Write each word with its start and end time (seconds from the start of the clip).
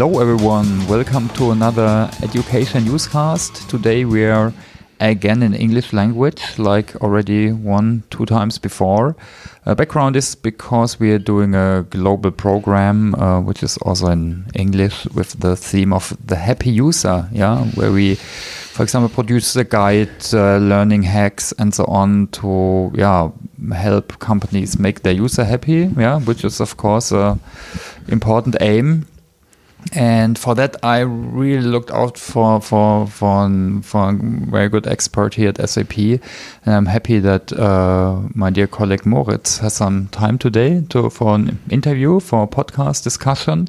Hello, 0.00 0.18
everyone. 0.18 0.86
Welcome 0.88 1.28
to 1.34 1.50
another 1.50 2.08
education 2.22 2.86
newscast. 2.86 3.68
Today 3.68 4.06
we 4.06 4.24
are 4.24 4.50
again 4.98 5.42
in 5.42 5.52
English 5.52 5.92
language, 5.92 6.42
like 6.56 6.96
already 7.02 7.52
one, 7.52 8.02
two 8.08 8.24
times 8.24 8.56
before. 8.56 9.14
Uh, 9.66 9.74
background 9.74 10.16
is 10.16 10.34
because 10.34 10.98
we 10.98 11.12
are 11.12 11.18
doing 11.18 11.54
a 11.54 11.84
global 11.90 12.30
program, 12.30 13.14
uh, 13.16 13.42
which 13.42 13.62
is 13.62 13.76
also 13.82 14.06
in 14.06 14.46
English 14.54 15.04
with 15.14 15.38
the 15.38 15.54
theme 15.54 15.92
of 15.92 16.16
the 16.24 16.36
happy 16.36 16.70
user. 16.70 17.28
Yeah, 17.30 17.64
where 17.74 17.92
we, 17.92 18.14
for 18.14 18.82
example, 18.82 19.10
produce 19.10 19.54
a 19.56 19.64
guide, 19.64 20.08
uh, 20.32 20.56
learning 20.56 21.02
hacks, 21.02 21.52
and 21.58 21.74
so 21.74 21.84
on 21.84 22.28
to 22.28 22.90
yeah 22.94 23.28
help 23.74 24.18
companies 24.18 24.78
make 24.78 25.02
their 25.02 25.12
user 25.12 25.44
happy. 25.44 25.90
Yeah, 25.98 26.20
which 26.20 26.42
is 26.42 26.58
of 26.58 26.78
course 26.78 27.12
a 27.12 27.38
important 28.08 28.56
aim 28.62 29.04
and 29.92 30.38
for 30.38 30.54
that 30.54 30.76
I 30.82 31.00
really 31.00 31.66
looked 31.66 31.90
out 31.90 32.18
for 32.18 32.60
for 32.60 33.06
for, 33.06 33.48
for 33.82 34.10
a 34.10 34.12
very 34.12 34.68
good 34.68 34.86
expert 34.86 35.34
here 35.34 35.48
at 35.48 35.68
SAP, 35.68 35.98
and 35.98 36.20
I'm 36.66 36.86
happy 36.86 37.18
that 37.20 37.52
uh, 37.52 38.20
my 38.34 38.50
dear 38.50 38.66
colleague 38.66 39.06
Moritz 39.06 39.58
has 39.58 39.74
some 39.74 40.08
time 40.08 40.38
today 40.38 40.82
to 40.90 41.10
for 41.10 41.34
an 41.34 41.58
interview 41.70 42.20
for 42.20 42.44
a 42.44 42.46
podcast 42.46 43.02
discussion. 43.04 43.68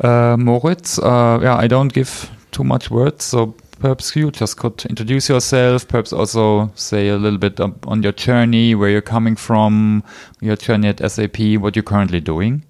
Uh, 0.00 0.36
Moritz, 0.38 0.98
uh, 0.98 1.38
yeah, 1.42 1.56
I 1.56 1.66
don't 1.66 1.92
give 1.92 2.30
too 2.52 2.64
much 2.64 2.90
words, 2.90 3.24
so 3.24 3.54
perhaps 3.80 4.14
you 4.16 4.30
just 4.30 4.56
could 4.56 4.84
introduce 4.86 5.28
yourself, 5.28 5.86
perhaps 5.88 6.12
also 6.12 6.70
say 6.74 7.08
a 7.08 7.16
little 7.16 7.38
bit 7.38 7.60
on 7.60 8.02
your 8.02 8.12
journey, 8.12 8.74
where 8.74 8.90
you're 8.90 9.00
coming 9.00 9.36
from, 9.36 10.02
your 10.40 10.56
journey 10.56 10.88
at 10.88 11.10
SAP, 11.10 11.38
what 11.58 11.76
you're 11.76 11.82
currently 11.82 12.20
doing. 12.20 12.62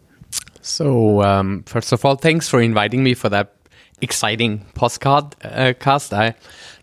So, 0.62 1.22
um, 1.22 1.62
first 1.64 1.92
of 1.92 2.04
all, 2.04 2.16
thanks 2.16 2.48
for 2.48 2.60
inviting 2.60 3.02
me 3.02 3.14
for 3.14 3.28
that 3.30 3.54
exciting 4.02 4.64
postcard 4.74 5.36
uh, 5.42 5.74
cast. 5.78 6.12
I 6.12 6.34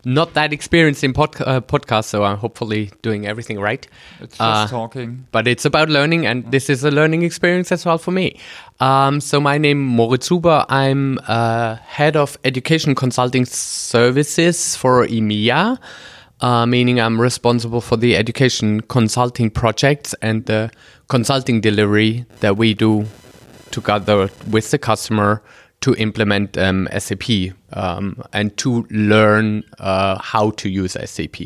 not 0.04 0.34
that 0.34 0.52
experienced 0.52 1.04
in 1.04 1.12
pod, 1.12 1.40
uh, 1.40 1.60
podcast, 1.60 2.04
so 2.04 2.24
I'm 2.24 2.38
hopefully 2.38 2.90
doing 3.02 3.26
everything 3.26 3.58
right. 3.58 3.86
It's 4.20 4.38
just 4.38 4.40
uh, 4.40 4.66
talking, 4.66 5.26
but 5.32 5.46
it's 5.46 5.64
about 5.64 5.88
learning, 5.88 6.26
and 6.26 6.50
this 6.50 6.70
is 6.70 6.84
a 6.84 6.90
learning 6.90 7.22
experience 7.22 7.72
as 7.72 7.84
well 7.84 7.98
for 7.98 8.10
me. 8.10 8.38
Um, 8.80 9.20
so 9.20 9.40
my 9.40 9.58
name 9.58 9.80
Moritz 9.82 10.28
Huber. 10.28 10.64
I'm 10.68 11.18
uh, 11.26 11.76
head 11.76 12.16
of 12.16 12.38
education 12.44 12.94
consulting 12.94 13.44
services 13.44 14.76
for 14.76 15.06
EMEA. 15.06 15.78
Uh, 16.40 16.64
meaning 16.66 17.00
I'm 17.00 17.20
responsible 17.20 17.80
for 17.80 17.96
the 17.96 18.14
education 18.14 18.80
consulting 18.82 19.50
projects 19.50 20.14
and 20.22 20.46
the 20.46 20.70
consulting 21.08 21.60
delivery 21.60 22.26
that 22.38 22.56
we 22.56 22.74
do 22.74 23.06
together 23.70 24.30
with 24.50 24.70
the 24.70 24.78
customer 24.78 25.42
to 25.80 25.94
implement 25.94 26.58
um, 26.58 26.88
SAP 26.98 27.52
um, 27.72 28.20
and 28.32 28.56
to 28.56 28.84
learn 28.90 29.62
uh, 29.78 30.18
how 30.20 30.50
to 30.50 30.68
use 30.68 30.96
SAP. 31.04 31.36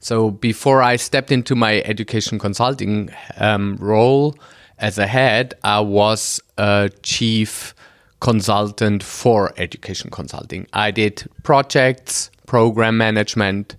So 0.00 0.30
before 0.30 0.82
I 0.82 0.96
stepped 0.96 1.32
into 1.32 1.54
my 1.54 1.80
education 1.82 2.38
consulting 2.38 3.10
um, 3.38 3.76
role 3.76 4.36
as 4.78 4.98
a 4.98 5.06
head, 5.06 5.54
I 5.64 5.80
was 5.80 6.42
a 6.58 6.90
chief 7.02 7.74
consultant 8.20 9.02
for 9.02 9.52
education 9.56 10.10
consulting. 10.10 10.66
I 10.74 10.90
did 10.90 11.24
projects, 11.42 12.30
program 12.46 12.98
management 12.98 13.76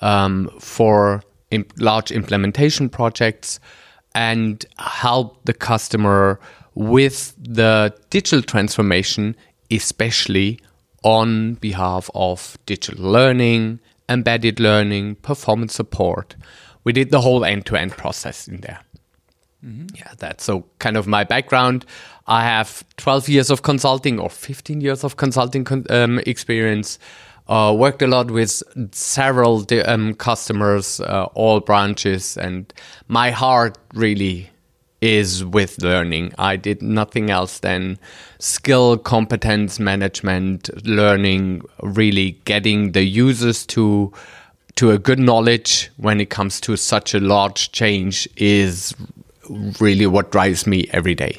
um, 0.00 0.50
for 0.58 1.22
imp 1.50 1.72
large 1.78 2.10
implementation 2.10 2.88
projects 2.88 3.60
and 4.14 4.64
help 4.78 5.44
the 5.44 5.52
customer 5.52 6.40
with 6.74 7.34
the 7.38 7.94
digital 8.10 8.42
transformation, 8.42 9.36
especially 9.70 10.58
on 11.02 11.54
behalf 11.54 12.10
of 12.14 12.56
digital 12.66 13.04
learning, 13.04 13.80
embedded 14.08 14.60
learning, 14.60 15.16
performance 15.16 15.74
support. 15.74 16.36
We 16.84 16.92
did 16.92 17.10
the 17.10 17.20
whole 17.20 17.44
end 17.44 17.66
to 17.66 17.76
end 17.76 17.92
process 17.92 18.48
in 18.48 18.60
there. 18.60 18.80
Mm-hmm. 19.64 19.94
Yeah, 19.94 20.12
that's 20.18 20.44
so 20.44 20.64
kind 20.78 20.96
of 20.96 21.06
my 21.06 21.24
background. 21.24 21.86
I 22.26 22.44
have 22.44 22.84
12 22.96 23.28
years 23.28 23.50
of 23.50 23.62
consulting 23.62 24.18
or 24.18 24.28
15 24.30 24.80
years 24.80 25.04
of 25.04 25.16
consulting 25.16 25.64
con- 25.64 25.86
um, 25.90 26.18
experience. 26.20 26.98
Uh, 27.48 27.74
worked 27.76 28.02
a 28.02 28.06
lot 28.06 28.30
with 28.30 28.62
several 28.92 29.66
um, 29.86 30.14
customers, 30.14 31.00
uh, 31.00 31.24
all 31.34 31.60
branches, 31.60 32.36
and 32.36 32.72
my 33.08 33.30
heart 33.30 33.76
really 33.94 34.51
is 35.02 35.44
with 35.44 35.82
learning. 35.82 36.32
I 36.38 36.56
did 36.56 36.80
nothing 36.80 37.28
else 37.28 37.58
than 37.58 37.98
skill 38.38 38.96
competence 38.96 39.78
management, 39.78 40.70
learning, 40.86 41.62
really 41.82 42.38
getting 42.44 42.92
the 42.92 43.02
users 43.02 43.66
to 43.66 44.12
to 44.76 44.90
a 44.90 44.98
good 44.98 45.18
knowledge 45.18 45.90
when 45.98 46.18
it 46.18 46.30
comes 46.30 46.58
to 46.58 46.76
such 46.78 47.12
a 47.12 47.20
large 47.20 47.72
change 47.72 48.26
is 48.38 48.94
really 49.80 50.06
what 50.06 50.32
drives 50.32 50.66
me 50.66 50.88
every 50.92 51.14
day. 51.14 51.38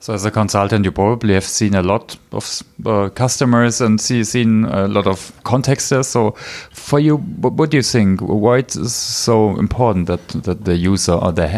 So, 0.00 0.12
as 0.12 0.24
a 0.24 0.30
consultant, 0.30 0.84
you 0.84 0.92
probably 0.92 1.34
have 1.34 1.44
seen 1.44 1.74
a 1.74 1.82
lot 1.82 2.16
of 2.32 2.62
uh, 2.84 3.08
customers 3.08 3.80
and 3.80 4.00
see, 4.00 4.22
seen 4.24 4.64
a 4.66 4.86
lot 4.86 5.06
of 5.06 5.32
contexts. 5.44 6.08
So, 6.08 6.32
for 6.72 7.00
you, 7.00 7.16
what, 7.16 7.70
do 7.70 7.76
you 7.78 7.82
think? 7.82 8.20
Why 8.20 8.58
it 8.58 8.76
is 8.76 8.94
so 8.94 9.56
important 9.58 10.06
that, 10.06 10.26
that 10.28 10.64
the 10.64 10.76
user 10.76 11.12
or 11.12 11.32
the 11.32 11.48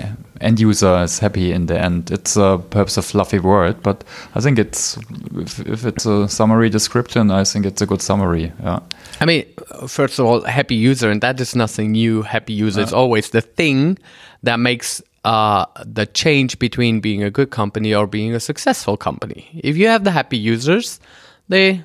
end 0.41 0.61
user 0.61 1.03
is 1.03 1.19
happy 1.19 1.53
in 1.53 1.67
the 1.67 1.79
end. 1.79 2.11
It's 2.11 2.37
uh, 2.37 2.59
perhaps 2.59 2.97
a 2.97 3.03
fluffy 3.03 3.39
word, 3.39 3.83
but 3.83 4.05
I 4.35 4.41
think 4.41 4.59
it's 4.59 4.97
if, 5.37 5.61
if, 5.61 5.85
it's 5.85 6.07
a 6.07 6.29
summary 6.29 6.71
description, 6.71 7.31
I 7.31 7.45
think 7.45 7.67
it's 7.67 7.83
a 7.83 7.87
good 7.87 8.03
summary. 8.03 8.53
Yeah. 8.63 8.81
I 9.21 9.25
mean, 9.25 9.47
first 9.87 10.19
of 10.19 10.27
all, 10.27 10.43
happy 10.43 10.75
user, 10.75 11.11
and 11.11 11.21
that 11.23 11.41
is 11.41 11.57
nothing 11.57 11.93
new. 11.93 12.23
Happy 12.23 12.53
user 12.53 12.81
is 12.81 12.93
always 12.93 13.31
the 13.31 13.41
thing 13.41 13.99
that 14.43 14.61
makes 14.61 15.03
uh, 15.25 15.67
the 15.85 16.07
change 16.07 16.59
between 16.59 17.01
being 17.01 17.23
a 17.23 17.31
good 17.31 17.51
company 17.51 17.95
or 17.95 18.07
being 18.07 18.35
a 18.35 18.41
successful 18.41 18.97
company. 18.97 19.49
If 19.65 19.77
you 19.77 19.89
have 19.89 20.05
the 20.05 20.13
happy 20.13 20.39
users, 20.39 21.01
they 21.49 21.83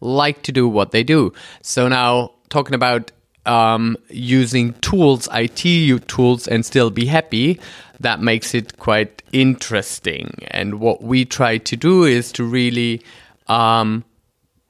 like 0.00 0.42
to 0.42 0.52
do 0.52 0.68
what 0.68 0.92
they 0.92 1.02
do. 1.02 1.32
So 1.62 1.88
now 1.88 2.32
talking 2.48 2.74
about 2.74 3.12
um, 3.48 3.96
using 4.10 4.74
tools, 4.74 5.28
IT 5.32 6.06
tools, 6.06 6.46
and 6.46 6.64
still 6.64 6.90
be 6.90 7.06
happy, 7.06 7.58
that 8.00 8.20
makes 8.20 8.54
it 8.54 8.78
quite 8.78 9.22
interesting. 9.32 10.30
And 10.48 10.80
what 10.80 11.02
we 11.02 11.24
try 11.24 11.58
to 11.58 11.76
do 11.76 12.04
is 12.04 12.30
to 12.32 12.44
really 12.44 13.02
um, 13.48 14.04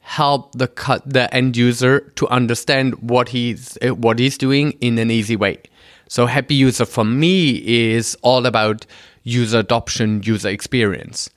help 0.00 0.52
the 0.52 0.70
the 1.04 1.32
end 1.34 1.56
user 1.56 2.00
to 2.16 2.26
understand 2.28 2.94
what 3.02 3.28
he's 3.28 3.76
eh, 3.82 3.90
what 3.90 4.18
he's 4.18 4.38
doing 4.38 4.72
in 4.80 4.98
an 4.98 5.10
easy 5.10 5.36
way. 5.36 5.58
So 6.08 6.24
happy 6.24 6.54
user 6.54 6.86
for 6.86 7.04
me 7.04 7.56
is 7.90 8.16
all 8.22 8.46
about 8.46 8.86
user 9.24 9.58
adoption, 9.58 10.22
user 10.22 10.48
experience. 10.48 11.28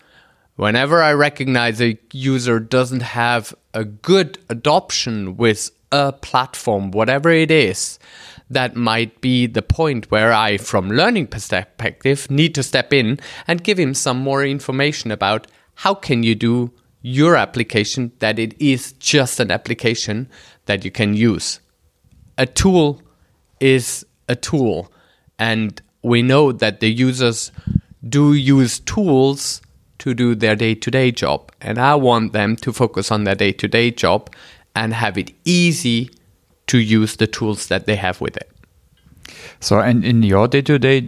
Whenever 0.55 1.01
I 1.01 1.11
recognize 1.13 1.81
a 1.81 1.97
user 2.13 2.59
doesn't 2.59 3.01
have 3.01 3.53
a 3.73 3.83
good 3.83 4.37
adoption 4.49 5.35
with 5.35 5.71
a 5.91 6.13
platform, 6.13 6.91
whatever 6.91 7.29
it 7.29 7.51
is, 7.51 7.99
that 8.49 8.75
might 8.75 9.21
be 9.21 9.47
the 9.47 9.61
point 9.61 10.11
where 10.11 10.33
I, 10.33 10.57
from 10.57 10.89
learning 10.89 11.27
perspective, 11.27 12.29
need 12.29 12.53
to 12.55 12.63
step 12.63 12.93
in 12.93 13.19
and 13.47 13.63
give 13.63 13.79
him 13.79 13.93
some 13.93 14.17
more 14.19 14.43
information 14.43 15.11
about 15.11 15.47
how 15.75 15.93
can 15.93 16.23
you 16.23 16.35
do 16.35 16.71
your 17.01 17.35
application 17.35 18.11
that 18.19 18.37
it 18.37 18.59
is 18.61 18.91
just 18.93 19.39
an 19.39 19.51
application 19.51 20.29
that 20.65 20.85
you 20.85 20.91
can 20.91 21.13
use. 21.15 21.59
A 22.37 22.45
tool 22.45 23.01
is 23.59 24.05
a 24.27 24.35
tool, 24.35 24.91
and 25.39 25.81
we 26.03 26.21
know 26.21 26.51
that 26.51 26.79
the 26.79 26.91
users 26.91 27.51
do 28.07 28.33
use 28.33 28.79
tools 28.79 29.61
to 29.99 30.13
do 30.15 30.33
their 30.33 30.55
day 30.55 30.73
to 30.73 30.89
day 30.89 31.11
job. 31.11 31.51
And 31.61 31.77
I 31.77 31.95
want 31.95 32.33
them 32.33 32.55
to 32.57 32.73
focus 32.73 33.11
on 33.11 33.23
their 33.23 33.35
day 33.35 33.51
to 33.53 33.67
day 33.67 33.91
job 33.91 34.33
and 34.75 34.93
have 34.93 35.17
it 35.17 35.31
easy 35.45 36.09
to 36.67 36.77
use 36.77 37.17
the 37.17 37.27
tools 37.27 37.67
that 37.67 37.85
they 37.85 37.95
have 37.95 38.21
with 38.21 38.37
it. 38.37 38.49
So, 39.59 39.79
and 39.79 40.03
in 40.03 40.23
your 40.23 40.47
day 40.47 40.61
to 40.61 40.79
day 40.79 41.01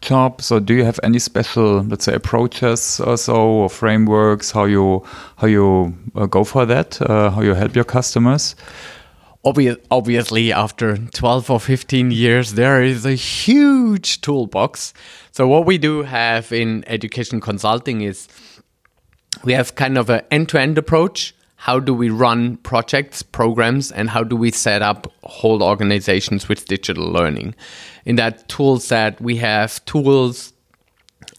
job, 0.00 0.40
so 0.40 0.60
do 0.60 0.74
you 0.74 0.84
have 0.84 1.00
any 1.02 1.18
special, 1.18 1.82
let's 1.82 2.04
say, 2.04 2.14
approaches 2.14 3.00
or 3.00 3.16
so, 3.16 3.34
or 3.34 3.70
frameworks? 3.70 4.50
How 4.50 4.64
you 4.64 5.04
how 5.36 5.46
you 5.46 5.96
uh, 6.14 6.26
go 6.26 6.44
for 6.44 6.66
that? 6.66 7.00
Uh, 7.02 7.30
how 7.30 7.40
you 7.42 7.54
help 7.54 7.74
your 7.74 7.84
customers? 7.84 8.54
obviously, 9.90 10.52
after 10.52 10.96
12 10.96 11.50
or 11.50 11.60
15 11.60 12.10
years, 12.10 12.52
there 12.54 12.82
is 12.82 13.06
a 13.06 13.14
huge 13.14 14.20
toolbox. 14.20 14.92
So, 15.32 15.48
what 15.48 15.64
we 15.64 15.78
do 15.78 16.02
have 16.02 16.52
in 16.52 16.84
education 16.86 17.40
consulting 17.40 18.02
is 18.02 18.28
we 19.44 19.54
have 19.54 19.74
kind 19.74 19.96
of 19.96 20.10
an 20.10 20.22
end 20.30 20.48
to 20.50 20.60
end 20.60 20.76
approach 20.76 21.34
how 21.60 21.80
do 21.80 21.92
we 21.92 22.08
run 22.08 22.56
projects, 22.58 23.20
programs, 23.20 23.90
and 23.90 24.08
how 24.08 24.22
do 24.22 24.36
we 24.36 24.52
set 24.52 24.80
up 24.80 25.12
whole 25.24 25.60
organizations 25.60 26.48
with 26.48 26.66
digital 26.66 27.04
learning. 27.04 27.52
In 28.04 28.14
that 28.14 28.48
tool 28.48 28.78
set, 28.78 29.20
we 29.20 29.36
have 29.36 29.84
tools 29.84 30.52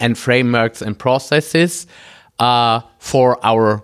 and 0.01 0.17
frameworks 0.17 0.81
and 0.81 0.99
processes 0.99 1.87
uh, 2.37 2.81
for 2.99 3.43
our 3.45 3.81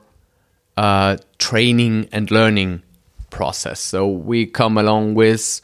uh, 0.75 1.15
training 1.37 2.09
and 2.11 2.29
learning 2.29 2.83
process. 3.29 3.79
So 3.79 4.05
we 4.05 4.45
come 4.45 4.77
along 4.77 5.15
with 5.15 5.61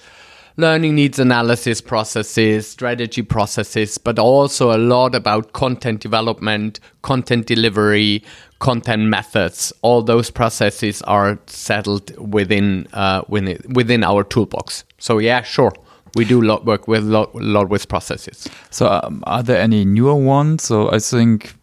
learning 0.58 0.96
needs 0.96 1.20
analysis 1.20 1.82
processes, 1.82 2.68
strategy 2.68 3.22
processes, 3.22 3.98
but 3.98 4.20
also 4.20 4.76
a 4.76 4.78
lot 4.78 5.16
about 5.16 5.54
content 5.54 6.02
development, 6.02 6.80
content 7.02 7.46
delivery, 7.48 8.24
content 8.60 9.04
methods. 9.04 9.74
All 9.82 10.02
those 10.02 10.30
processes 10.32 11.02
are 11.04 11.40
settled 11.48 12.16
within 12.18 12.88
uh, 12.94 13.24
within, 13.28 13.60
within 13.74 14.04
our 14.04 14.24
toolbox. 14.24 14.84
So 14.98 15.20
yeah, 15.20 15.42
sure. 15.42 15.74
We 16.16 16.26
do 16.26 16.42
lot 16.42 16.66
work 16.66 16.90
with 16.90 17.04
lot, 17.04 17.34
lot 17.36 17.70
with 17.70 17.88
processes. 17.88 18.46
So, 18.70 18.88
um, 18.88 19.24
are 19.28 19.42
there 19.42 19.62
any 19.62 19.86
newer 19.86 20.14
ones? 20.14 20.64
So, 20.64 20.92
I 20.92 21.00
think 21.00 21.54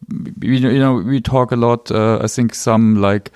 you 0.40 0.58
know, 0.58 0.70
you 0.70 0.78
know 0.78 0.94
we 0.94 1.20
talk 1.20 1.52
a 1.52 1.56
lot. 1.56 1.90
Uh, 1.90 2.18
I 2.22 2.28
think 2.28 2.54
some 2.54 3.02
like 3.02 3.30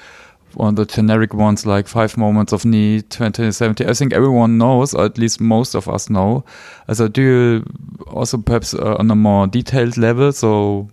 on 0.59 0.75
the 0.75 0.85
generic 0.85 1.35
ones 1.35 1.67
like 1.67 1.87
five 1.87 2.17
moments 2.17 2.53
of 2.53 2.65
need 2.65 3.09
2070 3.11 3.87
i 3.87 3.93
think 3.93 4.13
everyone 4.13 4.59
knows 4.59 4.95
or 4.95 5.05
at 5.05 5.19
least 5.19 5.41
most 5.41 5.75
of 5.75 5.89
us 5.89 6.11
know 6.11 6.45
so 6.93 7.09
do 7.09 7.23
you 7.23 7.65
also 8.09 8.39
perhaps 8.39 8.75
uh, 8.75 8.97
on 8.99 9.11
a 9.11 9.15
more 9.15 9.47
detailed 9.47 9.97
level 9.97 10.33
so 10.33 10.89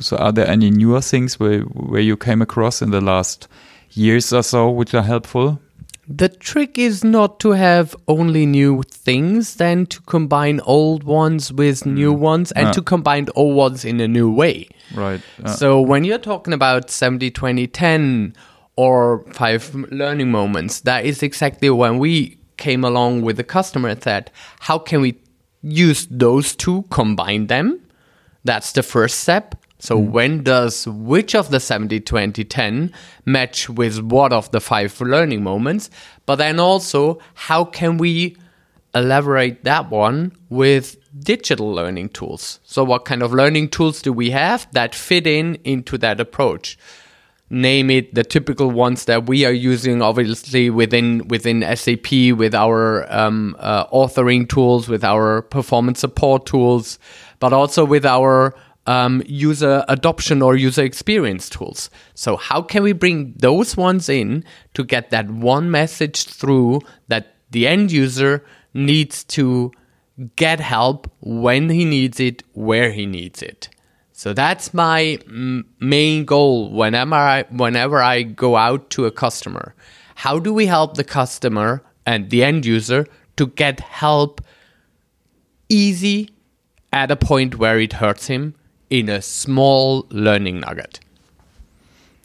so 0.00 0.16
are 0.16 0.32
there 0.32 0.46
any 0.46 0.70
newer 0.70 1.00
things 1.00 1.38
where 1.38 1.60
where 1.60 2.00
you 2.00 2.16
came 2.16 2.42
across 2.42 2.82
in 2.82 2.90
the 2.90 3.00
last 3.00 3.48
years 3.90 4.32
or 4.32 4.42
so 4.42 4.68
which 4.70 4.94
are 4.94 5.02
helpful 5.02 5.60
the 6.06 6.28
trick 6.28 6.76
is 6.76 7.02
not 7.02 7.40
to 7.40 7.52
have 7.52 7.96
only 8.08 8.44
new 8.44 8.82
things, 8.82 9.56
then 9.56 9.86
to 9.86 10.00
combine 10.02 10.60
old 10.60 11.04
ones 11.04 11.52
with 11.52 11.86
new 11.86 12.12
mm. 12.14 12.18
ones 12.18 12.52
and 12.52 12.66
yeah. 12.66 12.72
to 12.72 12.82
combine 12.82 13.28
old 13.34 13.56
ones 13.56 13.84
in 13.84 14.00
a 14.00 14.08
new 14.08 14.30
way. 14.30 14.68
Right. 14.94 15.22
So 15.46 15.80
when 15.80 16.04
you're 16.04 16.18
talking 16.18 16.52
about 16.52 16.90
70 16.90 17.30
20 17.30 17.66
10 17.66 18.34
or 18.76 19.24
five 19.32 19.74
learning 19.90 20.30
moments, 20.30 20.80
that 20.80 21.04
is 21.04 21.22
exactly 21.22 21.70
when 21.70 21.98
we 21.98 22.38
came 22.56 22.84
along 22.84 23.22
with 23.22 23.36
the 23.36 23.44
customer 23.44 23.88
and 23.88 24.02
said, 24.02 24.30
how 24.60 24.78
can 24.78 25.00
we 25.00 25.20
use 25.62 26.06
those 26.10 26.54
two, 26.54 26.82
combine 26.90 27.46
them? 27.46 27.80
That's 28.44 28.72
the 28.72 28.82
first 28.82 29.20
step. 29.20 29.54
So 29.78 29.98
mm. 29.98 30.10
when 30.10 30.42
does 30.42 30.86
which 30.86 31.34
of 31.34 31.50
the 31.50 31.60
70, 31.60 32.00
20, 32.00 32.44
10 32.44 32.92
match 33.24 33.68
with 33.68 34.00
what 34.00 34.32
of 34.32 34.50
the 34.50 34.60
five 34.60 34.98
learning 35.00 35.42
moments? 35.42 35.90
But 36.26 36.36
then 36.36 36.60
also, 36.60 37.18
how 37.34 37.64
can 37.64 37.98
we 37.98 38.36
elaborate 38.94 39.64
that 39.64 39.90
one 39.90 40.32
with 40.48 40.96
digital 41.18 41.72
learning 41.72 42.10
tools? 42.10 42.60
So 42.64 42.84
what 42.84 43.04
kind 43.04 43.22
of 43.22 43.32
learning 43.32 43.70
tools 43.70 44.02
do 44.02 44.12
we 44.12 44.30
have 44.30 44.68
that 44.72 44.94
fit 44.94 45.26
in 45.26 45.56
into 45.64 45.98
that 45.98 46.20
approach? 46.20 46.78
Name 47.54 47.88
it 47.90 48.14
the 48.16 48.24
typical 48.24 48.68
ones 48.72 49.04
that 49.04 49.26
we 49.26 49.44
are 49.44 49.52
using, 49.52 50.02
obviously 50.02 50.70
within 50.70 51.28
within 51.28 51.62
SAP 51.76 52.10
with 52.36 52.52
our 52.52 53.06
um, 53.12 53.54
uh, 53.60 53.86
authoring 53.86 54.48
tools, 54.48 54.88
with 54.88 55.04
our 55.04 55.42
performance 55.42 56.00
support 56.00 56.46
tools, 56.46 56.98
but 57.38 57.52
also 57.52 57.84
with 57.84 58.04
our 58.04 58.54
um, 58.86 59.22
user 59.24 59.84
adoption 59.88 60.42
or 60.42 60.56
user 60.56 60.82
experience 60.82 61.48
tools. 61.48 61.90
So, 62.14 62.36
how 62.36 62.60
can 62.60 62.82
we 62.82 62.92
bring 62.92 63.34
those 63.36 63.76
ones 63.76 64.08
in 64.08 64.44
to 64.74 64.82
get 64.82 65.10
that 65.10 65.30
one 65.30 65.70
message 65.70 66.24
through 66.24 66.80
that 67.06 67.36
the 67.50 67.68
end 67.68 67.92
user 67.92 68.44
needs 68.74 69.22
to 69.24 69.70
get 70.34 70.58
help 70.58 71.08
when 71.20 71.70
he 71.70 71.84
needs 71.84 72.18
it, 72.18 72.42
where 72.52 72.90
he 72.90 73.06
needs 73.06 73.42
it? 73.42 73.68
So 74.16 74.32
that's 74.32 74.72
my 74.72 75.18
main 75.80 76.24
goal 76.24 76.70
whenever 76.70 77.16
I, 77.16 77.42
whenever 77.50 78.00
I 78.00 78.22
go 78.22 78.56
out 78.56 78.88
to 78.90 79.06
a 79.06 79.10
customer. 79.10 79.74
How 80.14 80.38
do 80.38 80.54
we 80.54 80.66
help 80.66 80.96
the 80.96 81.04
customer 81.04 81.82
and 82.06 82.30
the 82.30 82.44
end 82.44 82.64
user 82.64 83.06
to 83.36 83.48
get 83.48 83.80
help 83.80 84.40
easy 85.68 86.30
at 86.92 87.10
a 87.10 87.16
point 87.16 87.58
where 87.58 87.80
it 87.80 87.94
hurts 87.94 88.28
him 88.28 88.54
in 88.88 89.08
a 89.08 89.20
small 89.20 90.06
learning 90.10 90.60
nugget. 90.60 91.00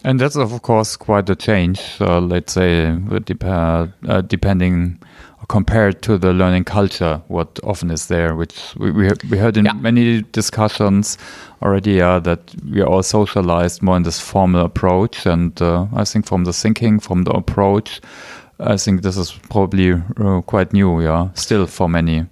And 0.03 0.19
that's 0.19 0.35
of 0.35 0.61
course 0.61 0.95
quite 0.95 1.29
a 1.29 1.35
change. 1.35 1.81
Uh, 1.99 2.21
let's 2.21 2.53
say 2.53 2.95
dep 3.25 3.43
uh, 3.43 3.87
depending 4.21 4.99
compared 5.49 6.01
to 6.03 6.17
the 6.17 6.31
learning 6.31 6.63
culture, 6.63 7.21
what 7.27 7.59
often 7.63 7.91
is 7.91 8.07
there, 8.07 8.35
which 8.35 8.73
we 8.77 8.91
we, 8.91 9.09
we 9.29 9.37
heard 9.37 9.57
in 9.57 9.65
yeah. 9.65 9.73
many 9.73 10.21
discussions 10.31 11.17
already, 11.61 12.01
uh, 12.01 12.19
that 12.19 12.39
we 12.71 12.81
are 12.81 12.87
all 12.87 13.03
socialized 13.03 13.81
more 13.81 13.97
in 13.97 14.03
this 14.03 14.19
formal 14.19 14.65
approach. 14.65 15.25
And 15.25 15.61
uh, 15.61 15.87
I 15.93 16.05
think 16.05 16.25
from 16.25 16.45
the 16.45 16.53
thinking, 16.53 16.99
from 17.01 17.23
the 17.23 17.31
approach, 17.31 17.99
I 18.59 18.77
think 18.77 19.01
this 19.01 19.17
is 19.17 19.33
probably 19.49 19.91
uh, 19.91 20.41
quite 20.41 20.71
new. 20.71 21.01
Yeah, 21.01 21.29
still 21.33 21.67
for 21.67 21.89
many 21.89 22.25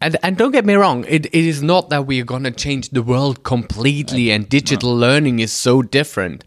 and 0.00 0.16
and 0.22 0.36
don't 0.36 0.52
get 0.52 0.64
me 0.64 0.74
wrong, 0.74 1.04
it, 1.08 1.26
it 1.26 1.34
is 1.34 1.62
not 1.62 1.90
that 1.90 2.06
we 2.06 2.20
are 2.20 2.24
gonna 2.24 2.50
change 2.50 2.90
the 2.90 3.02
world 3.02 3.42
completely 3.42 4.30
and 4.30 4.48
digital 4.48 4.94
learning 4.94 5.38
is 5.38 5.52
so 5.52 5.82
different. 5.82 6.44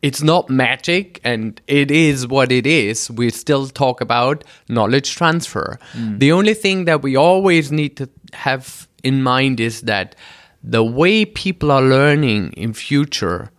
It's 0.00 0.22
not 0.22 0.48
magic 0.48 1.20
and 1.24 1.60
it 1.66 1.90
is 1.90 2.26
what 2.26 2.52
it 2.52 2.66
is. 2.66 3.10
We 3.10 3.30
still 3.30 3.66
talk 3.66 4.00
about 4.00 4.44
knowledge 4.68 5.16
transfer. 5.16 5.78
Mm. 5.92 6.20
The 6.20 6.32
only 6.32 6.54
thing 6.54 6.84
that 6.84 7.02
we 7.02 7.16
always 7.16 7.72
need 7.72 7.96
to 7.96 8.08
have 8.32 8.88
in 9.02 9.22
mind 9.22 9.58
is 9.58 9.82
that 9.82 10.14
the 10.62 10.84
way 10.84 11.24
people 11.24 11.72
are 11.72 11.82
learning 11.82 12.52
in 12.52 12.74
future 12.74 13.50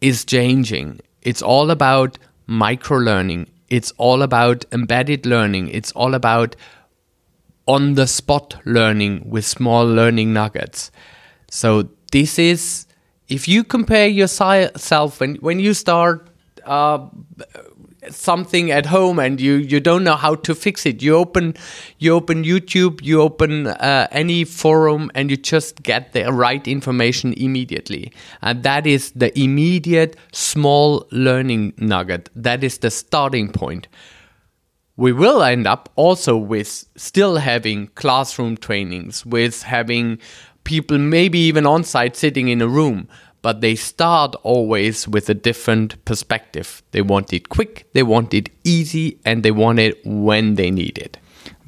is 0.00 0.24
changing. 0.24 1.00
It's 1.22 1.42
all 1.42 1.70
about 1.70 2.18
micro 2.46 2.98
learning. 2.98 3.50
It's 3.68 3.92
all 3.96 4.22
about 4.22 4.64
embedded 4.70 5.26
learning. 5.26 5.68
It's 5.68 5.92
all 5.92 6.14
about 6.14 6.56
on 7.66 7.94
the 7.94 8.06
spot 8.06 8.56
learning 8.64 9.28
with 9.28 9.44
small 9.44 9.84
learning 9.86 10.32
nuggets. 10.32 10.90
So 11.50 11.88
this 12.12 12.38
is 12.38 12.85
if 13.28 13.48
you 13.48 13.64
compare 13.64 14.06
yourself 14.06 15.20
when 15.20 15.36
when 15.36 15.58
you 15.58 15.74
start 15.74 16.28
uh, 16.64 17.06
something 18.10 18.70
at 18.70 18.86
home 18.86 19.18
and 19.18 19.40
you 19.40 19.54
you 19.54 19.80
don't 19.80 20.04
know 20.04 20.14
how 20.14 20.34
to 20.34 20.54
fix 20.54 20.86
it 20.86 21.02
you 21.02 21.14
open 21.14 21.54
you 21.98 22.12
open 22.12 22.44
youtube 22.44 23.02
you 23.02 23.20
open 23.20 23.66
uh, 23.66 24.06
any 24.12 24.44
forum 24.44 25.10
and 25.14 25.30
you 25.30 25.36
just 25.36 25.82
get 25.82 26.12
the 26.12 26.32
right 26.32 26.66
information 26.68 27.32
immediately. 27.34 28.12
And 28.42 28.62
that 28.62 28.86
is 28.86 29.12
the 29.12 29.36
immediate 29.38 30.16
small 30.32 31.06
learning 31.10 31.74
nugget. 31.78 32.28
That 32.34 32.62
is 32.62 32.78
the 32.78 32.90
starting 32.90 33.50
point. 33.52 33.88
We 34.96 35.12
will 35.12 35.42
end 35.42 35.66
up 35.66 35.90
also 35.96 36.36
with 36.36 36.86
still 36.96 37.36
having 37.36 37.88
classroom 37.88 38.56
trainings, 38.56 39.26
with 39.26 39.62
having 39.62 40.18
people 40.64 40.98
maybe 40.98 41.38
even 41.38 41.66
on 41.66 41.84
site 41.84 42.16
sitting 42.16 42.48
in 42.48 42.62
a 42.62 42.68
room, 42.68 43.08
but 43.46 43.60
they 43.60 43.76
start 43.76 44.34
always 44.42 45.06
with 45.06 45.30
a 45.30 45.34
different 45.34 46.04
perspective. 46.04 46.82
They 46.90 47.00
want 47.00 47.32
it 47.32 47.48
quick, 47.48 47.86
they 47.92 48.02
want 48.02 48.34
it 48.34 48.48
easy, 48.64 49.20
and 49.24 49.44
they 49.44 49.52
want 49.52 49.78
it 49.78 50.04
when 50.04 50.56
they 50.56 50.68
need 50.68 50.98
it. 50.98 51.16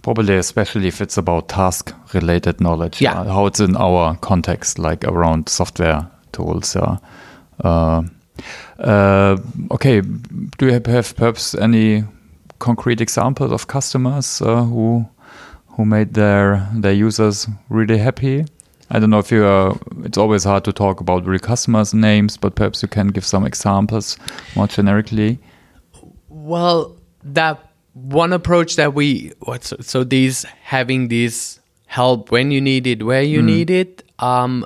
Probably, 0.03 0.35
especially 0.35 0.89
if 0.89 1.01
it's 1.01 1.17
about 1.17 1.49
task 1.49 1.95
related 2.13 2.61
knowledge. 2.61 3.01
Yeah. 3.01 3.21
Uh, 3.21 3.33
how 3.33 3.47
it's 3.47 3.61
in 3.61 3.77
our 3.77 4.17
context, 4.17 4.81
like 4.81 5.05
around 5.05 5.49
software 5.49 6.11
tools. 6.33 6.75
Yeah. 6.75 6.97
Uh, 7.63 8.03
uh, 8.81 9.37
okay. 9.71 10.01
Do 10.01 10.67
you 10.67 10.73
have, 10.73 10.87
have 10.87 11.15
perhaps 11.15 11.55
any 11.55 12.03
concrete 12.59 13.01
examples 13.01 13.53
of 13.53 13.69
customers 13.69 14.43
uh, 14.43 14.65
who 14.65 15.07
who 15.77 15.85
made 15.85 16.15
their 16.15 16.69
their 16.75 17.07
users 17.07 17.47
really 17.69 17.99
happy? 17.99 18.47
I 18.91 18.99
don't 18.99 19.11
know 19.11 19.19
if 19.19 19.31
you 19.31 19.45
are. 19.45 19.79
It's 20.05 20.19
always 20.19 20.45
hard 20.45 20.65
to 20.65 20.73
talk 20.73 21.01
about 21.01 21.27
real 21.27 21.39
customers' 21.39 21.93
names, 21.93 22.37
but 22.37 22.55
perhaps 22.55 22.83
you 22.83 22.89
can 22.89 23.09
give 23.09 23.25
some 23.25 23.45
examples 23.45 24.17
more 24.57 24.67
generically. 24.67 25.39
Well, 26.29 26.97
that 27.23 27.59
one 27.93 28.33
approach 28.33 28.77
that 28.77 28.95
we 28.95 29.33
so, 29.61 29.77
so 29.81 30.05
these 30.05 30.45
having 30.63 31.09
these 31.09 31.61
help 31.87 32.31
when 32.31 32.51
you 32.51 32.61
need 32.61 32.87
it, 32.87 33.03
where 33.03 33.23
you 33.23 33.41
mm. 33.41 33.45
need 33.45 33.71
it. 33.71 34.03
Um, 34.19 34.65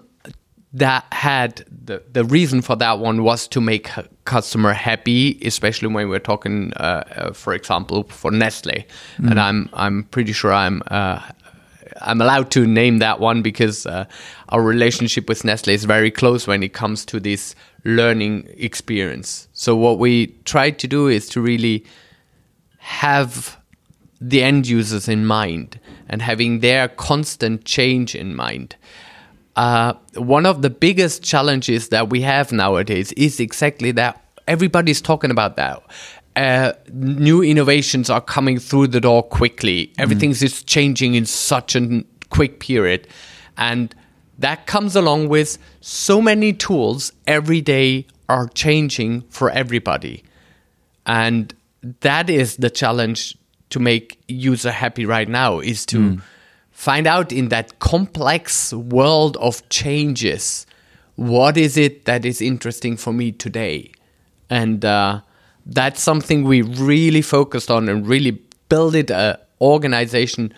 that 0.74 1.04
had 1.12 1.64
the, 1.70 2.02
the 2.12 2.24
reason 2.24 2.62
for 2.62 2.76
that 2.76 2.98
one 2.98 3.22
was 3.22 3.46
to 3.48 3.60
make 3.60 3.90
customer 4.24 4.72
happy, 4.72 5.38
especially 5.44 5.88
when 5.88 6.08
we're 6.08 6.18
talking, 6.18 6.72
uh, 6.76 7.04
uh, 7.14 7.32
for 7.32 7.52
example, 7.52 8.04
for 8.04 8.30
Nestle. 8.30 8.86
Mm. 9.18 9.30
And 9.30 9.40
I'm 9.40 9.68
I'm 9.74 10.04
pretty 10.04 10.32
sure 10.32 10.52
I'm 10.52 10.82
uh, 10.86 11.20
I'm 12.00 12.20
allowed 12.20 12.50
to 12.52 12.66
name 12.66 12.98
that 12.98 13.20
one 13.20 13.42
because 13.42 13.86
uh, 13.86 14.06
our 14.48 14.62
relationship 14.62 15.28
with 15.28 15.44
Nestle 15.44 15.74
is 15.74 15.84
very 15.84 16.10
close 16.10 16.46
when 16.46 16.62
it 16.62 16.72
comes 16.72 17.04
to 17.06 17.20
this 17.20 17.54
learning 17.84 18.48
experience. 18.56 19.48
So 19.52 19.76
what 19.76 19.98
we 19.98 20.28
try 20.44 20.70
to 20.70 20.88
do 20.88 21.08
is 21.08 21.28
to 21.30 21.40
really 21.40 21.84
have 22.78 23.58
the 24.20 24.42
end 24.42 24.68
users 24.68 25.08
in 25.08 25.26
mind 25.26 25.80
and 26.08 26.22
having 26.22 26.60
their 26.60 26.88
constant 26.88 27.64
change 27.64 28.14
in 28.14 28.34
mind 28.36 28.76
uh, 29.56 29.94
one 30.14 30.46
of 30.46 30.62
the 30.62 30.70
biggest 30.70 31.22
challenges 31.22 31.88
that 31.88 32.10
we 32.10 32.22
have 32.22 32.52
nowadays 32.52 33.12
is 33.12 33.38
exactly 33.40 33.92
that 33.92 34.22
everybody's 34.48 35.00
talking 35.00 35.30
about 35.30 35.56
that. 35.56 35.82
Uh, 36.34 36.72
new 36.92 37.42
innovations 37.42 38.08
are 38.08 38.20
coming 38.20 38.58
through 38.58 38.86
the 38.86 39.00
door 39.00 39.22
quickly. 39.22 39.92
Everything's 39.98 40.40
just 40.40 40.66
changing 40.66 41.14
in 41.14 41.26
such 41.26 41.76
a 41.76 42.04
quick 42.30 42.58
period. 42.58 43.06
And 43.58 43.94
that 44.38 44.66
comes 44.66 44.96
along 44.96 45.28
with 45.28 45.58
so 45.80 46.22
many 46.22 46.52
tools 46.52 47.12
every 47.26 47.60
day 47.60 48.06
are 48.28 48.48
changing 48.48 49.22
for 49.28 49.50
everybody. 49.50 50.24
And 51.04 51.54
that 52.00 52.30
is 52.30 52.56
the 52.56 52.70
challenge 52.70 53.36
to 53.70 53.80
make 53.80 54.18
user 54.28 54.70
happy 54.70 55.04
right 55.04 55.28
now 55.28 55.58
is 55.58 55.84
to 55.86 56.20
find 56.70 57.06
out 57.06 57.32
in 57.32 57.48
that 57.48 57.78
complex 57.78 58.72
world 58.72 59.36
of 59.38 59.66
changes 59.68 60.66
what 61.16 61.56
is 61.56 61.76
it 61.76 62.04
that 62.04 62.24
is 62.24 62.40
interesting 62.42 62.96
for 62.96 63.12
me 63.12 63.32
today 63.32 63.90
and 64.50 64.84
uh, 64.84 65.20
that's 65.66 66.02
something 66.02 66.44
we 66.44 66.62
really 66.62 67.22
focused 67.22 67.70
on 67.70 67.88
and 67.88 68.06
really 68.06 68.32
built 68.68 68.94
it 68.94 69.10
a 69.10 69.38
organization 69.60 70.52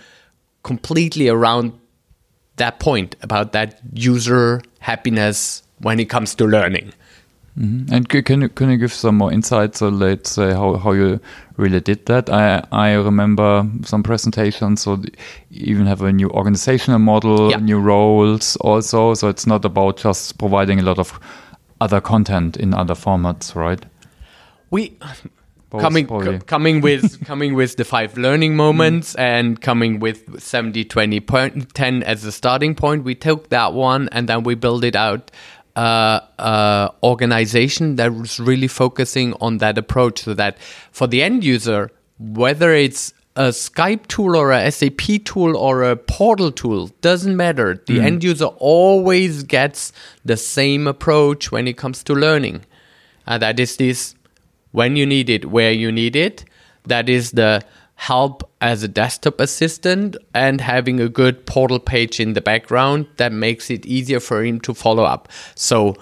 completely 0.63 1.29
around 1.29 1.73
that 2.57 2.79
point 2.79 3.17
about 3.21 3.53
that 3.53 3.81
user 3.93 4.63
happiness 4.79 5.63
when 5.81 6.01
it 6.01 6.07
comes 6.07 6.35
to 6.35 6.47
learning 6.47 6.93
mm-hmm. 7.59 7.93
And 7.93 8.09
can 8.09 8.41
you 8.41 8.49
can 8.49 8.71
you 8.71 8.77
give 8.79 8.93
some 8.93 9.17
more 9.17 9.33
insights? 9.33 9.79
So 9.79 9.89
let's 9.89 10.31
say 10.31 10.53
how, 10.53 10.77
how 10.77 10.93
you 10.93 11.21
really 11.57 11.81
did 11.81 12.07
that. 12.07 12.31
I 12.31 12.63
I 12.73 12.93
remember 12.95 13.67
some 13.85 14.03
presentations. 14.03 14.83
So 14.83 14.97
you 15.51 15.67
even 15.75 15.87
have 15.87 16.03
a 16.03 16.13
new 16.13 16.31
organizational 16.31 16.99
model, 16.99 17.51
Yeah. 17.51 17.61
new 17.61 17.79
roles 17.79 18.57
also. 18.57 19.15
So 19.15 19.29
it's 19.29 19.47
not 19.47 19.65
about 19.65 19.99
just 19.99 20.39
providing 20.39 20.81
a 20.81 20.83
lot 20.83 20.99
of 20.99 21.21
other 21.81 22.01
content 22.01 22.57
in 22.57 22.75
other 22.75 22.95
formats, 22.95 23.55
right? 23.55 23.85
We 24.75 24.99
Both, 25.71 25.83
coming 25.83 26.07
co- 26.07 26.39
coming 26.41 26.81
with 26.81 27.25
coming 27.31 27.55
with 27.55 27.77
the 27.77 27.85
five 27.85 28.19
learning 28.19 28.57
moments 28.57 29.15
and 29.15 29.61
coming 29.61 30.01
with 30.01 30.41
70 30.41 30.85
20 30.85 31.21
point, 31.21 31.75
10 31.75 32.03
as 32.03 32.25
a 32.25 32.33
starting 32.33 32.75
point 32.75 33.05
we 33.05 33.15
took 33.15 33.49
that 33.51 33.73
one 33.73 34.09
and 34.13 34.29
then 34.29 34.43
we 34.43 34.55
build 34.55 34.85
it 34.85 34.97
out 34.97 35.31
uh, 35.77 36.21
uh, 36.39 36.89
organization 37.03 37.97
that 37.97 38.15
was 38.15 38.39
really 38.39 38.69
focusing 38.69 39.35
on 39.41 39.59
that 39.59 39.77
approach 39.79 40.23
so 40.23 40.35
that 40.35 40.59
for 40.93 41.07
the 41.07 41.23
end 41.23 41.43
user 41.45 41.91
whether 42.19 42.73
it's 42.73 43.13
a 43.37 43.49
Skype 43.49 44.07
tool 44.07 44.37
or 44.37 44.53
a 44.53 44.71
SAP 44.71 45.25
tool 45.25 45.57
or 45.57 45.83
a 45.83 45.97
portal 45.97 46.53
tool 46.53 46.91
doesn't 47.01 47.37
matter. 47.37 47.83
The 47.89 48.01
end 48.01 48.23
user 48.23 48.45
always 48.45 49.43
gets 49.43 49.93
the 50.25 50.37
same 50.37 50.87
approach 50.87 51.51
when 51.51 51.67
it 51.67 51.77
comes 51.77 52.05
to 52.05 52.15
learning. 52.15 52.65
And 53.27 53.43
that 53.43 53.59
is 53.59 53.77
this 53.77 54.15
when 54.75 54.97
you 54.97 55.07
need 55.07 55.31
it, 55.31 55.45
where 55.45 55.71
you 55.71 55.93
need 55.93 56.17
it. 56.17 56.45
That 56.85 57.09
is 57.09 57.31
the 57.31 57.63
help 57.95 58.43
as 58.61 58.83
a 58.83 58.89
desktop 58.89 59.39
assistant 59.39 60.17
and 60.35 60.61
having 60.61 60.99
a 61.01 61.09
good 61.09 61.47
portal 61.47 61.79
page 61.79 62.19
in 62.19 62.33
the 62.33 62.41
background 62.41 63.07
that 63.19 63.33
makes 63.33 63.71
it 63.71 63.87
easier 63.87 64.19
for 64.19 64.43
him 64.43 64.59
to 64.63 64.75
follow 64.75 65.05
up. 65.05 65.29
So, 65.55 65.95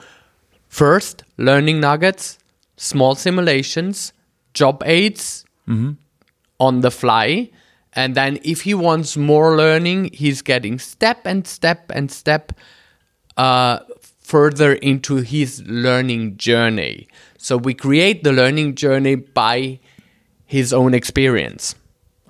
first, 0.69 1.23
learning 1.37 1.81
nuggets, 1.81 2.39
small 2.79 3.15
simulations, 3.15 4.15
job 4.55 4.83
aids 4.87 5.45
on 6.59 6.81
the 6.81 6.91
fly. 6.91 7.51
And 7.93 8.15
then, 8.15 8.39
if 8.43 8.63
he 8.63 8.73
wants 8.73 9.19
more 9.19 9.55
learning, 9.55 10.13
he's 10.15 10.41
getting 10.41 10.79
step 10.79 11.27
and 11.27 11.47
step 11.47 11.93
and 11.95 12.11
step 12.11 12.53
uh, 13.37 13.81
further 14.23 14.73
into 14.73 15.17
his 15.17 15.63
learning 15.67 16.39
journey. 16.39 17.07
So 17.43 17.57
we 17.57 17.75
create 17.75 18.23
the 18.23 18.33
learning 18.33 18.77
journey 18.77 19.17
by 19.17 19.81
his 20.47 20.73
own 20.73 20.95
experience. 20.95 21.75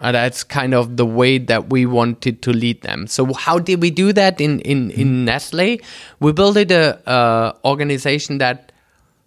And 0.00 0.16
that's 0.16 0.42
kind 0.42 0.72
of 0.74 0.96
the 0.96 1.04
way 1.04 1.36
that 1.38 1.70
we 1.70 1.84
wanted 1.84 2.40
to 2.42 2.52
lead 2.52 2.80
them. 2.82 3.06
So 3.06 3.32
how 3.34 3.58
did 3.58 3.82
we 3.82 3.90
do 3.90 4.12
that 4.14 4.40
in, 4.40 4.60
in, 4.60 4.90
in 4.90 5.26
Nestle? 5.26 5.80
We 6.18 6.32
built 6.32 6.56
a, 6.56 6.64
a 6.72 6.96
uh, 7.06 7.10
uh, 7.10 7.52
organization 7.64 8.38
that 8.38 8.72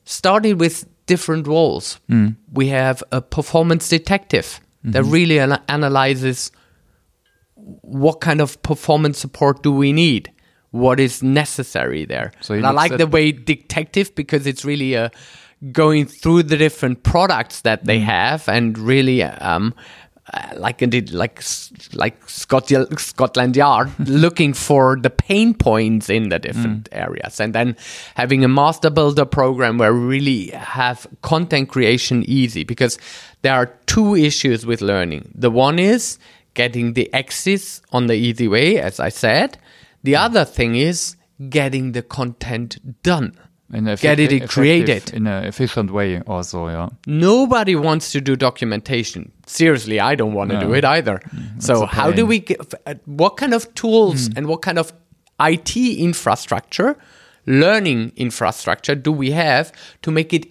started 0.06 0.60
with 0.60 0.86
different 1.06 1.46
roles. 1.48 2.00
We 2.52 2.68
have 2.70 3.04
a 3.12 3.22
performance 3.22 3.88
detective 3.88 4.60
that 4.86 5.04
really 5.04 5.40
ana- 5.40 5.64
analyzes 5.70 6.52
what 7.56 8.22
kind 8.22 8.42
of 8.42 8.62
performance 8.64 9.20
support 9.20 9.64
do 9.64 9.72
we 9.72 9.94
need 9.94 10.32
what 10.72 11.00
is 11.00 11.24
necessary 11.24 12.06
there 12.06 12.32
So 12.42 12.54
and 12.54 12.66
i 12.66 12.72
like 12.72 12.98
the 12.98 13.08
way 13.08 13.32
detective 13.32 14.14
because 14.14 14.46
it's 14.46 14.66
really 14.66 14.96
uh, 14.96 15.10
going 15.72 16.06
through 16.06 16.44
the 16.44 16.58
different 16.58 17.04
products 17.04 17.62
that 17.62 17.84
Mm. 17.84 17.88
they 17.88 18.00
have 18.00 18.48
and 18.50 18.78
really 18.78 19.24
um, 19.24 19.74
uh, 20.34 20.50
like 20.58 20.82
indeed 20.82 21.12
like 21.12 21.42
like 21.94 22.18
Scotland, 22.30 23.00
Scotland 23.00 23.56
Yard 23.56 23.92
looking 24.08 24.54
for 24.54 24.98
the 25.00 25.10
pain 25.10 25.54
points 25.54 26.10
in 26.10 26.30
the 26.30 26.40
different 26.40 26.90
Mm. 26.90 26.98
areas. 27.06 27.40
And 27.40 27.54
then 27.54 27.76
having 28.16 28.44
a 28.44 28.48
master 28.48 28.90
builder 28.90 29.26
program 29.26 29.78
where 29.78 29.94
we 29.94 30.00
really 30.00 30.48
have 30.48 31.08
content 31.22 31.70
creation 31.70 32.24
easy 32.28 32.64
because 32.64 32.98
there 33.44 33.54
are 33.54 33.68
two 33.86 34.16
issues 34.16 34.66
with 34.66 34.82
learning. 34.82 35.32
The 35.36 35.52
one 35.52 35.78
is 35.80 36.18
getting 36.56 36.94
the 36.94 37.08
axis 37.14 37.82
on 37.92 38.08
the 38.08 38.16
easy 38.16 38.48
way 38.48 38.80
as 38.80 39.00
I 39.00 39.10
said. 39.10 39.58
The 40.04 40.16
other 40.16 40.46
thing 40.46 40.76
is 40.76 41.16
getting 41.50 41.92
the 41.92 42.02
content 42.02 42.78
done 43.04 43.38
get 43.72 44.20
it 44.20 44.50
created 44.50 45.14
in 45.14 45.28
an 45.28 45.44
efficient 45.46 45.92
way, 45.92 46.22
also. 46.22 46.68
Yeah. 46.68 46.90
nobody 47.08 47.76
wants 47.76 48.12
to 48.12 48.22
do 48.22 48.36
documentation. 48.36 49.32
Seriously, 49.48 50.00
I 50.00 50.16
don't 50.16 50.34
want 50.34 50.52
to 50.52 50.60
No. 50.60 50.68
do 50.68 50.74
it 50.74 50.86
either. 50.86 51.20
Mm-hmm. 51.20 51.60
so, 51.60 51.86
how 51.86 52.12
do 52.12 52.26
we 52.26 52.40
get, 52.40 52.60
uh, 52.86 52.96
what 53.06 53.38
kind 53.38 53.54
of 53.54 53.74
tools 53.76 54.30
mm. 54.30 54.38
and 54.38 54.48
what 54.48 54.62
kind 54.62 54.78
of 54.78 54.94
IT 55.40 55.76
infrastructure, 55.76 56.96
learning 57.46 58.12
infrastructure 58.16 58.96
do 58.96 59.12
we 59.12 59.32
have 59.32 59.72
to 60.02 60.12
make 60.12 60.34
it 60.34 60.48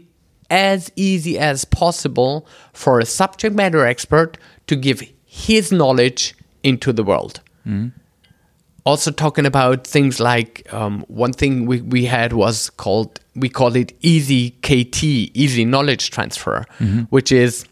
as 0.51 0.91
easy 0.97 1.39
as 1.39 1.65
possible 1.65 2.47
for 2.73 3.01
a 3.01 3.07
subject 3.07 3.55
matter 3.57 3.85
expert 3.87 4.37
to 4.67 4.77
give 4.77 5.03
his 5.25 5.73
knowledge 5.73 6.35
into 6.63 6.93
the 6.93 7.03
world? 7.03 7.41
Mm. 7.67 7.93
Also 8.85 9.11
talking 9.11 9.47
about 9.47 9.87
things 9.87 10.21
like 10.21 10.67
um, 10.73 11.05
one 11.09 11.33
thing 11.33 11.67
we, 11.67 11.81
we 11.81 12.05
had 12.05 12.33
was 12.33 12.71
called 12.71 13.21
we 13.35 13.49
call 13.49 13.75
it 13.75 13.93
easy 14.01 14.51
kt 14.63 15.03
easy 15.03 15.65
knowledge 15.65 16.11
transfer 16.11 16.65
which 17.11 17.33
is 17.33 17.65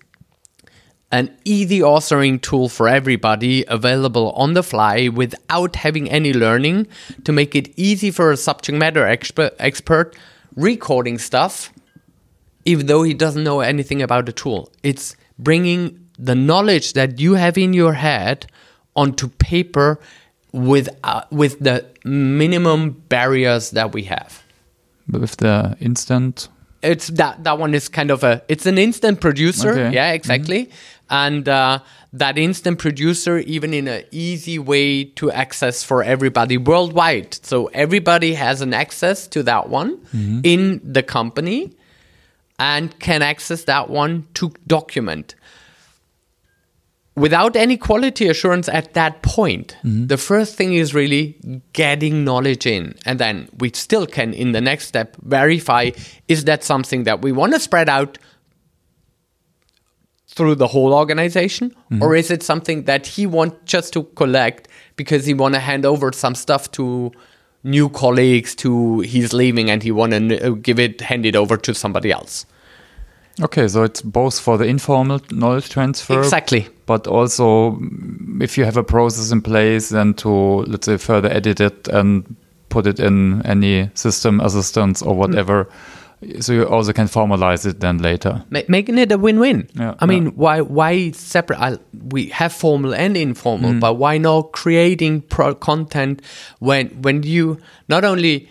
an 1.10 1.30
easy 1.44 1.80
authoring 1.80 2.40
tool 2.40 2.68
for 2.70 2.88
everybody 2.88 3.64
available 3.68 4.32
on 4.32 4.54
the 4.54 4.62
fly 4.62 5.08
without 5.08 5.76
having 5.76 6.10
any 6.10 6.32
learning 6.32 6.86
to 7.24 7.32
make 7.32 7.54
it 7.54 7.68
easy 7.76 8.10
for 8.10 8.32
a 8.32 8.36
subject 8.36 8.78
matter 8.78 9.06
expert, 9.06 9.52
expert 9.58 10.16
recording 10.56 11.18
stuff 11.18 11.70
even 12.64 12.86
though 12.86 13.02
he 13.02 13.14
doesn't 13.14 13.44
know 13.44 13.60
anything 13.60 14.02
about 14.02 14.26
the 14.26 14.32
tool. 14.32 14.70
It's 14.82 15.16
bringing 15.38 16.08
the 16.18 16.34
knowledge 16.34 16.92
that 16.92 17.18
you 17.18 17.34
have 17.34 17.58
in 17.58 17.72
your 17.72 17.94
head 17.94 18.46
onto 18.94 19.28
paper 19.28 19.98
with 20.52 20.88
uh, 21.04 21.22
with 21.30 21.58
the 21.60 21.84
minimum 22.04 22.90
barriers 23.08 23.70
that 23.70 23.92
we 23.92 24.04
have. 24.04 24.42
With 25.10 25.36
the 25.38 25.76
instant. 25.80 26.48
It's 26.82 27.08
that 27.08 27.44
that 27.44 27.58
one 27.58 27.74
is 27.74 27.88
kind 27.88 28.10
of 28.10 28.24
a 28.24 28.42
it's 28.48 28.66
an 28.66 28.76
instant 28.78 29.20
producer, 29.20 29.70
Okay. 29.70 29.94
yeah, 29.94 30.12
exactly, 30.12 30.68
and 31.10 31.48
uh, 31.48 31.78
that 32.12 32.36
instant 32.38 32.78
producer 32.78 33.38
even 33.38 33.72
in 33.72 33.86
an 33.88 34.02
easy 34.10 34.58
way 34.58 35.04
to 35.04 35.30
access 35.30 35.84
for 35.84 36.02
everybody 36.02 36.58
worldwide. 36.58 37.34
So 37.46 37.66
everybody 37.66 38.34
has 38.34 38.60
an 38.62 38.74
access 38.74 39.28
to 39.28 39.42
that 39.44 39.68
one 39.68 40.00
in 40.44 40.80
the 40.84 41.02
company 41.04 41.70
and 42.58 42.98
can 42.98 43.22
access 43.22 43.64
that 43.64 43.88
one 43.88 44.26
to 44.34 44.52
document 44.66 45.34
without 47.14 47.56
any 47.56 47.76
quality 47.76 48.28
assurance 48.28 48.68
at 48.68 48.94
that 48.94 49.22
point 49.22 49.76
mm-hmm. 49.84 50.06
the 50.06 50.16
first 50.16 50.56
thing 50.56 50.74
is 50.74 50.94
really 50.94 51.36
getting 51.72 52.24
knowledge 52.24 52.66
in. 52.66 52.94
And 53.04 53.18
then 53.18 53.48
we 53.58 53.70
still 53.74 54.06
can 54.06 54.32
in 54.32 54.52
the 54.52 54.60
next 54.60 54.86
step 54.86 55.16
verify 55.22 55.90
is 56.28 56.44
that 56.44 56.64
something 56.64 57.04
that 57.04 57.22
we 57.22 57.32
want 57.32 57.52
to 57.52 57.60
spread 57.60 57.88
out 57.88 58.18
through 60.28 60.54
the 60.54 60.66
whole 60.66 60.94
organization? 60.94 61.70
Mm-hmm. 61.70 62.02
Or 62.02 62.16
is 62.16 62.30
it 62.30 62.42
something 62.42 62.84
that 62.84 63.06
he 63.06 63.26
wants 63.26 63.56
just 63.66 63.92
to 63.92 64.04
collect 64.04 64.68
because 64.96 65.26
he 65.26 65.34
want 65.34 65.54
to 65.54 65.60
hand 65.60 65.84
over 65.84 66.12
some 66.12 66.34
stuff 66.34 66.70
to 66.72 67.12
new 67.64 67.88
colleagues 67.90 68.54
to 68.56 69.00
he's 69.00 69.32
leaving 69.32 69.70
and 69.70 69.82
he 69.82 69.92
want 69.92 70.12
to 70.12 70.40
uh, 70.40 70.50
give 70.50 70.78
it 70.78 71.00
hand 71.00 71.26
it 71.26 71.36
over 71.36 71.56
to 71.58 71.74
somebody 71.74 72.10
else? 72.10 72.46
Okay, 73.40 73.66
so 73.68 73.82
it's 73.82 74.02
both 74.02 74.38
for 74.38 74.58
the 74.58 74.64
informal 74.64 75.20
knowledge 75.30 75.70
transfer, 75.70 76.18
exactly 76.18 76.68
but 76.92 77.06
also 77.06 77.46
mm, 77.72 78.42
if 78.42 78.58
you 78.58 78.64
have 78.66 78.76
a 78.80 78.84
process 78.84 79.32
in 79.32 79.40
place, 79.42 79.88
then 79.96 80.14
to 80.14 80.28
let's 80.70 80.86
say 80.86 80.98
further 80.98 81.30
edit 81.38 81.60
it 81.60 81.88
and 81.88 82.36
put 82.68 82.86
it 82.86 82.98
in 83.00 83.42
any 83.46 83.90
system 83.94 84.40
assistance 84.40 85.02
or 85.08 85.14
whatever. 85.16 85.66
So 86.40 86.52
you 86.52 86.64
also 86.68 86.92
can 86.92 87.08
formalize 87.08 87.66
it 87.70 87.80
then 87.80 87.98
later. 87.98 88.44
Ma- 88.50 88.68
making 88.68 88.98
it 88.98 89.10
a 89.12 89.18
win-win. 89.18 89.66
Yeah, 89.74 89.94
I 90.02 90.06
mean, 90.06 90.24
yeah. 90.24 90.32
why 90.44 90.60
why 90.60 91.10
separate? 91.12 91.58
I, 91.60 91.78
we 92.14 92.26
have 92.40 92.52
formal 92.52 92.94
and 92.94 93.16
Mm. 93.16 93.22
informal, 93.22 93.72
but 93.80 93.94
why 94.02 94.18
not 94.18 94.52
creating 94.52 95.22
pro 95.22 95.54
content 95.54 96.22
when 96.60 96.88
when 97.02 97.22
you 97.24 97.56
not 97.88 98.04
only 98.04 98.46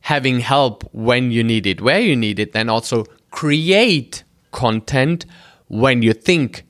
having 0.00 0.40
help 0.40 0.84
when 0.92 1.30
you 1.32 1.42
need 1.44 1.66
it, 1.66 1.80
where 1.80 2.00
you 2.08 2.16
need 2.16 2.38
it, 2.38 2.52
then 2.52 2.68
also 2.68 3.04
create 3.30 4.24
content 4.50 5.26
when 5.68 6.02
you 6.02 6.12
think 6.12 6.64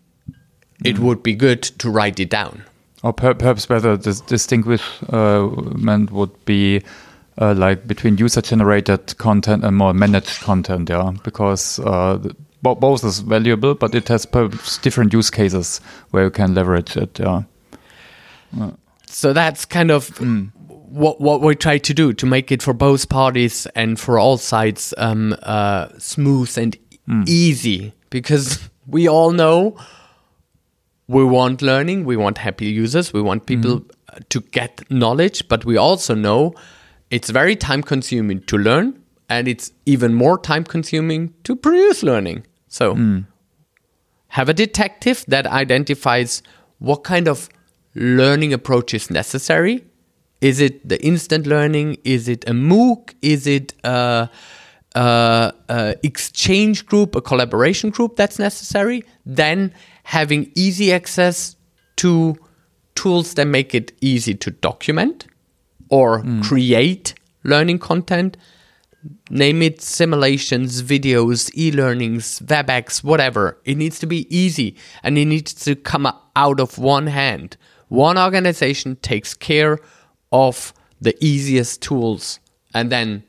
it 0.85 0.99
would 0.99 1.23
be 1.23 1.35
good 1.35 1.63
to 1.79 1.91
write 1.91 2.21
it 2.21 2.31
down. 2.31 2.63
Or 3.03 3.13
per 3.13 3.35
perhaps 3.35 3.67
better 3.67 3.97
dis 3.97 4.21
distinguishment 4.21 6.11
would 6.13 6.45
be 6.45 6.83
uh, 7.41 7.55
like 7.55 7.87
between 7.87 8.17
user-generated 8.19 9.17
content 9.19 9.65
and 9.65 9.77
more 9.77 9.93
managed 9.95 10.41
content, 10.43 10.89
yeah, 10.91 11.13
because 11.25 11.79
uh, 11.81 12.19
bo 12.63 12.75
both 12.75 13.05
is 13.05 13.21
valuable, 13.21 13.75
but 13.75 13.95
it 13.95 14.09
has 14.09 14.27
different 14.83 15.13
use 15.13 15.31
cases 15.31 15.81
where 16.11 16.25
you 16.25 16.31
can 16.31 16.55
leverage 16.55 16.97
it, 16.97 17.19
yeah. 17.19 17.43
so 19.07 19.33
that's 19.33 19.65
kind 19.65 19.91
of 19.91 20.11
Mm. 20.19 20.51
what 20.69 21.21
what 21.21 21.41
we 21.41 21.55
try 21.55 21.79
to 21.79 21.95
do 21.95 22.13
to 22.13 22.27
make 22.27 22.53
it 22.53 22.63
for 22.63 22.75
both 22.75 23.09
parties 23.09 23.67
and 23.75 23.99
for 23.99 24.19
all 24.19 24.37
sides 24.37 24.95
um, 24.99 25.35
uh, 25.43 25.89
smooth 25.99 26.57
and 26.59 26.77
Mm. 27.09 27.29
easy 27.29 27.93
because 28.11 28.61
we 28.87 29.09
all 29.09 29.33
know 29.33 29.75
we 31.13 31.25
want 31.25 31.63
learning, 31.63 32.05
we 32.05 32.17
want 32.17 32.39
happy 32.39 32.67
users, 32.67 33.13
we 33.13 33.23
want 33.23 33.47
people 33.47 33.75
Mm-hmm. 33.81 34.17
uh, 34.17 34.19
to 34.29 34.41
get 34.59 34.73
knowledge, 34.91 35.39
but 35.49 35.65
we 35.65 35.77
also 35.77 36.15
know 36.15 36.55
it's 37.11 37.31
very 37.31 37.57
time 37.57 37.83
consuming 37.83 38.41
to 38.51 38.57
learn 38.59 38.87
and 39.29 39.49
it's 39.49 39.73
even 39.87 40.15
more 40.15 40.39
time 40.39 40.65
consuming 40.65 41.33
to 41.45 41.57
produce 41.57 42.03
learning. 42.03 42.39
So 42.69 42.95
Mm. 42.95 43.25
have 44.29 44.49
a 44.49 44.55
detective 44.55 45.25
that 45.29 45.47
identifies 45.47 46.43
what 46.79 47.05
kind 47.05 47.29
of 47.29 47.49
learning 47.95 48.53
approach 48.55 48.95
is 48.95 49.11
necessary. 49.11 49.85
Is 50.41 50.59
it 50.61 50.75
the 50.89 50.99
instant 51.05 51.47
learning? 51.47 51.99
Is 52.05 52.29
it 52.29 52.45
a 52.49 52.53
MOOC? 52.53 53.15
Is 53.21 53.47
it 53.47 53.75
a, 53.85 54.29
a, 54.95 55.53
a 55.69 55.95
exchange 56.03 56.87
group, 56.87 57.15
a 57.15 57.21
collaboration 57.21 57.91
group 57.91 58.17
that's 58.17 58.39
necessary? 58.39 59.05
Then 59.27 59.73
having 60.03 60.51
easy 60.55 60.93
access 60.93 61.57
to 61.97 62.37
tools 62.95 63.35
that 63.35 63.47
make 63.47 63.75
it 63.75 63.93
easy 64.01 64.35
to 64.35 64.51
document 64.51 65.27
or 65.89 66.21
hmm. 66.21 66.43
create 66.43 67.15
learning 67.45 67.79
content 67.79 68.37
name 69.31 69.63
it 69.63 69.81
simulations, 69.81 70.83
videos, 70.83 71.51
e 71.57 71.73
learnings, 71.73 72.41
WebEx, 72.41 73.03
whatever. 73.03 73.59
It 73.65 73.77
needs 73.77 73.99
to 74.01 74.07
be 74.07 74.27
easy 74.35 74.77
and 75.03 75.19
it 75.19 75.25
needs 75.25 75.55
to 75.65 75.75
come 75.75 76.07
out 76.37 76.61
of 76.61 76.79
one 76.79 77.09
hand. 77.09 77.57
One 77.89 78.17
organization 78.17 78.97
takes 78.97 79.35
care 79.35 79.79
of 80.31 80.73
the 81.01 81.17
easiest 81.25 81.83
tools. 81.83 82.41
And 82.75 82.91
then 82.91 83.25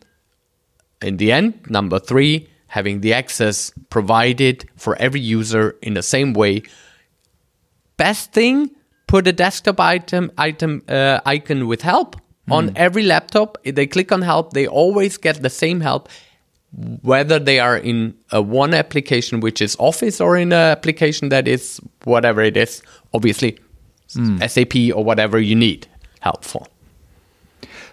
in 1.02 1.18
the 1.18 1.32
end, 1.32 1.70
number 1.70 2.00
three, 2.00 2.50
having 2.74 3.02
the 3.02 3.14
access 3.14 3.72
provided 3.92 4.68
for 4.78 4.96
every 4.96 5.20
user 5.20 5.76
in 5.84 5.94
the 5.94 6.02
same 6.02 6.34
way. 6.34 6.64
Best 7.98 8.34
thing, 8.34 8.72
put 9.06 9.28
a 9.28 9.32
desktop 9.32 9.80
item 9.80 10.32
item 10.40 10.82
uh, 10.90 11.20
icon 11.24 11.68
with 11.68 11.84
help 11.84 12.16
on 12.50 12.72
every 12.76 13.04
laptop. 13.04 13.60
If 13.64 13.76
they 13.76 13.86
click 13.86 14.12
on 14.12 14.24
help, 14.24 14.54
they 14.54 14.66
always 14.66 15.18
get 15.18 15.44
the 15.44 15.52
same 15.52 15.82
help, 15.82 16.10
whether 17.04 17.38
they 17.38 17.60
are 17.60 17.78
in 17.78 18.16
a 18.32 18.42
one 18.42 18.74
application 18.74 19.40
which 19.40 19.62
is 19.62 19.76
Office 19.78 20.20
or 20.20 20.36
in 20.36 20.52
an 20.52 20.72
application 20.78 21.30
that 21.30 21.48
is 21.48 21.80
whatever 22.06 22.42
it 22.42 22.58
is, 22.58 22.82
obviously 23.14 23.60
SAP 24.48 24.76
or 24.96 25.04
whatever 25.04 25.40
you 25.40 25.56
need 25.56 25.86
help 26.22 26.44
for. 26.44 26.66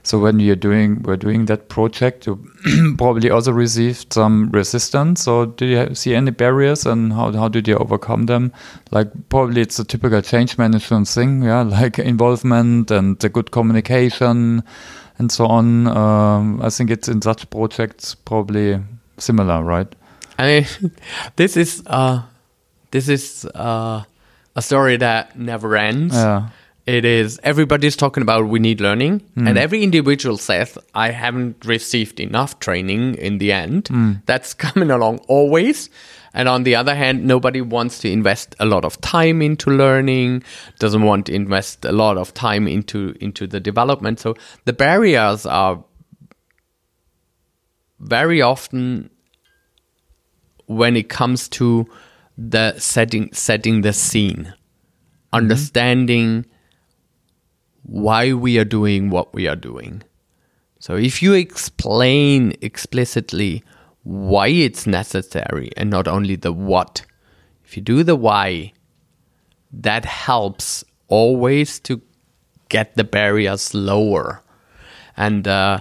So 0.02 0.18
when 0.18 0.40
you're 0.40 0.56
doing 0.56 1.02
we're 1.02 1.16
doing 1.16 1.46
that 1.46 1.68
project, 1.68 2.26
you 2.26 2.38
probably 2.98 3.30
also 3.30 3.52
received 3.52 4.12
some 4.12 4.50
resistance. 4.50 5.22
So 5.22 5.46
do 5.46 5.66
you 5.66 5.94
see 5.94 6.14
any 6.14 6.30
barriers, 6.30 6.86
and 6.86 7.12
how 7.12 7.32
how 7.32 7.48
did 7.48 7.68
you 7.68 7.76
overcome 7.76 8.26
them? 8.26 8.52
Like 8.90 9.10
probably 9.28 9.62
it's 9.62 9.78
a 9.78 9.84
typical 9.84 10.22
change 10.22 10.58
management 10.58 11.08
thing, 11.08 11.42
yeah, 11.42 11.62
like 11.80 11.98
involvement 11.98 12.90
and 12.90 13.18
the 13.18 13.28
good 13.28 13.50
communication 13.50 14.62
and 15.18 15.30
so 15.30 15.46
on. 15.46 15.86
Um, 15.86 16.60
I 16.62 16.70
think 16.70 16.90
it's 16.90 17.08
in 17.08 17.22
such 17.22 17.48
projects 17.50 18.14
probably 18.14 18.80
similar, 19.18 19.62
right? 19.62 19.94
I 20.38 20.46
mean, 20.46 20.92
this 21.36 21.56
is 21.56 21.82
uh, 21.86 22.22
this 22.90 23.08
is 23.08 23.44
uh, 23.54 24.02
a 24.56 24.62
story 24.62 24.96
that 24.96 25.38
never 25.38 25.76
ends. 25.76 26.14
Yeah. 26.14 26.48
It 26.90 27.05
is 27.05 27.38
everybody's 27.44 27.94
talking 27.94 28.20
about 28.20 28.48
we 28.48 28.59
need 28.59 28.81
learning, 28.81 29.20
hmm. 29.20 29.46
and 29.46 29.57
every 29.57 29.85
individual 29.85 30.37
says 30.37 30.76
I 30.92 31.12
haven't 31.12 31.64
received 31.64 32.18
enough 32.18 32.59
training 32.59 33.14
in 33.14 33.38
the 33.38 33.53
end. 33.53 33.87
Hmm. 33.87 34.14
That's 34.26 34.55
coming 34.66 34.90
along 34.90 35.18
always. 35.29 35.88
And 36.35 36.48
on 36.48 36.64
the 36.64 36.74
other 36.74 36.96
hand, 36.96 37.24
nobody 37.24 37.61
wants 37.61 38.00
to 38.00 38.11
invest 38.11 38.57
a 38.59 38.66
lot 38.66 38.85
of 38.85 39.00
time 39.00 39.40
into 39.40 39.70
learning, 39.70 40.42
doesn't 40.81 41.05
want 41.05 41.26
to 41.26 41.33
invest 41.33 41.85
a 41.85 41.92
lot 41.92 42.18
of 42.18 42.35
time 42.35 42.66
into 42.66 43.14
into 43.20 43.46
the 43.46 43.61
development. 43.61 44.18
So 44.18 44.35
the 44.64 44.72
barriers 44.72 45.46
are 45.46 45.85
very 48.00 48.42
often 48.42 49.11
when 50.66 50.96
it 50.96 51.09
comes 51.09 51.48
to 51.50 51.87
the 52.37 52.76
setting 52.81 53.33
setting 53.33 53.83
the 53.83 53.92
scene 53.92 54.46
hmm. 54.46 55.37
understanding 55.37 56.46
why 57.90 58.33
we 58.33 58.59
are 58.59 58.64
doing 58.64 59.11
what 59.11 59.33
we 59.35 59.48
are 59.48 59.57
doing 59.57 60.03
so 60.79 60.94
if 60.94 61.22
you 61.22 61.35
explain 61.35 62.55
explicitly 62.61 63.62
why 64.03 64.48
it's 64.48 64.87
necessary 64.87 65.70
and 65.76 65.90
not 65.90 66.07
only 66.07 66.37
the 66.37 66.53
what 66.53 67.05
if 67.64 67.76
you 67.76 67.83
do 67.83 68.03
the 68.03 68.16
why 68.16 68.72
that 69.72 70.05
helps 70.05 70.85
always 71.09 71.79
to 71.81 72.00
get 72.68 72.96
the 72.96 73.05
barriers 73.05 73.74
lower 73.74 74.42
and 75.16 75.46
uh, 75.46 75.81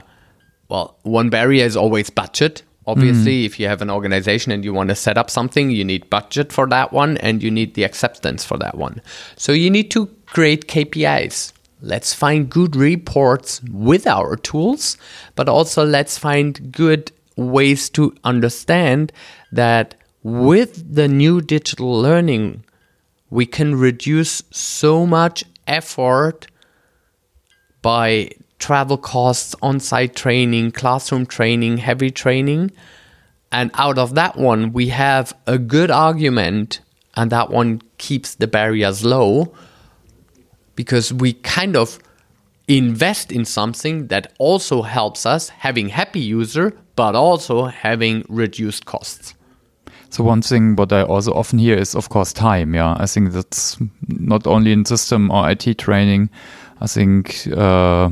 well, 0.69 0.98
one 1.04 1.30
barrier 1.30 1.65
is 1.65 1.76
always 1.76 2.10
budget. 2.10 2.63
Obviously, 2.86 3.45
if 3.45 3.60
you 3.60 3.67
have 3.67 3.82
an 3.84 3.89
organization 3.89 4.52
and 4.52 4.65
you 4.65 4.74
want 4.74 4.89
to 4.89 4.95
set 4.95 5.17
up 5.17 5.30
something, 5.30 5.69
you 5.69 5.86
need 5.86 6.10
budget 6.10 6.52
for 6.52 6.67
that 6.67 6.91
one 6.91 7.17
and 7.17 7.43
you 7.43 7.52
need 7.52 7.76
the 7.76 7.84
acceptance 7.84 8.43
for 8.43 8.58
that 8.58 8.76
one. 8.76 9.02
So 9.36 9.52
you 9.52 9.69
need 9.69 9.91
to 9.91 10.08
create 10.26 10.67
KPIs. 10.67 11.54
Let's 11.81 12.13
find 12.13 12.49
good 12.49 12.75
reports 12.75 13.61
with 13.63 14.05
our 14.05 14.35
tools, 14.35 14.97
but 15.35 15.47
also 15.47 15.85
let's 15.85 16.17
find 16.17 16.71
good 16.73 17.11
ways 17.37 17.89
to 17.91 18.13
understand 18.23 19.13
that 19.51 19.95
with 20.21 20.93
the 20.93 21.07
new 21.07 21.39
digital 21.39 21.91
learning, 22.01 22.65
we 23.29 23.45
can 23.45 23.75
reduce 23.75 24.43
so 24.51 25.05
much 25.05 25.45
effort 25.67 26.47
by 27.81 28.31
travel 28.57 28.97
costs, 28.97 29.55
on 29.61 29.79
site 29.79 30.15
training, 30.15 30.71
classroom 30.71 31.25
training, 31.25 31.77
heavy 31.77 32.11
training. 32.11 32.71
And 33.53 33.71
out 33.75 33.97
of 33.97 34.15
that 34.15 34.37
one, 34.37 34.73
we 34.73 34.89
have 34.89 35.33
a 35.47 35.57
good 35.57 35.89
argument, 35.89 36.81
and 37.15 37.31
that 37.31 37.49
one 37.49 37.81
keeps 37.97 38.35
the 38.35 38.47
barriers 38.47 39.05
low 39.05 39.53
because 40.79 41.11
we 41.11 41.33
kind 41.33 41.75
of 41.75 41.99
invest 42.69 43.33
in 43.33 43.43
something 43.43 44.07
that 44.07 44.31
also 44.39 44.81
helps 44.81 45.25
us 45.25 45.49
having 45.49 45.89
happy 45.89 46.21
user 46.21 46.71
but 46.95 47.15
also 47.15 47.65
having 47.65 48.23
reduced 48.29 48.85
costs 48.85 49.33
So 50.09 50.23
one 50.23 50.41
thing 50.41 50.77
what 50.77 50.93
I 50.93 51.01
also 51.01 51.33
often 51.33 51.59
hear 51.59 51.77
is 51.77 51.95
of 51.95 52.07
course 52.07 52.33
time. 52.33 52.73
Yeah, 52.73 52.95
I 52.97 53.07
think 53.07 53.31
that's 53.31 53.77
not 54.07 54.47
only 54.47 54.71
in 54.71 54.85
system 54.85 55.29
or 55.31 55.49
IT 55.51 55.77
training. 55.77 56.29
I 56.81 56.87
think, 56.87 57.47
uh, 57.55 58.09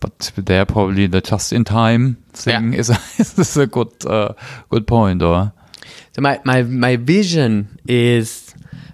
but 0.00 0.32
there 0.36 0.64
probably 0.66 1.06
the 1.06 1.20
just 1.20 1.52
in 1.52 1.64
time 1.64 2.16
thing 2.32 2.74
is, 2.74 2.90
a, 2.90 2.98
is 3.18 3.56
a 3.56 3.66
good 3.66 3.92
uh, 4.06 4.32
good 4.70 4.86
point. 4.86 5.22
Or 5.22 5.52
So 6.12 6.22
my, 6.22 6.40
my, 6.44 6.62
my 6.62 6.96
vision 6.96 7.78
is 7.86 8.49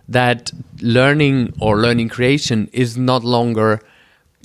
that 0.08 0.52
learning 0.80 1.52
or 1.60 1.78
learning 1.78 2.08
creation 2.08 2.68
is 2.72 2.96
not 2.96 3.24
longer 3.24 3.80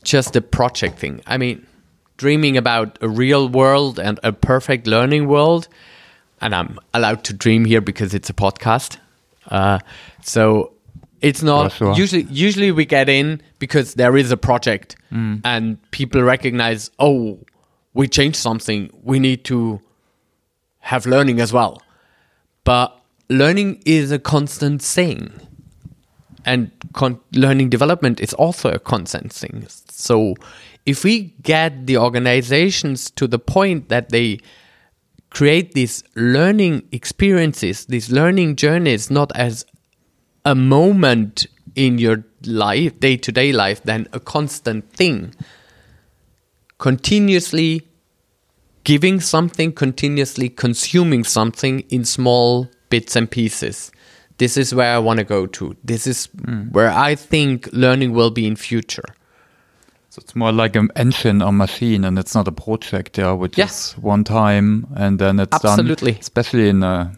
just 0.04 0.36
a 0.36 0.41
project 0.41 0.97
thing. 1.00 1.21
I 1.28 1.38
mean, 1.38 1.65
dreaming 2.17 2.58
about 2.58 2.97
a 3.02 3.08
real 3.10 3.47
world 3.50 4.00
and 4.00 4.19
a 4.24 4.32
perfect 4.34 4.88
learning 4.88 5.28
world, 5.28 5.67
and 6.39 6.56
I'm 6.56 6.80
allowed 6.93 7.24
to 7.26 7.34
dream 7.34 7.65
here 7.65 7.82
because 7.82 8.13
it's 8.13 8.30
a 8.30 8.34
podcast. 8.34 8.97
Uh, 9.50 9.80
so 10.24 10.74
It's 11.21 11.43
not 11.43 11.71
sure. 11.74 11.93
usually 11.95 12.26
usually 12.32 12.71
we 12.71 12.86
get 12.86 13.08
in 13.10 13.41
because 13.60 13.93
there 13.93 14.17
is 14.17 14.32
a 14.32 14.38
project 14.38 14.95
and 15.43 15.78
people 15.91 16.21
recognize, 16.24 16.89
oh, 16.97 17.38
we 17.93 18.08
changed 18.08 18.38
something. 18.38 18.89
We 19.04 19.19
need 19.19 19.43
to 19.45 19.82
have 20.80 21.06
learning 21.06 21.39
as 21.41 21.52
well. 21.54 21.82
But 22.63 22.97
learning 23.30 23.82
is 23.86 24.12
a 24.12 24.17
constant 24.19 24.82
thing. 24.82 25.30
And 26.46 26.72
con- 26.94 27.20
learning 27.34 27.70
development 27.70 28.20
is 28.20 28.34
also 28.34 28.72
a 28.72 28.80
constant 28.80 29.32
thing. 29.32 29.66
So 29.90 30.36
if 30.86 31.04
we 31.04 31.36
get 31.44 31.86
the 31.86 31.98
organizations 31.98 33.12
to 33.12 33.28
the 33.28 33.40
point 33.40 33.90
that 33.90 34.10
they 34.10 34.40
create 35.30 35.74
these 35.74 36.04
learning 36.16 36.88
experiences, 36.92 37.86
these 37.86 38.12
learning 38.12 38.56
journeys, 38.56 39.10
not 39.10 39.32
as 39.36 39.66
a 40.46 40.56
moment 40.56 41.46
in 41.76 41.98
your 41.98 42.24
life, 42.46 43.00
day 43.00 43.18
to 43.18 43.32
day 43.32 43.52
life, 43.52 43.84
than 43.84 44.08
a 44.14 44.20
constant 44.20 44.92
thing. 44.92 45.34
Continuously 46.78 47.88
giving 48.84 49.20
something, 49.20 49.72
continuously 49.72 50.50
consuming 50.50 51.24
something 51.24 51.82
in 51.90 52.04
small 52.04 52.70
bits 52.90 53.16
and 53.16 53.30
pieces. 53.30 53.92
This 54.42 54.58
is 54.58 54.74
where 54.74 54.96
I 54.96 54.98
want 54.98 55.20
to 55.20 55.24
go 55.24 55.46
to. 55.46 55.76
This 55.84 56.08
is 56.08 56.26
hmm. 56.26 56.72
where 56.72 56.90
I 56.90 57.14
think 57.14 57.70
learning 57.74 58.14
will 58.14 58.32
be 58.32 58.48
in 58.48 58.56
future. 58.56 59.06
So 60.10 60.20
it's 60.24 60.36
more 60.36 60.52
like 60.52 60.76
an 60.76 60.90
engine 60.96 61.44
or 61.44 61.54
machine, 61.54 62.04
and 62.04 62.18
it's 62.18 62.34
not 62.34 62.48
a 62.48 62.52
project, 62.52 63.20
yeah, 63.20 63.34
which 63.34 63.56
Yeah. 63.56 63.66
is 63.66 63.94
one 64.02 64.24
time 64.24 64.88
and 64.96 65.20
then 65.20 65.40
it's 65.40 65.64
Absolutely. 65.64 66.14
done. 66.14 66.20
Especially 66.20 66.70
in 66.70 66.82
a 66.82 67.12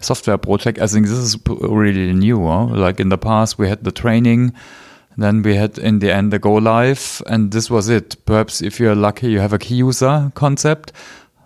software 0.00 0.36
project, 0.36 0.80
I 0.80 0.88
think 0.88 1.06
this 1.06 1.18
is 1.18 1.36
really 1.46 2.12
new. 2.12 2.44
Huh? 2.44 2.66
Like 2.66 2.98
in 2.98 3.08
the 3.08 3.18
past, 3.18 3.56
we 3.58 3.68
had 3.68 3.84
the 3.84 3.92
training, 3.92 4.52
then 5.16 5.42
we 5.42 5.54
had 5.54 5.78
in 5.78 6.00
the 6.00 6.12
end 6.12 6.32
the 6.32 6.40
go 6.40 6.54
live, 6.54 7.22
and 7.28 7.52
this 7.52 7.70
was 7.70 7.88
it. 7.88 8.16
Perhaps 8.26 8.62
if 8.62 8.80
you're 8.80 8.96
lucky, 8.96 9.30
you 9.30 9.38
have 9.38 9.52
a 9.52 9.58
key 9.58 9.76
user 9.76 10.32
concept. 10.34 10.92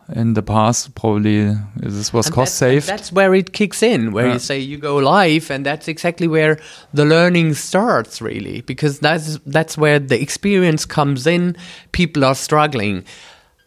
In 0.08 0.34
the 0.34 0.42
past, 0.42 0.94
probably 0.94 1.56
this 1.76 2.12
was 2.12 2.26
And 2.26 2.34
cost 2.34 2.56
saved. 2.56 2.86
That's 2.88 3.12
where 3.12 3.34
it 3.34 3.52
kicks 3.52 3.82
in, 3.82 4.12
where 4.12 4.26
Yeah. 4.26 4.32
you 4.34 4.38
say 4.38 4.58
you 4.58 4.76
go 4.76 4.96
live, 4.96 5.50
and 5.50 5.64
that's 5.64 5.88
exactly 5.88 6.26
where 6.28 6.58
the 6.92 7.04
learning 7.04 7.54
starts, 7.54 8.20
really, 8.20 8.62
because 8.62 8.98
that's 8.98 9.38
that's 9.46 9.78
where 9.78 9.98
the 9.98 10.20
experience 10.20 10.84
comes 10.84 11.26
in. 11.26 11.56
People 11.92 12.24
are 12.24 12.34
struggling. 12.34 13.04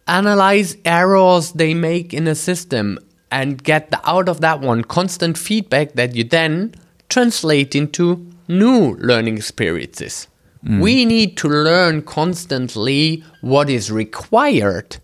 Analyze 0.08 0.78
errors 0.86 1.54
they 1.54 1.74
make 1.74 2.14
in 2.14 2.28
a 2.28 2.36
system 2.36 3.00
and 3.32 3.64
get 3.64 3.90
the, 3.92 4.00
out 4.08 4.30
of 4.30 4.42
that 4.42 4.62
one 4.62 4.84
constant 4.84 5.38
feedback 5.38 5.94
that 5.94 6.16
you 6.16 6.24
then 6.24 6.76
translate 7.10 7.76
into 7.76 8.26
new 8.48 8.96
learning 9.00 9.38
experiences. 9.38 10.28
Mm. 10.64 10.80
We 10.82 11.06
need 11.06 11.38
to 11.38 11.48
learn 11.48 12.02
constantly 12.04 13.24
what 13.42 13.70
is 13.70 13.92
required 13.92 14.98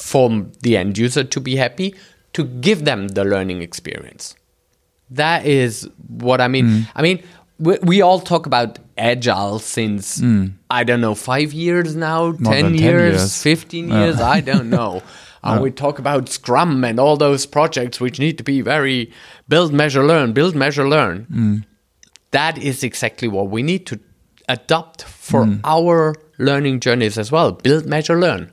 from 0.00 0.52
the 0.62 0.76
end 0.76 0.98
user 0.98 1.24
to 1.24 1.40
be 1.40 1.56
happy 1.56 1.94
to 2.32 2.44
give 2.44 2.84
them 2.84 3.08
the 3.08 3.24
learning 3.24 3.62
experience. 3.62 4.34
That 5.10 5.44
is 5.44 5.88
what 6.06 6.40
I 6.40 6.48
mean. 6.48 6.66
Mm. 6.66 6.88
I 6.94 7.02
mean, 7.02 7.22
we, 7.58 7.78
we 7.82 8.00
all 8.00 8.20
talk 8.20 8.46
about 8.46 8.78
agile 8.96 9.58
since 9.58 10.20
mm. 10.20 10.52
I 10.70 10.84
don't 10.84 11.00
know 11.00 11.14
five 11.14 11.52
years 11.52 11.96
now, 11.96 12.32
ten 12.32 12.42
than 12.42 12.62
10 12.62 12.74
years, 12.74 13.14
years. 13.14 13.42
fifteen 13.42 13.88
years. 13.88 14.20
I 14.20 14.40
don't 14.40 14.70
know. 14.78 15.02
Uh, 15.42 15.58
we 15.62 15.70
talk 15.70 15.98
about 15.98 16.28
Scrum 16.28 16.84
and 16.84 17.00
all 17.00 17.16
those 17.16 17.46
projects 17.46 17.98
which 17.98 18.18
need 18.18 18.36
to 18.36 18.44
be 18.44 18.60
very 18.60 19.10
build, 19.48 19.72
measure, 19.72 20.04
learn, 20.04 20.32
build, 20.32 20.54
measure, 20.54 20.86
learn. 20.86 21.26
Mm. 21.32 21.64
That 22.30 22.58
is 22.58 22.84
exactly 22.84 23.26
what 23.26 23.48
we 23.48 23.62
need 23.62 23.86
to 23.86 23.98
adopt 24.48 25.02
for 25.02 25.58
our 25.64 26.14
learning 26.38 26.80
journeys 26.80 27.16
as 27.16 27.32
well. 27.32 27.52
Build, 27.52 27.86
measure, 27.86 28.18
learn. 28.18 28.52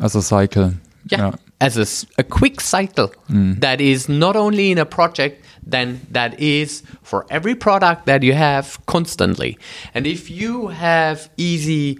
As 0.00 0.14
a 0.14 0.22
cycle. 0.22 0.72
Yeah. 1.10 1.32
As 1.60 1.76
a, 1.76 2.06
a 2.18 2.24
quick 2.24 2.60
cycle 2.60 3.12
mm. 3.28 3.60
that 3.60 3.80
is 3.80 4.08
not 4.08 4.34
only 4.34 4.70
in 4.70 4.78
a 4.78 4.86
project, 4.86 5.44
then 5.62 6.00
that 6.10 6.38
is 6.40 6.82
for 7.02 7.26
every 7.30 7.54
product 7.54 8.06
that 8.06 8.22
you 8.22 8.32
have 8.32 8.78
constantly. 8.86 9.58
And 9.94 10.06
if 10.06 10.30
you 10.30 10.68
have 10.68 11.30
easy, 11.36 11.98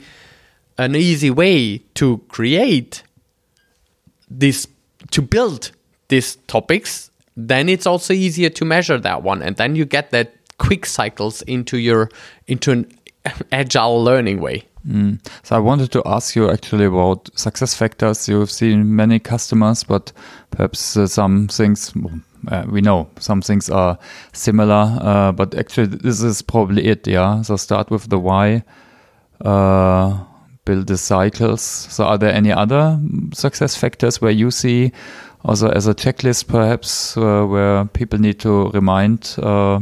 an 0.79 0.97
easy 0.97 1.31
way 1.31 1.79
to 1.95 2.19
create 2.29 3.03
this, 4.31 4.67
to 5.11 5.21
build 5.21 5.73
these 6.09 6.37
topics, 6.47 7.11
then 7.37 7.69
it's 7.69 7.87
also 7.87 8.15
easier 8.15 8.51
to 8.51 8.65
measure 8.65 8.99
that 8.99 9.23
one. 9.23 9.43
And 9.43 9.57
then 9.57 9.77
you 9.77 9.85
get 9.85 10.11
that 10.11 10.35
quick 10.59 10.87
cycles 10.87 11.43
into 11.43 11.79
your, 11.79 12.11
into 12.47 12.71
an 12.71 12.91
agile 13.53 14.03
learning 14.03 14.41
way. 14.41 14.65
So 15.43 15.57
I 15.57 15.59
wanted 15.59 15.93
to 15.93 16.03
ask 16.07 16.35
you 16.35 16.51
actually 16.51 16.87
about 16.87 17.29
success 17.39 17.75
factors. 17.75 18.29
You've 18.29 18.51
seen 18.51 18.97
many 18.97 19.19
customers, 19.19 19.85
but 19.85 20.13
perhaps 20.51 20.97
uh, 20.97 21.07
some 21.07 21.49
things 21.49 21.93
uh, 22.49 22.65
we 22.67 22.81
know 22.81 23.09
some 23.19 23.43
things 23.43 23.69
are 23.69 23.99
similar. 24.33 24.99
Uh, 25.01 25.33
but 25.33 25.55
actually, 25.55 25.87
this 25.87 26.23
is 26.23 26.43
probably 26.43 26.87
it. 26.87 27.07
Yeah. 27.07 27.43
So 27.43 27.57
start 27.57 27.91
with 27.91 28.09
the 28.09 28.19
why. 28.19 28.65
Uh, 29.45 30.25
build 30.65 30.87
the 30.87 30.97
cycles. 30.97 31.63
So 31.63 32.05
are 32.05 32.19
there 32.19 32.33
any 32.33 32.53
other 32.53 32.99
success 33.33 33.77
factors 33.77 34.21
where 34.21 34.31
you 34.31 34.51
see 34.51 34.93
also 35.45 35.71
as 35.71 35.87
a 35.87 35.95
checklist 35.95 36.49
perhaps 36.49 37.17
uh, 37.17 37.45
where 37.45 37.87
people 37.87 38.19
need 38.19 38.39
to 38.41 38.71
remind 38.71 39.37
uh, 39.43 39.81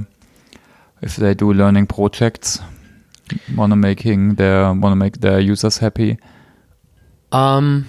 if 1.03 1.17
they 1.17 1.35
do 1.35 1.53
learning 1.53 1.87
projects? 1.87 2.61
Want 3.57 3.71
to 3.71 3.77
making 3.77 4.35
their 4.37 4.73
want 4.73 4.93
to 4.93 4.97
make 4.97 5.19
their 5.21 5.41
users 5.41 5.79
happy 5.79 6.19
Um. 7.33 7.87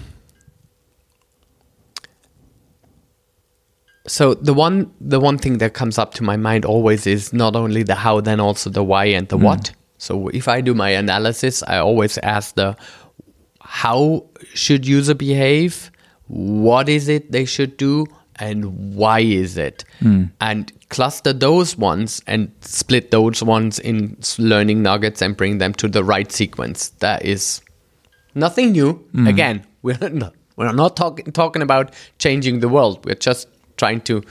So 4.06 4.34
the 4.34 4.52
one 4.52 4.90
the 5.00 5.20
one 5.20 5.38
thing 5.38 5.58
that 5.58 5.72
comes 5.72 5.98
up 5.98 6.14
to 6.14 6.24
my 6.24 6.36
mind 6.36 6.64
always 6.64 7.06
is 7.06 7.32
not 7.32 7.54
only 7.54 7.82
the 7.82 7.94
how, 7.94 8.20
then 8.20 8.40
also 8.40 8.70
the 8.70 8.82
why 8.82 9.04
and 9.06 9.28
the 9.28 9.36
what. 9.36 9.72
So 9.98 10.28
if 10.28 10.48
I 10.48 10.60
do 10.62 10.74
my 10.74 10.90
analysis, 10.90 11.62
I 11.62 11.78
always 11.78 12.18
ask 12.18 12.54
the 12.54 12.76
how 13.60 14.26
should 14.54 14.86
user 14.86 15.14
behave, 15.14 15.90
what 16.26 16.88
is 16.88 17.08
it 17.08 17.30
they 17.30 17.44
should 17.44 17.76
do, 17.76 18.06
and 18.36 18.94
why 18.94 19.20
is 19.20 19.56
it, 19.56 19.84
and 20.40 20.72
cluster 20.90 21.32
those 21.32 21.78
ones 21.78 22.20
and 22.26 22.52
split 22.60 23.10
those 23.10 23.42
ones 23.42 23.78
in 23.78 24.18
learning 24.38 24.82
nuggets 24.82 25.22
and 25.22 25.36
bring 25.36 25.58
them 25.58 25.72
to 25.74 25.88
the 25.88 26.04
right 26.04 26.30
sequence. 26.30 26.90
That 26.98 27.24
is 27.24 27.62
nothing 28.34 28.72
new. 28.72 28.94
Mm-hmm. 28.94 29.26
Again, 29.26 29.66
we're 29.82 29.96
not, 29.98 30.34
we're 30.56 30.72
not 30.72 30.96
talking 30.96 31.32
talking 31.32 31.62
about 31.62 31.94
changing 32.18 32.60
the 32.60 32.68
world. 32.68 33.04
We're 33.06 33.14
just 33.14 33.48
trying 33.78 34.02
to 34.02 34.22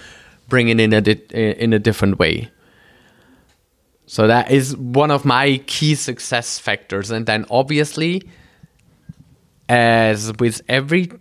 bring 0.48 0.69
it 0.69 0.80
in 0.80 0.93
a 0.93 1.02
di- 1.02 1.26
in 1.34 1.74
a 1.74 1.80
different 1.80 2.19
way. 2.19 2.50
So 4.06 4.28
that 4.28 4.52
is 4.52 4.76
one 4.76 5.12
of 5.12 5.24
my 5.24 5.62
key 5.67 5.95
success 5.95 6.60
factors, 6.60 7.12
and 7.12 7.26
then 7.26 7.45
obviously, 7.50 8.28
as 9.69 10.34
with 10.39 10.62
every 10.67 11.12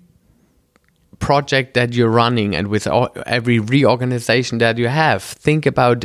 project 1.18 1.74
that 1.74 1.92
you're 1.92 2.10
running 2.10 2.54
and 2.54 2.68
with 2.68 2.86
all, 2.86 3.08
every 3.26 3.58
reorganization 3.58 4.58
that 4.58 4.78
you 4.78 4.88
have, 4.88 5.22
think 5.22 5.66
about 5.66 6.04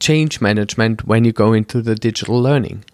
change 0.00 0.40
management 0.40 1.06
when 1.06 1.24
you 1.24 1.32
go 1.32 1.52
into 1.52 1.82
the 1.82 1.94
digital 1.94 2.40
learning. 2.40 2.84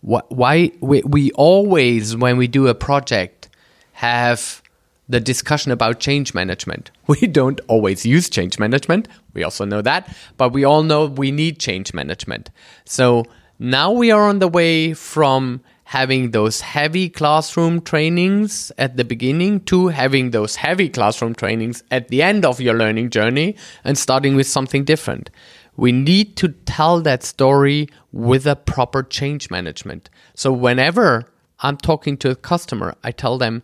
Wh- 0.00 0.30
why 0.30 0.72
we, 0.80 1.02
we 1.02 1.30
always 1.32 2.16
when 2.16 2.36
we 2.36 2.46
do 2.46 2.68
a 2.68 2.74
project 2.74 3.48
have 3.94 4.62
the 5.08 5.20
discussion 5.20 5.72
about 5.72 6.00
change 6.00 6.34
management. 6.34 6.90
We 7.06 7.26
don't 7.26 7.60
always 7.68 8.06
use 8.06 8.30
change 8.30 8.58
management. 8.58 9.08
We 9.34 9.42
also 9.42 9.64
know 9.64 9.82
that 9.82 10.08
but 10.36 10.52
we 10.52 10.64
all 10.64 10.82
know 10.82 11.06
we 11.06 11.30
need 11.30 11.58
change 11.58 11.92
management. 11.92 12.50
So 12.84 13.24
now 13.58 13.92
we 13.92 14.10
are 14.10 14.22
on 14.22 14.38
the 14.38 14.48
way 14.48 14.94
from 14.94 15.60
having 15.92 16.30
those 16.30 16.60
heavy 16.60 17.08
classroom 17.08 17.80
trainings 17.80 18.72
at 18.78 18.96
the 18.96 19.04
beginning 19.04 19.60
to 19.60 19.88
having 19.88 20.30
those 20.30 20.56
heavy 20.56 20.88
classroom 20.88 21.34
trainings 21.34 21.82
at 21.90 22.08
the 22.08 22.22
end 22.22 22.44
of 22.44 22.60
your 22.60 22.74
learning 22.74 23.10
journey 23.10 23.54
and 23.84 23.96
starting 23.98 24.34
with 24.34 24.46
something 24.46 24.84
different 24.84 25.30
we 25.76 25.92
need 25.92 26.36
to 26.36 26.48
tell 26.48 27.00
that 27.00 27.22
story 27.22 27.88
with 28.12 28.46
a 28.46 28.56
proper 28.56 29.02
change 29.02 29.50
management. 29.50 30.10
So 30.34 30.52
whenever 30.52 31.24
I'm 31.60 31.76
talking 31.76 32.16
to 32.18 32.30
a 32.30 32.36
customer, 32.36 32.94
I 33.02 33.12
tell 33.12 33.38
them 33.38 33.62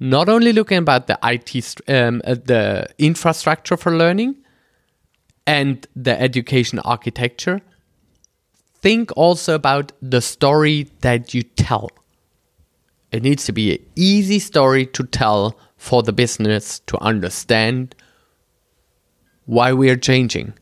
not 0.00 0.28
only 0.28 0.52
looking 0.52 0.78
about 0.78 1.06
the 1.06 1.18
IT, 1.22 1.80
um, 1.88 2.22
uh, 2.24 2.34
the 2.34 2.88
infrastructure 2.98 3.76
for 3.76 3.96
learning 3.96 4.36
and 5.46 5.86
the 5.96 6.20
education 6.20 6.78
architecture, 6.80 7.60
think 8.80 9.10
also 9.16 9.54
about 9.54 9.92
the 10.00 10.20
story 10.20 10.88
that 11.00 11.34
you 11.34 11.42
tell. 11.42 11.90
It 13.10 13.22
needs 13.22 13.44
to 13.46 13.52
be 13.52 13.72
an 13.72 13.86
easy 13.96 14.38
story 14.38 14.86
to 14.86 15.04
tell 15.04 15.58
for 15.76 16.02
the 16.02 16.12
business 16.12 16.80
to 16.80 16.98
understand 16.98 17.94
why 19.46 19.72
we 19.72 19.88
are 19.88 19.96
changing. 19.96 20.52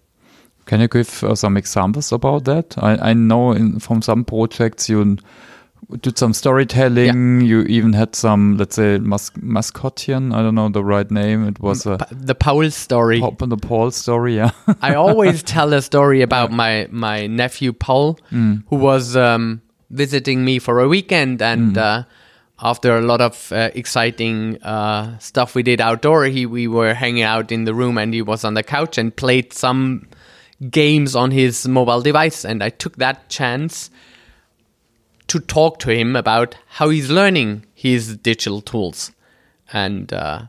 Can 0.66 0.81
you 0.81 0.88
give 0.88 1.24
uh, 1.24 1.35
some 1.35 1.57
examples 1.57 2.12
about 2.12 2.44
that? 2.44 2.76
I, 2.79 3.11
I 3.11 3.12
know 3.14 3.52
in, 3.52 3.81
from 3.81 4.02
some 4.02 4.24
projects 4.24 4.88
you 4.88 5.16
did 6.01 6.18
some 6.18 6.33
storytelling. 6.33 7.40
You 7.42 7.62
even 7.62 7.92
had 7.92 8.14
some, 8.16 8.57
let's 8.57 8.77
say, 8.77 8.99
mas 8.99 9.31
mascotian. 9.40 10.33
I 10.35 10.42
don't 10.42 10.55
know 10.55 10.68
the 10.68 10.83
right 10.85 11.11
name. 11.11 11.46
It 11.46 11.61
was 11.61 11.87
a, 11.87 11.99
the 12.11 12.35
Paul 12.35 12.70
story. 12.70 13.20
The 13.20 13.57
Paul 13.57 13.90
story. 13.92 14.37
Yeah. 14.37 14.51
I 14.83 14.94
always 14.94 15.42
tell 15.55 15.72
a 15.72 15.81
story 15.83 16.22
about 16.22 16.51
my 16.51 16.88
my 16.90 17.27
nephew 17.27 17.72
Paul, 17.72 18.18
Mm. 18.33 18.64
who 18.68 18.77
was 18.77 19.16
um, 19.16 19.61
visiting 19.90 20.44
me 20.44 20.59
for 20.59 20.81
a 20.81 20.88
weekend, 20.88 21.40
and 21.40 21.79
uh, 21.79 22.03
after 22.61 22.96
a 22.96 23.01
lot 23.03 23.20
of 23.20 23.53
uh, 23.53 23.70
exciting 23.75 24.61
uh, 24.62 25.16
stuff 25.18 25.55
we 25.55 25.62
did 25.62 25.81
outdoor, 25.81 26.25
he 26.25 26.46
we 26.46 26.66
were 26.66 26.94
hanging 26.94 27.22
out 27.22 27.53
in 27.53 27.64
the 27.64 27.75
room, 27.75 27.96
and 27.99 28.12
he 28.14 28.22
was 28.22 28.44
on 28.44 28.55
the 28.55 28.62
couch 28.62 28.99
and 28.99 29.14
played 29.14 29.53
some 29.53 30.07
games 30.70 31.14
on 31.14 31.31
his 31.31 31.68
mobile 31.68 32.01
device, 32.03 32.44
and 32.44 32.62
I 32.62 32.70
took 32.70 32.96
that 32.96 33.29
chance 33.29 33.90
to 35.28 35.40
talk 35.40 35.78
to 35.80 35.90
him 35.90 36.16
about 36.16 36.56
how 36.68 36.88
he's 36.90 37.10
learning 37.10 37.66
his 37.74 38.16
digital 38.16 38.60
tools, 38.60 39.12
and. 39.72 40.12
Uh, 40.12 40.46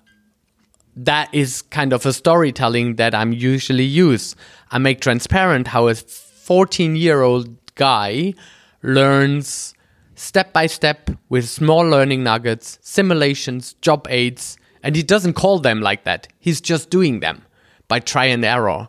that 1.00 1.30
is 1.32 1.62
kind 1.62 1.94
of 1.94 2.08
a 2.08 2.12
storytelling 2.12 2.96
that 2.96 3.14
I'm 3.14 3.32
usually 3.32 3.84
use. 3.84 4.36
I 4.72 4.80
make 4.80 5.00
transparent 5.00 5.68
how 5.68 5.88
a 5.88 5.94
14 5.94 6.96
year 6.96 7.22
old 7.22 7.56
guy 7.76 8.34
learns 8.82 9.76
step 10.16 10.52
by 10.52 10.66
step 10.66 11.12
with 11.30 11.48
small 11.48 11.88
learning 11.88 12.24
nuggets, 12.24 12.80
simulations, 12.82 13.74
job 13.82 14.08
aids, 14.10 14.58
and 14.82 14.96
he 14.96 15.04
doesn't 15.04 15.34
call 15.34 15.60
them 15.60 15.82
like 15.82 16.04
that. 16.04 16.28
He's 16.40 16.60
just 16.60 16.90
doing 16.90 17.20
them 17.20 17.44
by 17.88 18.00
try 18.00 18.26
and 18.26 18.44
error. 18.44 18.88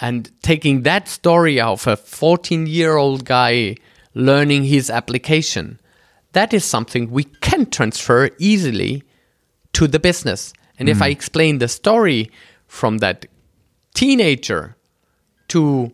And 0.00 0.30
taking 0.42 0.82
that 0.82 1.08
story 1.08 1.60
of 1.60 1.86
a 1.86 1.96
14 1.96 2.66
year 2.66 2.96
old 2.96 3.24
guy 3.24 3.76
learning 4.18 4.64
his 4.64 4.90
application, 4.90 5.78
that 6.32 6.52
is 6.52 6.64
something 6.64 7.08
we 7.10 7.24
can 7.24 7.66
transfer 7.66 8.30
easily 8.38 9.04
to 9.72 9.86
the 9.86 10.00
business. 10.00 10.52
And 10.78 10.88
if 10.88 11.00
I 11.00 11.06
mm-hmm. 11.06 11.12
explain 11.12 11.58
the 11.58 11.68
story 11.68 12.30
from 12.66 12.98
that 12.98 13.26
teenager 13.94 14.76
to 15.48 15.92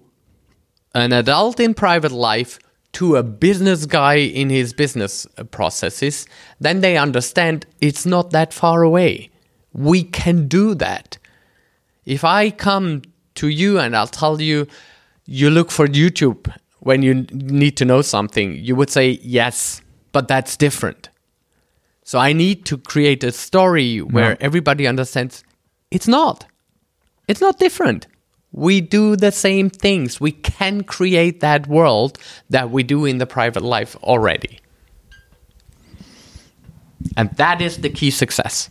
an 0.94 1.12
adult 1.12 1.60
in 1.60 1.74
private 1.74 2.12
life 2.12 2.58
to 2.92 3.16
a 3.16 3.22
business 3.22 3.84
guy 3.84 4.14
in 4.14 4.48
his 4.48 4.72
business 4.72 5.26
processes, 5.50 6.26
then 6.60 6.80
they 6.80 6.96
understand 6.96 7.66
it's 7.80 8.06
not 8.06 8.30
that 8.30 8.54
far 8.54 8.82
away. 8.82 9.30
We 9.72 10.02
can 10.02 10.48
do 10.48 10.74
that. 10.76 11.18
If 12.06 12.24
I 12.24 12.50
come 12.50 13.02
to 13.34 13.48
you 13.48 13.78
and 13.78 13.94
I'll 13.94 14.06
tell 14.06 14.40
you, 14.40 14.66
you 15.26 15.50
look 15.50 15.70
for 15.70 15.86
YouTube 15.86 16.50
when 16.84 17.02
you 17.02 17.14
need 17.32 17.76
to 17.78 17.84
know 17.84 18.02
something, 18.02 18.56
you 18.56 18.76
would 18.76 18.90
say, 18.90 19.18
yes, 19.22 19.80
but 20.12 20.28
that's 20.28 20.56
different. 20.56 21.08
So 22.04 22.18
I 22.18 22.32
need 22.32 22.64
to 22.66 22.76
create 22.78 23.24
a 23.24 23.32
story 23.32 23.98
where 24.00 24.32
Yeah. 24.32 24.36
everybody 24.46 24.86
understands 24.86 25.42
it's 25.90 26.06
not. 26.08 26.46
It's 27.28 27.40
not 27.40 27.58
different. 27.58 28.06
We 28.52 28.80
do 28.80 29.16
the 29.16 29.32
same 29.32 29.70
things. 29.70 30.20
We 30.20 30.32
can 30.32 30.82
create 30.84 31.40
that 31.40 31.66
world 31.66 32.18
that 32.50 32.70
we 32.70 32.82
do 32.82 33.04
in 33.04 33.18
the 33.18 33.26
private 33.26 33.62
life 33.62 33.96
already. 34.02 34.60
And 37.16 37.30
that 37.36 37.60
is 37.60 37.78
the 37.78 37.90
key 37.90 38.10
success. 38.10 38.68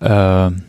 Um, 0.00 0.64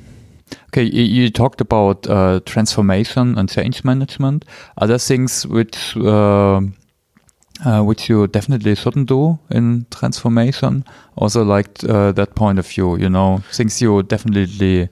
okay, 0.75 0.83
you, 0.83 1.29
talked 1.29 1.61
about 1.61 2.07
uh, 2.07 2.39
transformation 2.45 3.37
and 3.37 3.49
change 3.49 3.83
management. 3.83 4.45
Other 4.77 4.97
things 4.97 5.47
which 5.47 5.95
uh, 5.97 6.61
uh, 7.65 7.81
which 7.81 8.09
you 8.09 8.27
definitely 8.27 8.75
shouldn't 8.75 9.07
do 9.07 9.39
in 9.49 9.85
transformation. 9.89 10.83
Also, 11.15 11.43
like 11.43 11.83
uh, 11.87 12.11
that 12.11 12.35
point 12.35 12.59
of 12.59 12.67
view, 12.67 12.97
you 12.97 13.09
know, 13.09 13.41
things 13.51 13.81
you 13.81 14.03
definitely 14.03 14.89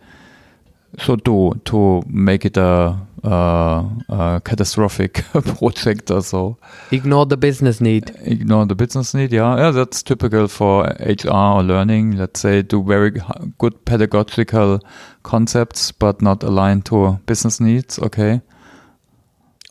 should 0.97 1.23
do 1.23 1.59
to 1.65 2.03
make 2.07 2.45
it 2.45 2.57
a, 2.57 2.97
a, 3.23 3.85
a 4.09 4.41
catastrophic 4.43 5.23
project 5.31 6.11
or 6.11 6.21
so. 6.21 6.57
Ignore 6.91 7.25
the 7.25 7.37
business 7.37 7.81
need. 7.81 8.15
Ignore 8.23 8.65
the 8.65 8.75
business 8.75 9.13
need, 9.13 9.31
yeah. 9.31 9.57
Yeah, 9.57 9.71
that's 9.71 10.03
typical 10.03 10.47
for 10.47 10.83
HR 10.99 11.29
or 11.29 11.63
learning. 11.63 12.17
Let's 12.17 12.39
say 12.39 12.61
do 12.61 12.83
very 12.83 13.11
good 13.57 13.85
pedagogical 13.85 14.81
concepts, 15.23 15.91
but 15.91 16.21
not 16.21 16.43
aligned 16.43 16.85
to 16.85 17.19
business 17.25 17.59
needs. 17.59 17.99
Okay. 17.99 18.41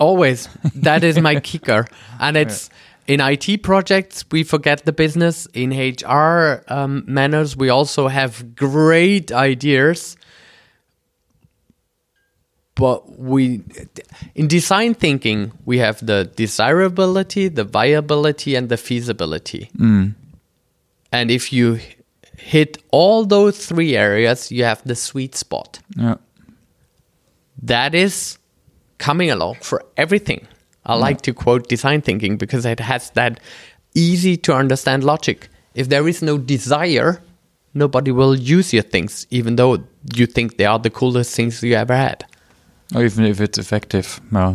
Always. 0.01 0.49
That 0.75 1.05
is 1.05 1.19
my 1.21 1.39
kicker. 1.41 1.87
And 2.19 2.37
it's 2.37 2.71
in 3.07 3.21
IT 3.21 3.63
projects, 3.63 4.25
we 4.31 4.45
forget 4.45 4.85
the 4.85 4.93
business. 4.93 5.47
In 5.55 5.71
HR 5.71 6.63
um, 6.69 7.05
manners, 7.07 7.57
we 7.57 7.69
also 7.69 8.09
have 8.09 8.55
great 8.55 9.33
ideas. 9.33 10.17
But 12.75 13.19
we, 13.19 13.63
in 14.35 14.49
design 14.49 14.95
thinking, 14.95 15.53
we 15.67 15.79
have 15.79 16.05
the 16.05 16.25
desirability, 16.37 17.49
the 17.49 17.65
viability, 17.65 18.55
and 18.55 18.69
the 18.69 18.77
feasibility. 18.79 19.71
Mm. 19.77 20.15
And 21.13 21.31
if 21.31 21.53
you 21.53 21.79
hit 22.39 22.79
all 22.91 23.27
those 23.27 23.67
three 23.67 23.95
areas, 23.97 24.51
you 24.51 24.65
have 24.65 24.83
the 24.85 24.95
sweet 24.95 25.35
spot 25.35 25.81
Yeah. 25.97 26.17
that 27.63 27.95
is 27.95 28.39
coming 28.99 29.31
along 29.31 29.57
for 29.61 29.85
everything. 29.97 30.47
I 30.85 30.95
like 30.97 31.21
to 31.23 31.33
quote 31.35 31.69
design 31.69 32.01
thinking 32.01 32.37
because 32.39 32.65
it 32.67 32.81
has 32.81 33.11
that 33.11 33.39
easy 33.95 34.37
to 34.39 34.55
understand 34.55 35.05
logic. 35.05 35.49
If 35.75 35.89
there 35.89 36.09
is 36.09 36.23
no 36.23 36.39
desire, 36.39 37.23
nobody 37.75 38.11
will 38.11 38.35
use 38.35 38.73
your 38.73 38.83
things, 38.83 39.27
even 39.31 39.57
though 39.57 39.85
you 40.15 40.27
think 40.27 40.57
they 40.57 40.65
are 40.65 40.79
the 40.79 40.91
coolest 40.91 41.37
things 41.37 41.63
you 41.63 41.75
ever 41.75 41.95
had. 41.95 42.25
Even 42.97 43.25
if 43.25 43.41
it's 43.41 43.59
effective, 43.59 44.21
yeah. 44.33 44.55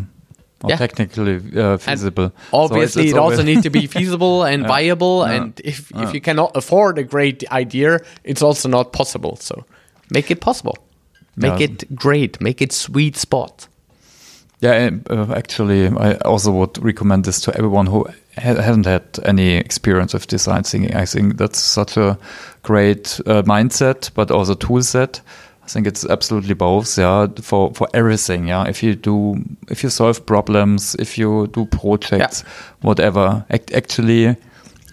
Or 0.64 0.70
Yeah. 0.72 0.78
technically 0.78 1.40
uh, 1.56 1.78
feasible. 1.78 2.30
So 2.52 2.58
Obviously, 2.58 3.04
it's- 3.04 3.12
it's 3.12 3.14
it 3.14 3.20
also 3.20 3.44
needs 3.44 3.62
to 3.64 3.70
be 3.70 3.86
feasible 4.00 4.44
and 4.44 4.62
Yeah. 4.64 4.68
viable. 4.68 5.24
And 5.24 5.60
if, 5.64 5.92
if 5.96 6.14
you 6.14 6.22
cannot 6.22 6.56
afford 6.58 6.98
a 6.98 7.04
great 7.04 7.44
idea, 7.52 8.00
it's 8.24 8.42
also 8.42 8.68
not 8.70 8.92
possible. 8.92 9.36
So 9.40 9.66
make 10.10 10.32
it 10.32 10.40
possible. 10.42 10.76
Make 11.36 11.62
it 11.62 11.96
great. 11.96 12.42
Make 12.42 12.62
it 12.64 12.72
sweet 12.74 13.16
spot. 13.18 13.68
Yeah, 14.60 14.74
and, 14.88 15.08
uh, 15.12 15.28
actually, 15.36 15.86
I 15.88 16.16
also 16.26 16.52
would 16.52 16.84
recommend 16.84 17.26
this 17.26 17.40
to 17.42 17.52
everyone 17.56 17.86
who 17.86 18.06
ha- 18.36 18.56
hasn't 18.62 18.88
had 18.88 19.04
any 19.24 19.54
experience 19.60 20.14
with 20.16 20.26
design 20.26 20.64
thinking. 20.64 20.96
I 20.96 21.06
think 21.06 21.38
that's 21.38 21.60
such 21.60 21.96
a 21.98 22.18
great 22.64 23.20
uh, 23.28 23.44
mindset, 23.44 24.10
but 24.16 24.32
also 24.32 24.56
tool 24.56 24.82
set. 24.82 25.22
I 25.68 25.70
think 25.70 25.86
it's 25.86 26.06
absolutely 26.06 26.54
both. 26.54 26.98
Yeah, 26.98 27.28
for 27.42 27.74
for 27.74 27.88
everything. 27.94 28.48
Yeah, 28.48 28.70
if 28.70 28.82
you 28.82 28.96
do, 28.96 29.36
if 29.70 29.84
you 29.84 29.90
solve 29.90 30.26
problems, 30.26 30.96
if 30.96 31.18
you 31.18 31.48
do 31.48 31.66
projects, 31.66 32.44
whatever. 32.82 33.44
Act- 33.50 33.74
actually, 33.74 34.38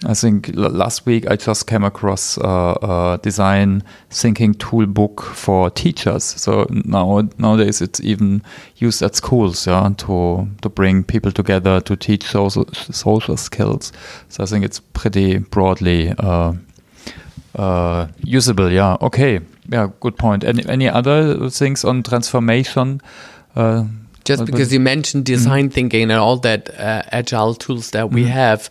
I 0.05 0.15
think 0.15 0.49
l- 0.57 0.71
last 0.71 1.07
week 1.07 1.31
I 1.31 1.37
just 1.37 1.69
came 1.69 1.85
across 1.85 2.39
uh, 2.39 2.75
a 2.83 3.21
design 3.23 3.85
thinking 4.11 4.55
tool 4.55 4.87
book 4.87 5.23
for 5.23 5.71
teachers. 5.71 6.25
So 6.25 6.67
now 6.85 7.23
nowadays 7.39 7.81
it's 7.81 8.01
even 8.01 8.43
used 8.79 9.01
at 9.03 9.15
schools, 9.15 9.69
yeah, 9.69 9.91
to 9.99 10.49
to 10.63 10.69
bring 10.69 11.05
people 11.05 11.31
together 11.31 11.81
to 11.83 11.97
teach 11.97 12.25
social 12.25 12.67
social 12.91 13.37
skills. 13.37 13.93
So 14.29 14.43
I 14.43 14.47
think 14.47 14.65
it's 14.65 14.81
pretty 14.93 15.39
broadly 15.39 16.13
uh, 16.19 16.55
uh, 17.55 18.09
usable. 18.25 18.73
Yeah. 18.73 18.97
Okay. 19.01 19.41
Yeah. 19.69 19.89
Good 20.01 20.17
point. 20.17 20.45
Any 20.45 20.65
any 20.69 20.89
other 20.89 21.49
things 21.51 21.85
on 21.85 22.03
transformation? 22.03 23.01
Uh, 23.57 23.85
just 24.25 24.47
because 24.47 24.73
you 24.73 24.81
mentioned 24.81 25.25
design 25.25 25.69
thinking 25.71 26.03
and 26.03 26.13
all 26.13 26.39
that 26.39 26.71
uh, 26.81 27.03
agile 27.13 27.55
tools 27.55 27.91
that 27.91 28.11
we 28.11 28.25
have 28.25 28.71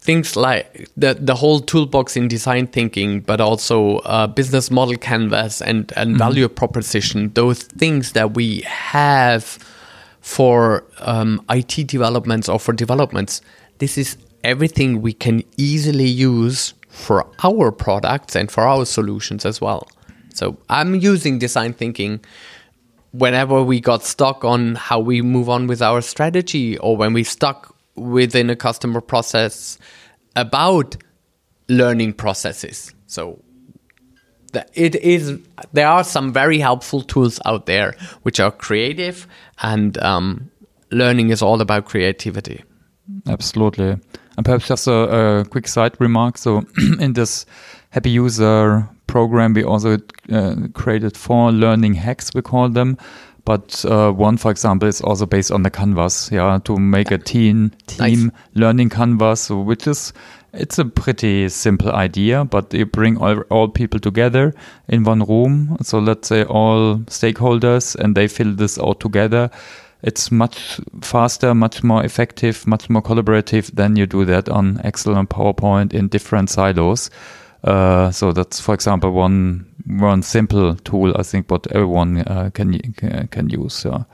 things 0.00 0.36
like 0.36 0.88
the 0.96 1.14
the 1.14 1.34
whole 1.34 1.60
toolbox 1.60 2.16
in 2.16 2.28
design 2.28 2.66
thinking 2.66 3.20
but 3.20 3.40
also 3.40 3.98
uh, 3.98 4.26
business 4.26 4.70
model 4.70 4.96
canvas 4.96 5.60
and 5.60 5.92
and 5.96 6.16
value 6.16 6.48
proposition 6.48 7.30
those 7.34 7.62
things 7.62 8.12
that 8.12 8.34
we 8.34 8.60
have 8.62 9.58
for 10.20 10.84
um, 11.00 11.44
IT 11.50 11.86
developments 11.86 12.48
or 12.48 12.58
for 12.58 12.72
developments 12.72 13.40
this 13.78 13.98
is 13.98 14.16
everything 14.44 15.02
we 15.02 15.12
can 15.12 15.42
easily 15.56 16.08
use 16.08 16.74
for 16.88 17.26
our 17.42 17.70
products 17.70 18.34
and 18.36 18.50
for 18.50 18.62
our 18.64 18.84
solutions 18.84 19.44
as 19.44 19.60
well 19.60 19.88
so 20.38 20.56
I'm 20.68 20.94
using 20.94 21.40
design 21.40 21.72
thinking 21.72 22.20
whenever 23.10 23.60
we 23.60 23.80
got 23.80 24.04
stuck 24.04 24.44
on 24.44 24.76
how 24.76 25.00
we 25.00 25.20
move 25.20 25.48
on 25.48 25.66
with 25.66 25.82
our 25.82 26.00
strategy 26.00 26.78
or 26.78 26.96
when 26.96 27.12
we 27.12 27.24
stuck 27.24 27.74
within 27.96 28.48
a 28.48 28.54
customer 28.54 29.00
process 29.00 29.78
about 30.36 30.96
learning 31.68 32.12
processes. 32.12 32.94
So 33.06 33.42
it 34.74 34.94
is 34.94 35.38
there 35.72 35.88
are 35.88 36.04
some 36.04 36.32
very 36.32 36.60
helpful 36.60 37.02
tools 37.02 37.40
out 37.44 37.66
there 37.66 37.96
which 38.22 38.38
are 38.38 38.52
creative 38.52 39.26
and 39.60 39.98
um, 39.98 40.50
learning 40.92 41.30
is 41.30 41.42
all 41.42 41.60
about 41.60 41.86
creativity. 41.86 42.62
Absolutely. 43.26 43.96
And 44.36 44.44
perhaps 44.44 44.68
just 44.68 44.86
a, 44.86 44.92
a 45.40 45.44
quick 45.46 45.66
side 45.66 45.96
remark. 45.98 46.38
So 46.38 46.64
in 47.00 47.14
this 47.14 47.44
happy 47.90 48.10
user 48.10 48.88
program, 49.06 49.54
we 49.54 49.64
also 49.64 49.98
uh, 50.30 50.54
created 50.74 51.16
four 51.16 51.52
learning 51.52 51.94
hacks, 51.94 52.30
we 52.34 52.42
call 52.42 52.68
them. 52.68 52.96
But 53.44 53.82
uh, 53.86 54.12
one, 54.12 54.36
for 54.36 54.50
example, 54.50 54.88
is 54.88 55.00
also 55.00 55.24
based 55.24 55.50
on 55.50 55.62
the 55.62 55.70
canvas, 55.70 56.30
yeah, 56.30 56.58
to 56.64 56.76
make 56.76 57.10
a 57.10 57.16
teen 57.16 57.74
team 57.86 58.26
Nice. 58.26 58.32
learning 58.54 58.90
canvas, 58.90 59.48
which 59.48 59.86
is 59.86 60.12
it's 60.52 60.78
a 60.78 60.84
pretty 60.84 61.48
simple 61.48 61.90
idea, 61.92 62.44
but 62.44 62.74
you 62.74 62.84
bring 62.84 63.16
all, 63.16 63.40
all 63.50 63.68
people 63.68 64.00
together 64.00 64.54
in 64.88 65.04
one 65.04 65.22
room. 65.24 65.78
So 65.82 65.98
let's 65.98 66.28
say 66.28 66.44
all 66.44 66.98
stakeholders, 67.06 67.96
and 67.96 68.14
they 68.14 68.28
fill 68.28 68.54
this 68.54 68.78
out 68.78 69.00
together. 69.00 69.50
It's 70.02 70.30
much 70.30 70.78
faster, 71.00 71.54
much 71.54 71.82
more 71.82 72.04
effective, 72.04 72.66
much 72.66 72.90
more 72.90 73.02
collaborative 73.02 73.74
than 73.74 73.96
you 73.96 74.06
do 74.06 74.26
that 74.26 74.48
on 74.48 74.80
Excel 74.84 75.16
and 75.16 75.28
PowerPoint 75.28 75.94
in 75.94 76.08
different 76.08 76.50
silos. 76.50 77.10
Uh, 77.68 78.10
so 78.10 78.32
that's, 78.32 78.60
for 78.60 78.74
example, 78.74 79.10
one 79.10 79.66
one 79.86 80.22
simple 80.22 80.74
tool 80.76 81.12
I 81.18 81.22
think 81.22 81.50
what 81.50 81.66
everyone 81.72 82.18
uh, 82.18 82.50
can 82.54 82.80
can 83.30 83.50
use. 83.50 83.84
Yeah. 83.84 84.04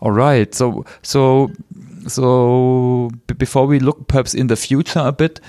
All 0.00 0.12
right. 0.12 0.54
So 0.54 0.84
so 1.02 1.50
so 2.06 3.10
before 3.38 3.66
we 3.66 3.80
look 3.80 4.06
perhaps 4.06 4.34
in 4.34 4.46
the 4.46 4.56
future 4.56 5.00
a 5.00 5.12
bit. 5.12 5.40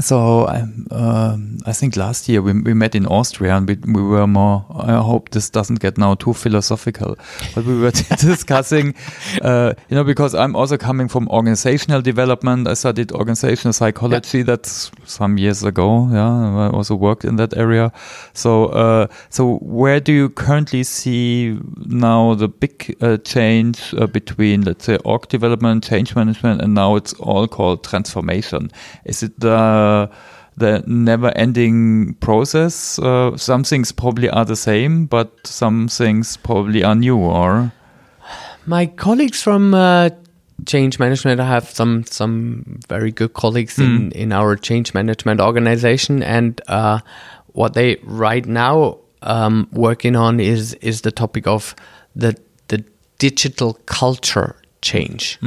So 0.00 0.48
um, 0.48 0.86
um, 0.90 1.58
I 1.66 1.72
think 1.72 1.96
last 1.96 2.26
year 2.26 2.40
we, 2.40 2.54
we 2.54 2.72
met 2.72 2.94
in 2.94 3.06
Austria 3.06 3.56
and 3.56 3.68
we, 3.68 3.76
we 3.92 4.02
were 4.02 4.26
more. 4.26 4.64
I 4.74 4.94
hope 4.94 5.30
this 5.30 5.50
doesn't 5.50 5.80
get 5.80 5.98
now 5.98 6.14
too 6.14 6.32
philosophical, 6.32 7.18
but 7.54 7.66
we 7.66 7.78
were 7.78 7.90
discussing, 8.18 8.94
uh, 9.42 9.74
you 9.90 9.96
know, 9.96 10.02
because 10.02 10.34
I'm 10.34 10.56
also 10.56 10.78
coming 10.78 11.08
from 11.08 11.28
organizational 11.28 12.00
development. 12.00 12.68
I 12.68 12.74
studied 12.74 13.12
organizational 13.12 13.74
psychology. 13.74 14.42
That's 14.42 14.90
some 15.04 15.36
years 15.36 15.62
ago. 15.62 16.08
Yeah, 16.10 16.68
I 16.68 16.70
also 16.70 16.94
worked 16.94 17.26
in 17.26 17.36
that 17.36 17.54
area. 17.54 17.92
So 18.32 18.66
uh, 18.66 19.08
so 19.28 19.58
where 19.58 20.00
do 20.00 20.12
you 20.12 20.30
currently 20.30 20.84
see 20.84 21.58
now 21.76 22.34
the 22.34 22.48
big 22.48 22.96
uh, 23.02 23.18
change 23.18 23.92
uh, 23.98 24.06
between 24.06 24.62
let's 24.62 24.86
say 24.86 24.96
org 25.04 25.28
development, 25.28 25.84
change 25.84 26.16
management, 26.16 26.62
and 26.62 26.72
now 26.72 26.96
it's 26.96 27.12
all 27.14 27.46
called 27.46 27.84
transformation? 27.84 28.70
Is 29.04 29.22
it 29.22 29.38
the 29.38 29.81
the 30.56 30.82
never-ending 30.86 32.14
process? 32.20 32.98
Uh, 32.98 33.36
some 33.36 33.64
things 33.64 33.92
probably 33.92 34.28
are 34.28 34.44
the 34.44 34.56
same, 34.56 35.06
but 35.06 35.28
some 35.46 35.88
things 35.88 36.36
probably 36.36 36.84
are 36.84 36.94
new. 36.94 37.16
Or 37.18 37.72
My 38.66 38.86
colleagues 38.86 39.42
from 39.42 39.74
uh, 39.74 40.10
change 40.66 40.98
management, 40.98 41.40
I 41.40 41.46
have 41.46 41.68
some 41.70 42.04
some 42.04 42.80
very 42.88 43.10
good 43.12 43.32
colleagues 43.32 43.78
in, 43.78 44.12
in 44.12 44.32
our 44.32 44.56
change 44.56 44.94
management 44.94 45.40
organization, 45.40 46.22
and 46.22 46.60
uh, 46.68 46.98
what 47.54 47.74
they 47.74 47.96
right 48.04 48.46
now 48.46 48.98
um, 49.22 49.66
working 49.72 50.16
on 50.16 50.40
is 50.40 50.74
is 50.80 51.00
the 51.00 51.10
topic 51.12 51.46
of 51.46 51.74
the 52.16 52.34
the 52.68 52.84
digital 53.18 53.78
culture 53.86 54.54
change. 54.80 55.38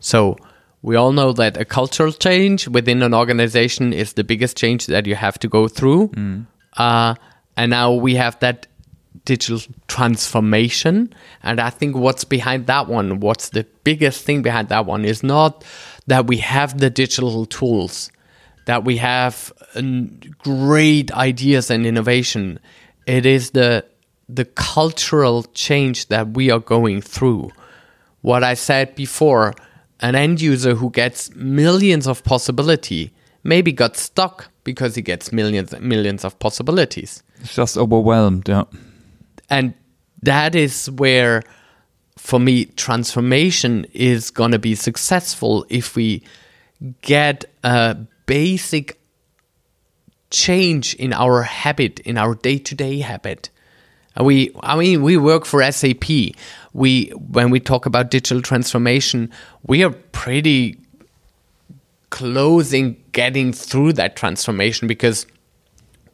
So 0.00 0.36
we 0.82 0.96
all 0.96 1.12
know 1.12 1.32
that 1.32 1.56
a 1.56 1.64
cultural 1.64 2.12
change 2.12 2.68
within 2.68 3.02
an 3.02 3.14
organization 3.14 3.92
is 3.92 4.12
the 4.12 4.24
biggest 4.24 4.56
change 4.56 4.86
that 4.86 5.06
you 5.06 5.14
have 5.14 5.38
to 5.40 5.48
go 5.48 5.68
through. 5.68 6.10
Uh, 6.76 7.14
and 7.56 7.70
now 7.70 7.92
we 7.92 8.14
have 8.14 8.38
that 8.40 8.66
digital 9.24 9.60
transformation. 9.88 11.12
And 11.42 11.60
I 11.60 11.70
think 11.70 11.96
what's 11.96 12.24
behind 12.24 12.66
that 12.66 12.88
one, 12.88 13.20
what's 13.20 13.48
the 13.50 13.66
biggest 13.82 14.24
thing 14.24 14.42
behind 14.42 14.68
that 14.68 14.86
one, 14.86 15.04
is 15.04 15.22
not 15.22 15.64
that 16.06 16.26
we 16.26 16.38
have 16.38 16.78
the 16.78 16.90
digital 16.90 17.46
tools, 17.46 18.10
that 18.66 18.84
we 18.84 18.98
have 18.98 19.52
um, 19.74 20.20
great 20.38 21.10
ideas 21.12 21.70
and 21.70 21.84
innovation. 21.86 22.60
It 23.06 23.26
is 23.26 23.50
the 23.50 23.84
the 24.28 24.44
cultural 24.44 25.44
change 25.54 26.08
that 26.08 26.30
we 26.30 26.50
are 26.50 26.58
going 26.58 27.00
through. 27.00 27.50
What 28.22 28.42
I 28.42 28.54
said 28.54 28.96
before, 28.96 29.54
an 30.00 30.14
end 30.14 30.40
user 30.40 30.74
who 30.74 30.90
gets 30.90 31.34
millions 31.34 32.06
of 32.06 32.22
possibility 32.24 33.12
maybe 33.42 33.72
got 33.72 33.96
stuck 33.96 34.48
because 34.64 34.94
he 34.96 35.02
gets 35.02 35.32
millions 35.32 35.72
and 35.72 35.84
millions 35.84 36.24
of 36.24 36.38
possibilities. 36.38 37.22
it's 37.40 37.54
just 37.54 37.76
overwhelmed. 37.76 38.48
Yeah. 38.48 38.64
And 39.48 39.74
that 40.22 40.54
is 40.54 40.90
where, 40.90 41.42
for 42.16 42.40
me, 42.40 42.64
transformation 42.64 43.86
is 43.92 44.30
going 44.30 44.50
to 44.50 44.58
be 44.58 44.74
successful 44.74 45.64
if 45.68 45.94
we 45.94 46.22
get 47.02 47.44
a 47.62 47.96
basic 48.26 48.98
change 50.30 50.94
in 50.94 51.12
our 51.12 51.42
habit, 51.42 52.00
in 52.00 52.18
our 52.18 52.34
day 52.34 52.58
to 52.58 52.74
day 52.74 52.98
habit. 52.98 53.50
And 54.16 54.26
we, 54.26 54.50
I 54.62 54.76
mean, 54.76 55.02
we 55.02 55.16
work 55.16 55.44
for 55.44 55.62
SAP. 55.70 56.04
We, 56.72 57.08
when 57.10 57.50
we 57.50 57.60
talk 57.60 57.86
about 57.86 58.10
digital 58.10 58.42
transformation, 58.42 59.30
we 59.66 59.84
are 59.84 59.90
pretty 59.90 60.78
close 62.10 62.72
in 62.72 62.96
getting 63.12 63.52
through 63.52 63.92
that 63.94 64.16
transformation 64.16 64.88
because 64.88 65.26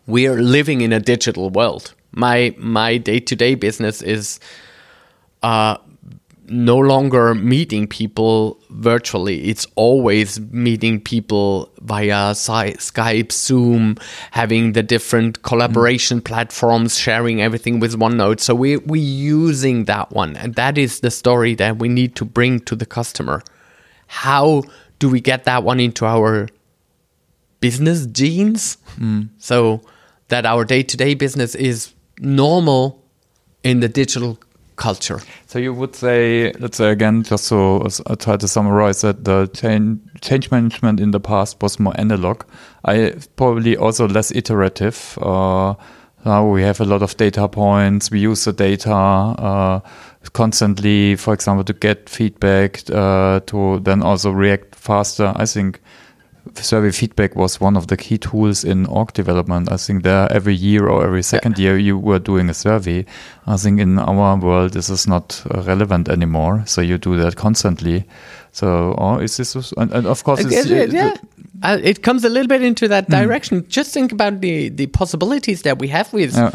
we 0.07 0.27
are 0.27 0.41
living 0.41 0.81
in 0.81 0.93
a 0.93 1.01
digital 1.01 1.51
world. 1.51 1.95
My 2.11 2.55
my 2.59 2.99
day 2.99 3.21
to 3.21 3.37
day 3.37 3.55
business 3.55 4.03
is 4.03 4.41
uh, 5.43 5.77
no 6.53 6.77
longer 6.77 7.35
meeting 7.35 7.87
people 7.87 8.61
virtually. 8.71 9.45
It's 9.49 9.67
always 9.75 10.39
meeting 10.39 11.01
people 11.01 11.73
via 11.81 12.35
Sky- 12.35 12.75
Skype, 12.75 13.33
Zoom, 13.33 13.97
having 14.33 14.73
the 14.73 14.83
different 14.83 15.43
collaboration 15.43 16.21
mm. 16.21 16.25
platforms, 16.25 16.99
sharing 16.99 17.41
everything 17.41 17.81
with 17.81 17.99
OneNote. 17.99 18.41
So 18.41 18.55
we 18.55 18.77
we 18.77 19.01
using 19.01 19.87
that 19.87 20.13
one, 20.13 20.37
and 20.37 20.55
that 20.55 20.77
is 20.77 21.01
the 21.01 21.11
story 21.11 21.55
that 21.55 21.79
we 21.79 21.89
need 21.89 22.15
to 22.17 22.25
bring 22.25 22.61
to 22.61 22.77
the 22.77 22.87
customer. 22.87 23.43
How 24.07 24.63
do 24.99 25.09
we 25.09 25.21
get 25.21 25.45
that 25.45 25.65
one 25.65 25.81
into 25.81 26.05
our 26.05 26.49
business 27.61 28.07
genes? 28.07 28.77
Mm. 28.99 29.31
So 29.39 29.81
that 30.29 30.45
our 30.45 30.65
day 30.65 30.83
to 30.83 30.97
day 30.97 31.15
business 31.15 31.55
is 31.55 31.95
normal 32.19 33.03
in 33.65 33.81
the 33.81 33.89
digital 33.89 34.39
culture. 34.77 35.21
So 35.47 35.59
you 35.59 35.73
would 35.75 35.95
say, 35.95 36.53
let's 36.59 36.77
say 36.77 36.91
again, 36.91 37.23
just 37.23 37.45
so 37.45 37.87
I 38.07 38.15
try 38.15 38.37
to 38.37 38.49
summarize 38.49 39.03
that 39.03 39.25
the 39.25 39.49
change, 39.55 40.01
change 40.21 40.51
management 40.51 41.01
in 41.01 41.11
the 41.11 41.21
past 41.21 41.63
was 41.63 41.79
more 41.79 41.95
analog. 41.99 42.45
I 42.85 43.15
probably 43.37 43.77
also 43.77 44.09
less 44.09 44.33
iterative. 44.33 45.19
Uh, 45.21 45.75
now 46.25 46.49
we 46.49 46.63
have 46.63 46.81
a 46.81 46.85
lot 46.85 47.03
of 47.03 47.17
data 47.17 47.49
points. 47.49 48.11
We 48.11 48.21
use 48.21 48.45
the 48.45 48.53
data 48.53 48.93
uh, 48.93 49.81
constantly, 50.33 51.17
for 51.17 51.35
example, 51.35 51.65
to 51.65 51.73
get 51.73 52.09
feedback, 52.09 52.83
uh, 52.91 53.41
to 53.47 53.81
then 53.81 54.03
also 54.03 54.31
react 54.31 54.75
faster. 54.75 55.33
I 55.35 55.47
think 55.47 55.81
survey 56.55 56.91
feedback 56.91 57.37
was 57.37 57.61
one 57.61 57.77
of 57.77 57.87
the 57.87 57.97
key 57.97 58.19
tools 58.19 58.65
in 58.65 58.87
org 58.87 59.13
development. 59.13 59.71
I 59.73 59.77
think 59.77 60.03
there 60.03 60.31
every 60.33 60.55
year 60.55 60.89
or 60.89 61.05
every 61.05 61.23
second 61.23 61.59
year 61.59 61.79
you 61.79 61.99
were 61.99 62.19
doing 62.19 62.51
a 62.51 62.55
survey. 62.55 63.05
I 63.47 63.57
think 63.57 63.81
in 63.81 63.99
our 63.99 64.37
world 64.37 64.73
this 64.73 64.91
is 64.91 65.07
not 65.07 65.43
uh, 65.55 65.63
relevant 65.63 66.09
anymore. 66.09 66.63
So 66.67 66.81
you 66.81 66.99
do 66.99 67.17
that 67.17 67.37
constantly. 67.37 68.05
So 68.53 68.93
or 68.99 69.23
is 69.23 69.37
this 69.37 69.55
and, 69.77 69.93
and 69.93 70.07
of 70.07 70.23
course 70.25 70.41
it's, 70.45 70.53
It- 70.53 70.71
it- 70.71 70.93
yeah. 70.93 71.15
Uh, 71.65 71.79
it 71.85 72.03
comes 72.03 72.25
a 72.25 72.29
little 72.29 72.49
bit 72.49 72.61
into 72.63 72.89
that 72.89 73.09
direction. 73.09 73.65
Just 73.69 73.95
think 73.95 74.11
about 74.11 74.41
the, 74.41 74.69
the 74.69 74.87
possibilities 74.89 75.63
that 75.63 75.79
we 75.79 75.87
have 75.89 76.13
with 76.13 76.35
Yeah. 76.35 76.51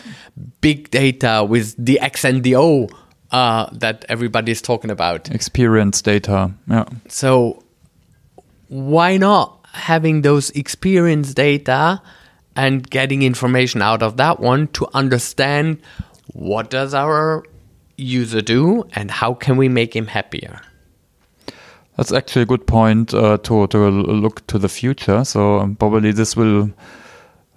big 0.59 0.91
data, 0.91 1.45
with 1.47 1.76
the 1.78 1.97
X 2.01 2.26
and 2.26 2.43
the 2.43 2.57
O 2.57 2.89
uh, 3.32 3.69
that 3.72 4.03
everybody's 4.09 4.61
talking 4.61 4.91
about. 4.91 5.32
experience 5.32 6.01
data. 6.01 6.51
Yeah. 6.69 6.84
So 7.07 7.63
why 8.67 9.15
not 9.15 9.57
having 9.78 10.21
those 10.21 10.49
experience 10.51 11.34
data 11.34 12.01
and 12.55 12.89
getting 12.89 13.21
information 13.21 13.82
out 13.82 14.01
of 14.01 14.17
that 14.17 14.39
one 14.39 14.67
to 14.69 14.88
understand 14.93 15.80
what 16.34 16.69
does 16.69 16.93
our 16.93 17.43
user 17.97 18.41
do 18.41 18.84
and 18.93 19.11
how 19.11 19.34
can 19.34 19.57
we 19.57 19.69
make 19.69 19.95
him 19.95 20.07
happier? 20.07 20.59
That's 21.95 22.11
actually 22.11 22.43
a 22.43 22.45
good 22.45 22.67
point 22.67 23.13
uh, 23.13 23.38
to 23.39 23.67
to 23.67 23.89
look 23.89 24.45
to 24.47 24.59
the 24.59 24.69
future. 24.69 25.23
So 25.23 25.59
um, 25.59 25.75
probably 25.75 26.11
this 26.11 26.36
will 26.36 26.69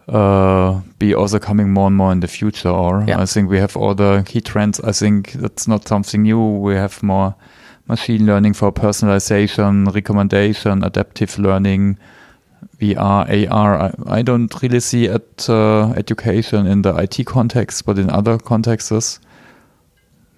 uh, 0.09 0.81
be 0.99 1.15
also 1.15 1.39
coming 1.39 1.73
more 1.73 1.89
and 1.89 1.97
more 1.97 2.13
in 2.13 2.21
the 2.21 2.29
future. 2.29 2.71
Or 2.71 3.05
Yeah. 3.07 3.21
I 3.21 3.27
think 3.27 3.51
we 3.51 3.59
have 3.59 3.77
all 3.77 3.95
the 3.95 4.23
key 4.27 4.41
trends. 4.41 4.81
I 4.81 4.93
think 4.93 5.33
that's 5.33 5.69
not 5.69 5.87
something 5.87 6.23
new. 6.23 6.41
We 6.41 6.75
have 6.75 7.03
more 7.03 7.35
machine 7.91 8.25
learning 8.27 8.55
for 8.55 8.73
personalization, 8.73 9.93
recommendation, 9.95 10.83
adaptive 10.85 11.39
learning. 11.39 11.99
VR, 12.81 13.51
AR. 13.51 13.75
I, 13.83 14.19
I 14.19 14.23
don't 14.23 14.53
really 14.63 14.81
see 14.81 15.07
at 15.09 15.49
uh, 15.49 15.93
education 15.97 16.67
in 16.67 16.83
the 16.83 16.95
IT 16.97 17.25
context, 17.27 17.85
but 17.87 17.99
in 17.99 18.09
other 18.11 18.39
contexts, 18.39 19.19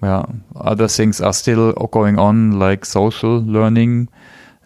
yeah, 0.02 0.24
other 0.56 0.88
things 0.88 1.20
are 1.20 1.32
still 1.32 1.72
going 1.92 2.18
on, 2.18 2.58
like 2.58 2.84
social 2.84 3.40
learning 3.42 4.08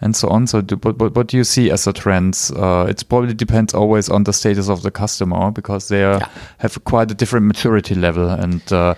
and 0.01 0.15
so 0.17 0.29
on. 0.29 0.47
So, 0.47 0.61
do, 0.63 0.77
but, 0.77 0.97
but 0.99 1.15
what 1.15 1.29
do 1.29 1.37
you 1.37 1.45
see 1.45 1.71
as 1.71 1.87
a 1.87 1.93
trend? 1.93 2.51
Uh, 2.57 2.87
it 2.89 3.03
probably 3.09 3.35
depends 3.35 3.75
always 3.75 4.09
on 4.09 4.25
the 4.25 4.33
status 4.33 4.69
of 4.69 4.83
the 4.83 4.91
customer 4.91 5.51
because 5.51 5.89
they 5.89 6.05
are, 6.05 6.19
Yeah. 6.19 6.29
have 6.59 6.83
quite 6.85 7.11
a 7.11 7.15
different 7.15 7.47
maturity 7.47 7.95
level, 7.95 8.29
and 8.29 8.63
uh, 8.73 8.95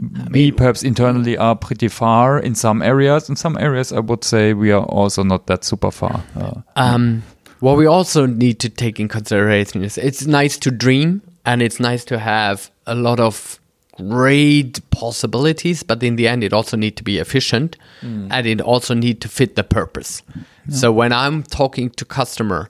we 0.00 0.30
mean- 0.30 0.54
perhaps 0.54 0.82
internally 0.82 1.36
are 1.36 1.56
pretty 1.56 1.88
far 1.88 2.38
in 2.38 2.54
some 2.54 2.82
areas. 2.82 3.28
In 3.28 3.36
some 3.36 3.56
areas, 3.58 3.92
I 3.92 4.00
would 4.00 4.24
say 4.24 4.52
we 4.54 4.70
are 4.72 4.84
also 4.84 5.22
not 5.24 5.46
that 5.46 5.64
super 5.64 5.90
far. 5.90 6.22
Uh, 6.36 6.60
Um, 6.76 7.22
what 7.60 7.76
we 7.76 7.86
also 7.86 8.26
need 8.26 8.58
to 8.60 8.68
take 8.68 9.00
in 9.00 9.08
consideration 9.08 9.82
is 9.84 9.98
it's 9.98 10.26
nice 10.26 10.58
to 10.58 10.70
dream 10.70 11.20
and 11.44 11.60
it's 11.62 11.80
nice 11.80 12.04
to 12.04 12.18
have 12.18 12.70
a 12.86 12.94
lot 12.94 13.18
of 13.20 13.58
great 13.96 14.78
possibilities, 14.90 15.82
but 15.82 16.02
in 16.02 16.14
the 16.16 16.28
end, 16.28 16.44
it 16.44 16.52
also 16.52 16.76
need 16.76 16.96
to 16.96 17.02
be 17.02 17.18
efficient 17.18 17.76
and 18.02 18.46
it 18.46 18.60
also 18.60 18.94
need 18.94 19.20
to 19.20 19.28
fit 19.28 19.56
the 19.56 19.64
purpose. 19.64 20.22
So 20.70 20.92
when 20.92 21.12
I'm 21.12 21.42
talking 21.42 21.90
to 21.90 22.04
customer, 22.04 22.68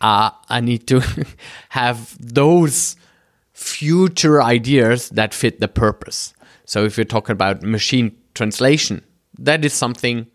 uh, 0.00 0.30
I 0.48 0.60
need 0.60 0.86
to 0.86 1.00
have 1.70 2.14
those 2.20 2.94
future 3.52 4.40
ideas 4.42 5.08
that 5.10 5.34
fit 5.34 5.58
the 5.60 5.66
purpose. 5.68 6.32
So 6.68 6.84
if 6.84 6.98
you're 6.98 7.06
talking 7.06 7.32
about 7.32 7.62
machine 7.62 8.14
translation, 8.34 9.02
that 9.38 9.64
is 9.64 9.72
something 9.72 10.26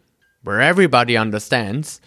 where 0.42 0.62
everybody 0.62 1.16
understands. 1.16 2.02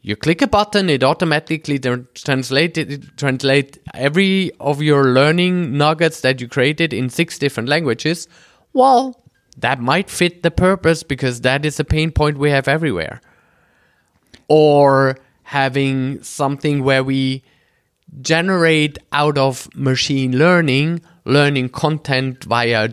You 0.00 0.16
click 0.16 0.42
a 0.42 0.48
button, 0.48 0.90
it 0.90 1.04
automatically 1.04 1.78
tr- 1.78 2.00
translate 2.16 2.76
it, 2.76 3.16
translate 3.16 3.78
every 3.94 4.50
of 4.58 4.82
your 4.82 5.04
learning 5.12 5.78
nuggets 5.78 6.22
that 6.22 6.40
you 6.40 6.48
created 6.48 6.92
in 6.92 7.08
six 7.08 7.38
different 7.38 7.68
languages. 7.68 8.26
Well, 8.72 9.22
that 9.56 9.78
might 9.78 10.10
fit 10.10 10.42
the 10.42 10.50
purpose 10.50 11.04
because 11.04 11.42
that 11.42 11.64
is 11.64 11.78
a 11.78 11.84
pain 11.84 12.10
point 12.10 12.38
we 12.38 12.50
have 12.50 12.66
everywhere. 12.66 13.20
Or 14.48 15.18
having 15.44 16.20
something 16.24 16.82
where 16.82 17.04
we 17.04 17.44
generate 18.22 18.98
out 19.12 19.38
of 19.38 19.72
machine 19.76 20.36
learning 20.36 21.00
learning 21.24 21.68
content 21.68 22.42
via 22.42 22.88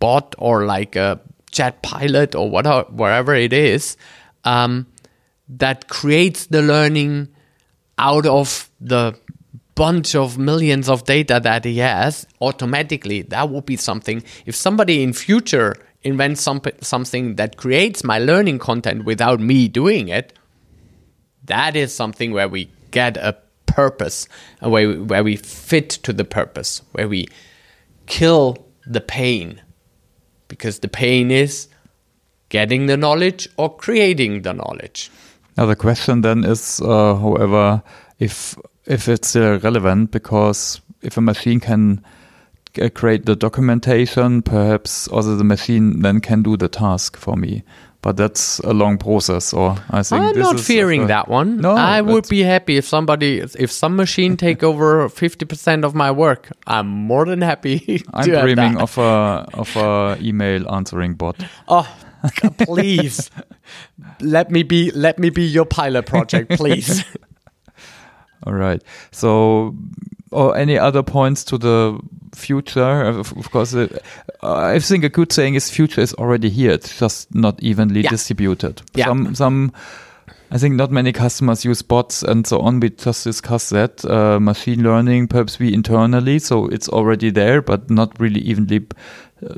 chatbot 0.00 0.34
or 0.38 0.66
like 0.66 0.96
a 0.96 1.20
chat 1.50 1.82
pilot 1.82 2.34
or 2.34 2.50
whatever 2.50 2.84
wherever 2.90 3.34
it 3.34 3.52
is 3.52 3.96
um, 4.44 4.86
that 5.48 5.88
creates 5.88 6.46
the 6.46 6.62
learning 6.62 7.28
out 7.98 8.26
of 8.26 8.70
the 8.80 9.14
bunch 9.74 10.14
of 10.14 10.38
millions 10.38 10.88
of 10.88 11.04
data 11.04 11.38
that 11.42 11.64
he 11.64 11.78
has 11.78 12.26
automatically. 12.40 13.22
That 13.22 13.50
would 13.50 13.66
be 13.66 13.76
something. 13.76 14.22
If 14.46 14.54
somebody 14.54 15.02
in 15.02 15.12
future 15.12 15.76
invents 16.02 16.40
some, 16.40 16.62
something 16.80 17.36
that 17.36 17.56
creates 17.56 18.02
my 18.02 18.18
learning 18.18 18.58
content 18.58 19.04
without 19.04 19.40
me 19.40 19.68
doing 19.68 20.08
it 20.08 20.32
that 21.46 21.76
is 21.76 21.94
something 21.94 22.32
where 22.32 22.48
we 22.48 22.70
get 22.90 23.16
a 23.16 23.36
purpose, 23.66 24.28
a 24.60 24.68
way 24.68 24.96
where 24.96 25.24
we 25.24 25.36
fit 25.36 25.90
to 25.90 26.12
the 26.12 26.24
purpose, 26.24 26.82
where 26.92 27.08
we 27.08 27.26
kill 28.06 28.56
the 28.86 29.00
pain, 29.00 29.60
because 30.48 30.80
the 30.80 30.88
pain 30.88 31.30
is 31.30 31.68
getting 32.48 32.86
the 32.86 32.96
knowledge 32.96 33.48
or 33.56 33.74
creating 33.74 34.42
the 34.42 34.52
knowledge. 34.52 35.10
Now 35.56 35.66
the 35.66 35.76
question 35.76 36.20
then 36.20 36.44
is, 36.44 36.80
uh, 36.80 37.14
however, 37.14 37.82
if 38.18 38.56
if 38.84 39.08
it's 39.08 39.28
still 39.28 39.58
relevant, 39.58 40.10
because 40.10 40.80
if 41.02 41.16
a 41.16 41.20
machine 41.20 41.60
can 41.60 42.04
uh, 42.80 42.88
create 42.90 43.26
the 43.26 43.34
documentation, 43.34 44.42
perhaps 44.42 45.08
also 45.08 45.34
the 45.34 45.44
machine 45.44 46.02
then 46.02 46.20
can 46.20 46.42
do 46.42 46.56
the 46.56 46.68
task 46.68 47.16
for 47.16 47.36
me. 47.36 47.62
But 48.02 48.16
that's 48.16 48.60
a 48.60 48.72
long 48.72 48.98
process, 48.98 49.52
or 49.52 49.76
I 49.90 50.02
think 50.02 50.22
I'm 50.22 50.38
not 50.38 50.60
fearing 50.60 51.04
a- 51.04 51.06
that 51.08 51.28
one. 51.28 51.56
No, 51.60 51.72
I 51.74 52.00
would 52.02 52.28
be 52.28 52.42
happy 52.42 52.76
if 52.76 52.84
somebody, 52.86 53.38
if 53.40 53.72
some 53.72 53.96
machine 53.96 54.36
take 54.46 54.62
over 54.62 55.08
50% 55.08 55.84
of 55.84 55.94
my 55.94 56.10
work. 56.12 56.50
I'm 56.66 56.86
more 56.86 57.24
than 57.24 57.40
happy. 57.42 57.78
to 57.98 58.04
I'm 58.14 58.24
dreaming 58.24 58.76
of 58.78 58.96
a 58.98 59.46
of 59.54 59.76
a 59.76 60.18
email 60.20 60.70
answering 60.70 61.14
bot. 61.14 61.42
Oh, 61.66 61.86
please 62.58 63.30
let 64.20 64.50
me 64.50 64.62
be. 64.62 64.90
Let 64.92 65.18
me 65.18 65.30
be 65.30 65.42
your 65.44 65.66
pilot 65.66 66.06
project, 66.06 66.52
please. 66.52 67.04
All 68.44 68.54
right. 68.54 68.82
So, 69.10 69.74
or 70.36 70.56
any 70.56 70.78
other 70.78 71.02
points 71.02 71.44
to 71.44 71.58
the 71.58 71.98
future? 72.34 73.02
Of, 73.08 73.50
course, 73.50 73.74
uh, 73.74 73.88
I 74.42 74.78
think 74.78 75.04
a 75.04 75.08
good 75.08 75.32
saying 75.32 75.54
is 75.56 75.70
future 75.70 76.02
is 76.02 76.14
already 76.14 76.50
here. 76.50 76.72
It's 76.72 76.98
just 76.98 77.34
not 77.34 77.62
evenly 77.62 78.00
Yeah. 78.02 78.10
distributed. 78.10 78.82
Yeah. 78.94 79.06
Some, 79.06 79.34
some. 79.34 79.72
I 80.50 80.58
think 80.58 80.76
not 80.76 80.92
many 80.92 81.12
customers 81.12 81.64
use 81.64 81.82
bots 81.82 82.22
and 82.22 82.46
so 82.46 82.60
on. 82.60 82.78
We 82.80 82.90
just 82.90 83.24
discussed 83.24 83.70
that 83.70 84.04
uh, 84.04 84.38
machine 84.38 84.82
learning. 84.82 85.28
Perhaps 85.28 85.58
we 85.58 85.74
internally, 85.74 86.38
so 86.38 86.66
it's 86.68 86.88
already 86.88 87.30
there, 87.32 87.60
but 87.62 87.90
not 87.90 88.12
really 88.20 88.40
evenly 88.40 88.86
uh, 89.42 89.54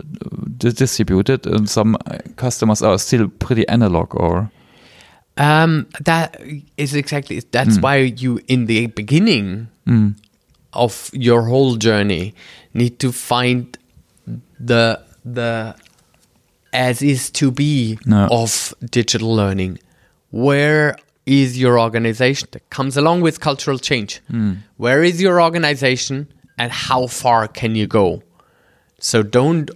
distributed. 0.56 1.46
And 1.46 1.68
some 1.68 1.96
customers 2.36 2.80
are 2.82 2.98
still 2.98 3.28
pretty 3.28 3.68
analog, 3.68 4.14
or 4.14 4.50
Um, 5.36 5.86
that 6.04 6.40
is 6.76 6.94
exactly. 6.94 7.42
That's 7.52 7.76
Hmm. 7.76 7.82
why 7.82 7.96
you, 8.22 8.40
in 8.48 8.66
the 8.66 8.86
beginning 8.88 9.68
of 10.72 11.10
your 11.12 11.42
whole 11.42 11.76
journey, 11.76 12.34
need 12.74 12.98
to 13.00 13.12
find 13.12 13.76
the 14.60 15.00
the 15.24 15.74
as 16.72 17.02
is 17.02 17.30
to 17.30 17.50
be 17.50 17.98
No. 18.04 18.28
of 18.30 18.74
digital 18.90 19.34
learning. 19.34 19.78
Where 20.30 20.96
is 21.24 21.58
your 21.58 21.80
organization? 21.80 22.48
That 22.52 22.68
comes 22.70 22.96
along 22.96 23.22
with 23.22 23.40
cultural 23.40 23.78
change. 23.78 24.20
Hmm. 24.30 24.52
Where 24.76 25.02
is 25.02 25.20
your 25.20 25.40
organization, 25.42 26.28
and 26.58 26.70
how 26.70 27.06
far 27.06 27.48
can 27.48 27.74
you 27.74 27.86
go? 27.86 28.22
So 29.00 29.22
don't 29.22 29.70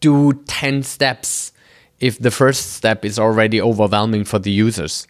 do 0.00 0.32
10 0.46 0.82
steps 0.82 1.52
if 2.00 2.18
the 2.18 2.30
first 2.30 2.74
step 2.74 3.04
is 3.04 3.18
already 3.18 3.60
overwhelming 3.60 4.24
for 4.24 4.38
the 4.38 4.50
users. 4.52 5.07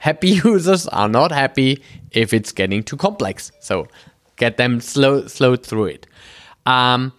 Happy 0.00 0.30
users 0.44 0.86
are 0.88 1.08
not 1.08 1.30
happy 1.30 1.82
if 2.10 2.32
it's 2.32 2.52
getting 2.52 2.82
too 2.82 2.96
complex. 2.96 3.52
So 3.60 3.86
get 4.36 4.56
them 4.56 4.80
slow 4.80 5.26
slow 5.26 5.56
through 5.56 5.86
it. 5.86 6.06
Um, 6.66 7.12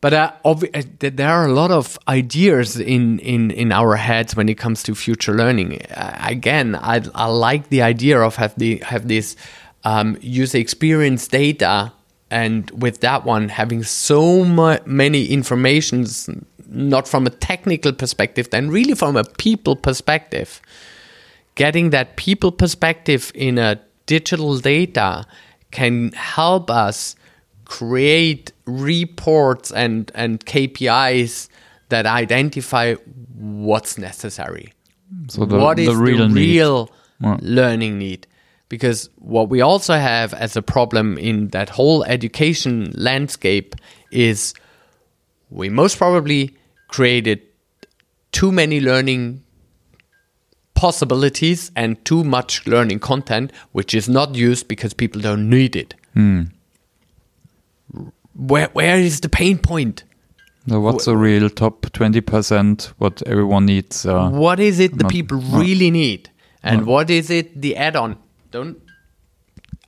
but 0.00 0.12
uh, 0.12 0.32
obvi- 0.44 0.70
uh, 0.76 1.10
there 1.14 1.28
are 1.28 1.46
a 1.46 1.52
lot 1.52 1.70
of 1.70 1.98
ideas 2.06 2.78
in, 2.78 3.18
in, 3.20 3.50
in 3.50 3.72
our 3.72 3.96
heads 3.96 4.36
when 4.36 4.48
it 4.48 4.56
comes 4.56 4.82
to 4.84 4.94
future 4.94 5.34
learning. 5.34 5.82
Uh, 5.82 6.16
again, 6.22 6.74
I, 6.76 7.02
I 7.14 7.26
like 7.26 7.70
the 7.70 7.82
idea 7.82 8.20
of 8.20 8.36
have 8.36 8.54
the 8.56 8.78
have 8.78 9.08
this 9.08 9.36
um, 9.84 10.18
user 10.20 10.58
experience 10.58 11.26
data, 11.26 11.92
and 12.30 12.70
with 12.70 13.00
that 13.00 13.24
one 13.24 13.48
having 13.48 13.82
so 13.82 14.44
mu- 14.44 14.78
many 14.84 15.26
informations, 15.26 16.28
not 16.68 17.08
from 17.08 17.26
a 17.26 17.30
technical 17.30 17.92
perspective, 17.92 18.50
then 18.50 18.70
really 18.70 18.94
from 18.94 19.16
a 19.16 19.24
people 19.24 19.76
perspective 19.76 20.60
getting 21.56 21.90
that 21.90 22.16
people 22.16 22.52
perspective 22.52 23.32
in 23.34 23.58
a 23.58 23.80
digital 24.06 24.56
data 24.58 25.26
can 25.72 26.12
help 26.12 26.70
us 26.70 27.16
create 27.64 28.52
reports 28.66 29.72
and, 29.72 30.12
and 30.14 30.44
KPIs 30.46 31.48
that 31.88 32.06
identify 32.06 32.94
what's 33.34 33.98
necessary. 33.98 34.72
so 35.28 35.44
the, 35.44 35.56
what 35.58 35.78
is 35.78 35.88
the 35.88 35.96
real 35.96 36.28
the 36.28 36.34
real 36.34 36.90
Yeah. 37.20 37.36
learning 37.40 37.98
need? 37.98 38.26
Because 38.68 39.08
what 39.16 39.48
we 39.48 39.60
also 39.60 39.94
have 39.94 40.34
as 40.34 40.56
a 40.56 40.62
problem 40.62 41.18
in 41.18 41.48
that 41.48 41.68
whole 41.70 42.04
education 42.04 42.92
landscape 42.94 43.74
is 44.10 44.54
we 45.50 45.68
most 45.68 45.98
probably 45.98 46.54
created 46.88 47.40
too 48.32 48.50
many 48.52 48.80
learning 48.80 49.42
possibilities 50.76 51.70
and 51.74 52.02
too 52.04 52.22
much 52.22 52.66
learning 52.66 53.00
content, 53.00 53.50
which 53.72 53.94
is 53.94 54.08
not 54.08 54.34
used 54.36 54.68
because 54.68 54.94
people 54.94 55.20
don't 55.20 55.48
need 55.50 55.74
it. 55.74 55.94
Where 58.34 58.68
where 58.74 58.98
is 58.98 59.20
the 59.20 59.28
pain 59.28 59.58
point? 59.58 60.04
So 60.68 60.80
what's 60.80 61.04
the 61.06 61.16
real 61.16 61.48
top 61.48 61.90
twenty 61.92 62.20
percent? 62.20 62.92
What 62.98 63.22
everyone 63.26 63.66
needs? 63.66 64.04
Uh, 64.04 64.30
What 64.30 64.60
is 64.60 64.78
it 64.80 64.96
the 64.98 65.04
not- 65.04 65.12
people 65.12 65.40
not- 65.40 65.60
really 65.60 65.90
need? 65.90 66.30
And 66.62 66.84
what 66.84 67.10
is 67.10 67.30
it 67.30 67.60
the 67.62 67.76
add-on? 67.76 68.16
Don't 68.50 68.76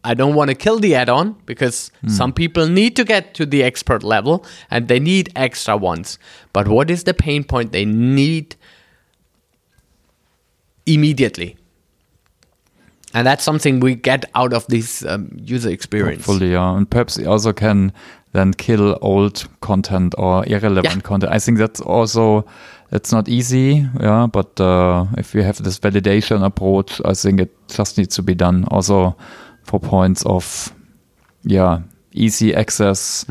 I 0.05 0.14
don't 0.14 0.34
want 0.36 0.49
to 0.51 0.55
kill 0.55 0.78
the 0.78 0.95
add-on 0.95 1.34
because 1.45 1.91
some 2.07 2.32
people 2.32 2.68
need 2.68 2.95
to 2.97 3.05
get 3.05 3.34
to 3.34 3.45
the 3.45 3.64
expert 3.64 4.05
level 4.05 4.45
and 4.70 4.86
they 4.86 5.01
need 5.01 5.30
extra 5.34 5.76
ones. 5.76 6.18
But 6.53 6.68
what 6.68 6.89
is 6.91 7.03
the 7.05 7.12
pain 7.14 7.43
point 7.45 7.72
they 7.72 7.84
need 7.84 8.55
immediately? 10.95 11.57
and 13.14 13.26
that's 13.26 13.43
something 13.43 13.80
we 13.80 13.95
get 13.95 14.26
out 14.34 14.53
of 14.53 14.66
this 14.66 15.03
um, 15.07 15.30
user 15.43 15.70
experience. 15.70 16.26
Hopefully, 16.26 16.53
yeah. 16.53 16.76
And 16.76 16.89
perhaps 16.89 17.18
also 17.26 17.55
can 17.55 17.91
then 18.32 18.53
kill 18.53 18.99
old 19.01 19.49
content 19.62 20.14
or 20.18 20.45
irrelevant 20.47 20.95
Yeah. 20.95 21.01
content. 21.01 21.32
I 21.32 21.39
think 21.39 21.57
that's 21.59 21.80
also 21.80 22.45
it's 22.93 23.11
not 23.11 23.26
easy, 23.28 23.86
yeah. 23.99 24.26
But 24.30 24.61
uh, 24.61 25.07
if 25.16 25.32
we 25.34 25.43
have 25.43 25.62
this 25.62 25.78
validation 25.78 26.45
approach, 26.45 27.01
I 27.07 27.14
think 27.14 27.41
it 27.41 27.51
just 27.68 27.97
needs 27.97 28.14
to 28.16 28.22
be 28.22 28.34
done. 28.34 28.66
Also 28.70 29.16
for 29.64 29.80
points 29.80 30.22
of 30.26 30.70
yeah 31.45 31.80
easy 32.12 32.55
access 32.55 33.24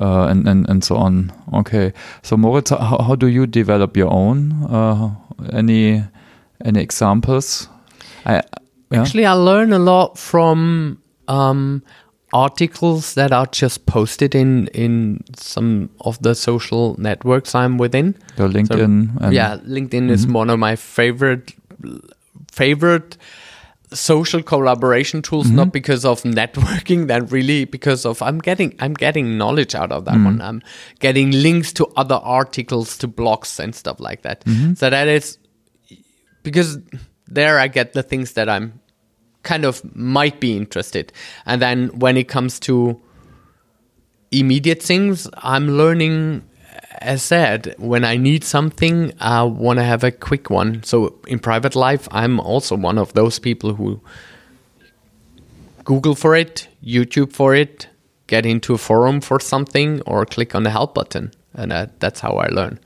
uh, 0.00 0.26
and, 0.30 0.48
and 0.48 0.68
and 0.68 0.82
so 0.82 0.96
on. 0.96 1.30
Okay, 1.54 1.92
so 2.22 2.36
Moritz, 2.36 2.70
how, 2.70 2.98
how 3.06 3.14
do 3.14 3.28
you 3.28 3.46
develop 3.46 3.96
your 3.96 4.10
own? 4.12 4.52
Uh, 4.64 5.14
any 5.52 6.02
any 6.64 6.80
examples? 6.80 7.68
I 8.24 8.42
yeah. 8.90 9.00
Actually, 9.00 9.26
I 9.26 9.32
learn 9.32 9.72
a 9.72 9.78
lot 9.78 10.18
from 10.18 10.98
um, 11.26 11.82
articles 12.32 13.14
that 13.14 13.32
are 13.32 13.46
just 13.46 13.86
posted 13.86 14.34
in 14.34 14.66
in 14.68 15.24
some 15.36 15.90
of 16.00 16.20
the 16.22 16.34
social 16.34 16.94
networks 16.98 17.54
I'm 17.54 17.78
within. 17.78 18.14
So, 18.36 18.48
LinkedIn 18.48 19.20
and 19.20 19.32
yeah, 19.32 19.56
LinkedIn 19.64 20.10
is 20.10 20.24
mm-hmm. 20.24 20.34
one 20.34 20.50
of 20.50 20.58
my 20.58 20.76
favorite 20.76 21.54
favorite 22.50 23.16
social 23.92 24.42
collaboration 24.42 25.22
tools. 25.22 25.50
Not 25.50 25.64
mm-hmm. 25.64 25.70
because 25.70 26.04
of 26.04 26.22
networking, 26.22 27.06
then 27.06 27.26
really 27.26 27.64
because 27.64 28.04
of 28.04 28.20
I'm 28.22 28.38
getting 28.38 28.74
I'm 28.78 28.94
getting 28.94 29.38
knowledge 29.38 29.74
out 29.74 29.92
of 29.92 30.04
that 30.04 30.14
one. 30.14 30.34
Mm-hmm. 30.34 30.42
I'm 30.42 30.62
getting 31.00 31.30
links 31.30 31.72
to 31.74 31.86
other 31.96 32.20
articles, 32.22 32.96
to 32.98 33.08
blogs 33.08 33.58
and 33.58 33.74
stuff 33.74 34.00
like 34.00 34.22
that. 34.22 34.44
So 34.76 34.90
that 34.90 35.08
is 35.08 35.38
because 36.42 36.78
there 37.26 37.58
I 37.58 37.68
get 37.68 37.92
the 37.92 38.02
things 38.02 38.32
that 38.32 38.48
I'm 38.48 38.80
kind 39.42 39.64
of 39.64 39.82
might 39.96 40.40
be 40.40 40.56
interested. 40.56 41.12
And 41.46 41.60
then 41.60 41.88
when 41.98 42.16
it 42.16 42.28
comes 42.28 42.60
to 42.60 43.00
immediate 44.30 44.82
things, 44.82 45.28
I'm 45.38 45.76
learning, 45.76 46.42
as 47.00 47.22
said, 47.22 47.74
when 47.78 48.04
I 48.04 48.16
need 48.16 48.44
something, 48.44 49.12
I 49.20 49.42
want 49.42 49.78
to 49.78 49.84
have 49.84 50.04
a 50.04 50.10
quick 50.10 50.50
one. 50.50 50.82
So 50.84 51.18
in 51.26 51.38
private 51.38 51.74
life, 51.74 52.08
I'm 52.10 52.40
also 52.40 52.76
one 52.76 52.98
of 52.98 53.12
those 53.14 53.38
people 53.38 53.74
who 53.74 54.00
Google 55.84 56.14
for 56.14 56.36
it, 56.36 56.68
YouTube 56.84 57.32
for 57.32 57.54
it, 57.54 57.88
get 58.28 58.46
into 58.46 58.74
a 58.74 58.78
forum 58.78 59.20
for 59.20 59.40
something, 59.40 60.00
or 60.02 60.24
click 60.24 60.54
on 60.54 60.62
the 60.62 60.70
help 60.70 60.94
button. 60.94 61.32
And 61.54 61.72
uh, 61.72 61.86
that's 61.98 62.20
how 62.20 62.36
I 62.36 62.48
learn. 62.48 62.78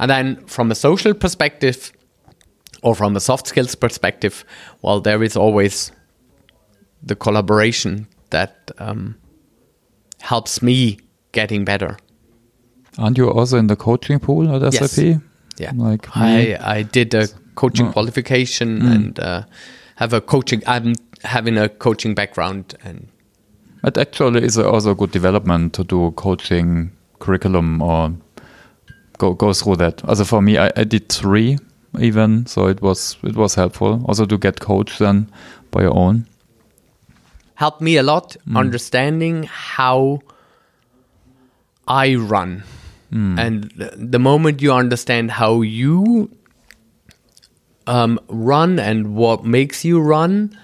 And 0.00 0.10
then 0.10 0.44
from 0.46 0.70
a 0.70 0.74
social 0.74 1.14
perspective, 1.14 1.92
or 2.82 2.94
from 2.94 3.16
a 3.16 3.20
soft 3.20 3.46
skills 3.46 3.74
perspective, 3.74 4.44
well, 4.82 5.00
there 5.00 5.22
is 5.22 5.36
always 5.36 5.92
the 7.02 7.14
collaboration 7.16 8.06
that 8.30 8.70
um, 8.78 9.16
helps 10.20 10.62
me 10.62 10.98
getting 11.32 11.64
better. 11.64 11.96
Aren't 12.98 13.18
you 13.18 13.30
also 13.30 13.56
in 13.58 13.66
the 13.68 13.76
coaching 13.76 14.18
pool 14.20 14.54
at 14.54 14.72
Yes. 14.72 14.92
SAP? 14.92 15.20
Yeah, 15.58 15.72
Like 15.76 16.06
me? 16.16 16.54
I 16.56 16.78
I 16.78 16.82
did 16.82 17.14
a 17.14 17.28
coaching 17.54 17.92
qualification 17.92 18.82
and 18.82 19.18
uh, 19.20 19.42
have 19.96 20.12
a 20.16 20.20
coaching. 20.20 20.62
I'm 20.66 20.94
having 21.22 21.58
a 21.58 21.68
coaching 21.68 22.14
background 22.14 22.74
and 22.84 23.06
It 23.84 23.98
actually 23.98 24.44
is 24.44 24.58
also 24.58 24.90
a 24.90 24.94
good 24.94 25.10
development 25.12 25.72
to 25.74 25.84
do 25.84 26.06
a 26.06 26.12
coaching 26.12 26.90
curriculum 27.18 27.82
or 27.82 28.12
go 29.18 29.34
go 29.34 29.52
through 29.52 29.76
that. 29.76 30.04
Also 30.04 30.24
for 30.24 30.40
me, 30.42 30.56
I, 30.58 30.70
I 30.76 30.84
did 30.84 31.08
three 31.08 31.58
even, 32.00 32.46
so 32.46 32.66
it 32.68 32.80
was 32.82 33.16
it 33.22 33.36
was 33.36 33.54
helpful. 33.54 34.04
Also 34.06 34.26
to 34.26 34.38
get 34.38 34.60
coached 34.60 34.98
then 34.98 35.28
by 35.70 35.82
your 35.82 35.96
own. 35.96 36.26
helped 37.54 37.80
me 37.80 37.96
a 37.96 38.02
lot 38.02 38.36
understanding 38.56 39.44
how 39.44 40.20
I 41.86 42.16
run. 42.16 42.64
And 43.38 43.70
the 44.14 44.18
moment 44.18 44.62
you 44.62 44.72
understand 44.72 45.30
how 45.30 45.60
you 45.60 46.30
um, 47.86 48.18
run 48.28 48.78
and 48.78 49.14
what 49.14 49.44
makes 49.44 49.84
you 49.84 50.00
run 50.00 50.58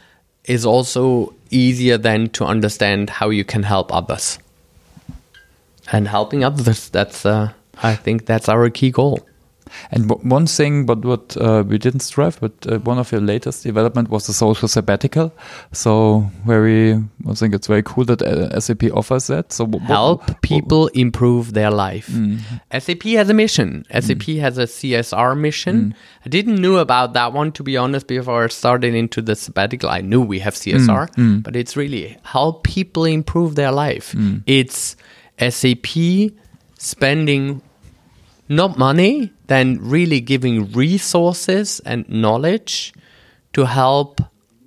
is 0.45 0.65
also 0.65 1.35
easier 1.51 1.99
then 1.99 2.31
to 2.31 2.45
understand 2.45 3.11
how 3.11 3.29
you 3.29 3.45
can 3.45 3.65
help 3.65 3.93
others. 3.93 4.39
And 5.93 6.09
helping 6.09 6.43
others, 6.43 6.89
that's, 6.89 7.27
uh, 7.27 7.53
I 7.83 7.95
think 7.95 8.25
that's 8.25 8.49
our 8.49 8.71
key 8.71 8.91
goal. 8.91 9.28
And 9.91 10.09
w- 10.09 10.29
one 10.29 10.47
thing, 10.47 10.87
but 10.87 11.05
what 11.05 11.37
uh, 11.37 11.65
we 11.67 11.79
didn't 11.79 12.01
strive, 12.01 12.41
but 12.41 12.53
uh, 12.67 12.79
one 12.81 12.99
of 12.99 13.13
your 13.13 13.21
latest 13.21 13.63
development 13.65 14.09
was 14.11 14.27
the 14.27 14.33
social 14.33 14.69
sabbatical. 14.69 15.33
So 15.73 16.31
very, 16.47 16.95
I 17.29 17.35
think 17.35 17.55
it's 17.55 17.67
very 17.67 17.83
cool 17.83 18.05
that 18.07 18.23
uh, 18.23 18.59
SAP 18.61 18.85
offers 18.93 19.27
that. 19.29 19.53
So 19.53 19.67
help 19.87 20.41
people 20.43 20.89
improve 20.89 21.53
their 21.55 21.71
life. 21.71 22.09
SAP 22.79 23.03
has 23.19 23.29
a 23.31 23.35
mission. 23.35 23.85
SAP 23.91 24.23
has 24.41 24.59
a 24.59 24.65
CSR 24.65 25.39
mission. 25.39 25.95
I 26.25 26.29
didn't 26.29 26.61
know 26.61 26.77
about 26.79 27.13
that 27.15 27.33
one 27.33 27.53
to 27.53 27.63
be 27.63 27.77
honest 27.77 28.07
before 28.07 28.45
I 28.45 28.49
started 28.49 28.95
into 28.95 29.23
the 29.23 29.35
sabbatical. 29.37 29.89
I 29.89 30.01
knew 30.01 30.21
we 30.21 30.39
have 30.41 30.55
CSR, 30.55 31.43
but 31.43 31.57
it's 31.57 31.77
really 31.77 32.17
help 32.23 32.65
people 32.65 33.05
improve 33.05 33.55
their 33.55 33.73
life. 33.73 34.15
It's 34.47 34.97
SAP 35.39 36.33
spending 36.79 37.61
not 38.49 38.79
money, 38.79 39.33
then 39.47 39.79
really 39.81 40.21
giving 40.21 40.71
resources 40.73 41.81
and 41.85 42.09
knowledge 42.09 42.93
to 43.53 43.65
help 43.65 44.21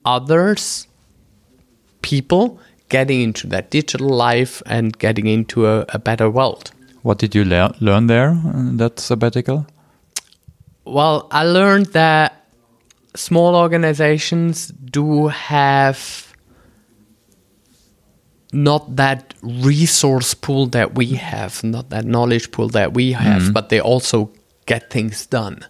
others 0.06 0.88
people 2.02 2.60
getting 2.90 3.22
into 3.22 3.48
that 3.48 3.72
digital 3.72 4.10
life 4.10 4.62
and 4.66 4.98
getting 5.00 5.28
into 5.28 5.66
a, 5.66 5.86
a 5.90 6.00
better 6.00 6.30
world. 6.30 6.72
What 7.04 7.18
did 7.18 7.34
you 7.34 7.46
lear- 7.46 7.74
learn 7.80 8.08
there 8.08 8.30
in 8.30 8.78
that 8.78 9.00
sabbatical? 9.00 9.66
Well, 10.86 11.28
I 11.32 11.46
learned 11.46 11.88
that 11.88 12.46
small 13.16 13.56
organizations 13.56 14.68
do 14.68 15.28
have 15.28 16.31
not 18.52 18.96
that 18.98 19.34
resource 19.42 20.34
pool 20.34 20.68
that 20.68 20.96
we 20.96 21.06
have, 21.14 21.64
not 21.64 21.90
that 21.90 22.06
knowledge 22.06 22.52
pool 22.52 22.70
that 22.70 22.94
we 22.94 23.14
have, 23.14 23.54
but 23.54 23.70
they 23.70 23.80
also 23.80 24.30
get 24.66 24.90
things 24.90 25.26
done. 25.26 25.66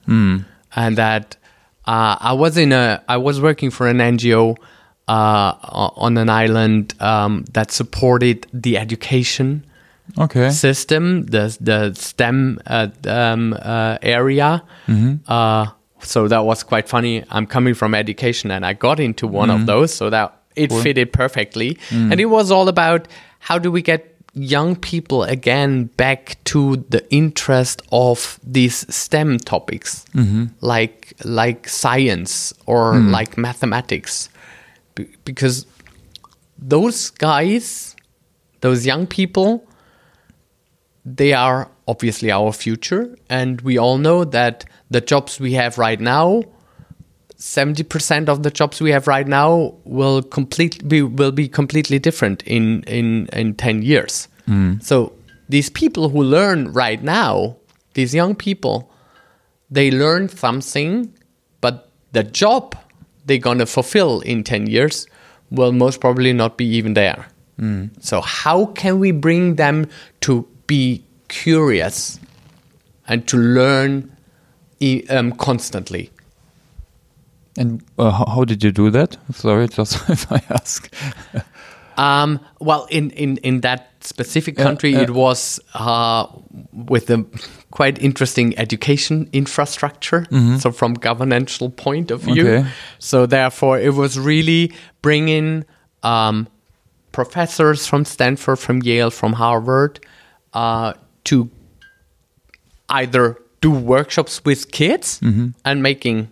And 0.76 0.98
that 0.98 1.38
uh, 1.86 2.16
I 2.20 2.34
was 2.34 2.58
in 2.58 2.72
a, 2.72 3.02
I 3.08 3.18
was 3.18 3.40
working 3.42 3.72
for 3.72 3.88
an 3.88 3.98
NGO 3.98 4.56
uh, 5.08 5.54
on 5.96 6.18
an 6.18 6.30
island 6.30 6.94
um, 7.02 7.46
that 7.54 7.72
supported 7.72 8.48
the 8.54 8.78
education 8.78 9.66
Okay. 10.18 10.50
system, 10.50 11.26
the 11.28 11.56
the 11.62 11.94
STEM 11.94 12.60
uh, 12.68 12.88
um, 13.08 13.54
uh, 13.54 13.98
area. 14.02 14.62
Uh, 15.28 15.68
so 16.04 16.28
that 16.28 16.44
was 16.44 16.64
quite 16.64 16.90
funny. 16.90 17.24
I'm 17.30 17.46
coming 17.48 17.74
from 17.76 17.96
education, 17.96 18.52
and 18.52 18.66
I 18.66 18.74
got 18.74 19.00
into 19.00 19.26
one 19.28 19.50
of 19.50 19.66
those, 19.68 19.94
so 19.94 20.10
that 20.10 20.34
it 20.56 20.72
fitted 20.72 21.14
perfectly. 21.14 21.76
Mm. 21.90 22.12
And 22.12 22.20
it 22.20 22.26
was 22.26 22.52
all 22.52 22.68
about 22.68 23.08
how 23.40 23.58
do 23.58 23.72
we 23.72 23.82
get 23.82 24.08
young 24.34 24.76
people 24.76 25.24
again 25.24 25.86
back 25.86 26.38
to 26.46 26.78
the 26.90 27.06
interest 27.14 27.82
of 27.92 28.40
these 28.44 28.86
STEM 28.94 29.40
topics, 29.40 30.06
mm-hmm. 30.14 30.46
like 30.62 31.14
like 31.24 31.68
science 31.68 32.54
or 32.66 32.94
mm. 32.94 33.12
like 33.12 33.38
mathematics, 33.38 34.30
Be- 34.96 35.10
because 35.26 35.66
those 36.58 37.10
guys, 37.10 37.96
those 38.62 38.86
young 38.86 39.08
people 39.08 39.68
they 41.06 41.34
are 41.34 41.70
obviously 41.88 42.32
our 42.32 42.52
future. 42.52 43.18
And 43.30 43.62
we 43.62 43.78
all 43.78 43.98
know 43.98 44.24
that 44.24 44.66
the 44.90 45.02
jobs 45.02 45.40
we 45.40 45.54
have 45.54 45.78
right 45.78 46.00
now 46.00 46.44
70% 47.42 48.30
of 48.30 48.44
the 48.44 48.52
jobs 48.52 48.80
we 48.80 48.92
have 48.92 49.08
right 49.08 49.28
now 49.28 49.74
will 49.84 50.22
complete 50.22 50.88
be, 50.88 51.02
will 51.02 51.32
be 51.32 51.48
completely 51.48 51.98
different 51.98 52.44
in 52.44 52.84
in 52.84 53.28
in 53.34 53.56
10 53.56 53.82
years. 53.82 54.28
So 54.82 55.12
these 55.50 55.70
people 55.72 56.10
who 56.10 56.22
learn 56.22 56.72
right 56.72 57.02
now 57.02 57.56
these 57.96 58.14
young 58.14 58.36
people 58.36 58.92
they 59.72 59.90
learn 59.90 60.30
something 60.30 61.12
but 61.62 61.90
the 62.12 62.24
job 62.24 62.76
they're 63.26 63.40
going 63.40 63.58
to 63.60 63.66
fulfill 63.66 64.22
in 64.22 64.44
10 64.44 64.68
years 64.68 65.08
will 65.50 65.72
most 65.72 66.00
probably 66.00 66.34
not 66.34 66.58
be 66.58 66.66
even 66.66 66.94
there. 66.94 67.26
So 68.02 68.22
how 68.22 68.66
can 68.68 69.00
we 69.00 69.12
bring 69.12 69.56
them 69.56 69.88
to 70.22 70.46
be 70.68 71.04
curious 71.28 72.20
and 73.08 73.28
to 73.28 73.38
learn 73.38 74.12
um, 75.10 75.32
constantly 75.34 76.10
And 77.58 77.84
uh, 77.98 78.12
how, 78.12 78.26
how 78.26 78.46
did 78.46 78.64
you 78.64 78.72
do 78.72 78.90
that? 78.92 79.18
Sorry, 79.34 79.68
just 79.78 80.10
if 80.10 80.32
I 80.32 80.42
ask. 80.50 80.94
Um, 81.98 82.40
well, 82.60 82.88
in, 82.90 83.12
in, 83.12 83.38
in 83.38 83.62
that 83.62 83.90
specific 84.00 84.56
country, 84.58 84.92
yeah. 84.92 85.02
it 85.02 85.10
was 85.12 85.60
uh, 85.74 86.26
with 86.72 87.10
a 87.10 87.26
quite 87.70 88.00
interesting 88.02 88.58
education 88.58 89.30
infrastructure. 89.34 90.26
So, 90.60 90.72
from 90.72 90.94
governmental 90.94 91.70
point 91.70 92.10
of 92.12 92.22
view, 92.22 92.48
Okay. 92.48 92.70
so 93.00 93.26
therefore, 93.26 93.78
it 93.80 93.94
was 93.94 94.18
really 94.18 94.72
bringing 95.02 95.66
um, 96.04 96.48
professors 97.12 97.86
from 97.86 98.06
Stanford, 98.06 98.58
from 98.60 98.82
Yale, 98.82 99.12
from 99.12 99.34
Harvard 99.34 100.00
uh, 100.54 100.94
to 101.26 101.50
either 102.90 103.38
do 103.60 103.70
workshops 103.72 104.44
with 104.46 104.72
kids 104.72 105.20
and 105.22 105.84
making 105.84 106.30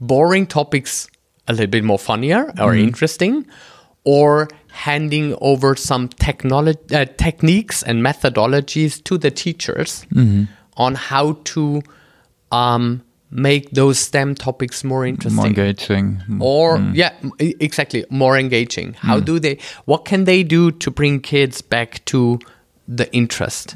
boring 0.00 0.46
topics 0.46 1.08
a 1.46 1.52
little 1.52 1.66
bit 1.66 1.84
more 1.84 1.98
funnier 1.98 2.44
or 2.60 2.72
mm-hmm. 2.72 2.88
interesting, 2.88 3.46
or 4.04 4.48
handing 4.70 5.36
over 5.40 5.74
some 5.74 6.08
technology, 6.08 6.78
uh, 6.94 7.06
techniques 7.16 7.82
and 7.82 8.04
methodologies 8.04 9.02
to 9.04 9.18
the 9.18 9.30
teachers 9.30 10.06
mm-hmm. 10.14 10.44
on 10.76 10.94
how 10.94 11.32
to 11.44 11.82
um, 12.52 13.02
make 13.30 13.70
those 13.72 13.98
STEM 13.98 14.34
topics 14.34 14.84
more 14.84 15.04
interesting. 15.04 15.36
More 15.36 15.46
engaging. 15.46 16.16
Mm-hmm. 16.16 16.42
or 16.42 16.78
yeah 16.94 17.12
m- 17.22 17.32
e- 17.40 17.54
exactly 17.60 18.04
more 18.10 18.38
engaging. 18.38 18.94
How 18.94 19.20
do 19.20 19.38
they 19.38 19.58
what 19.84 20.04
can 20.04 20.24
they 20.24 20.42
do 20.42 20.70
to 20.70 20.90
bring 20.90 21.20
kids 21.20 21.60
back 21.60 22.04
to 22.06 22.38
the 22.86 23.12
interest? 23.12 23.74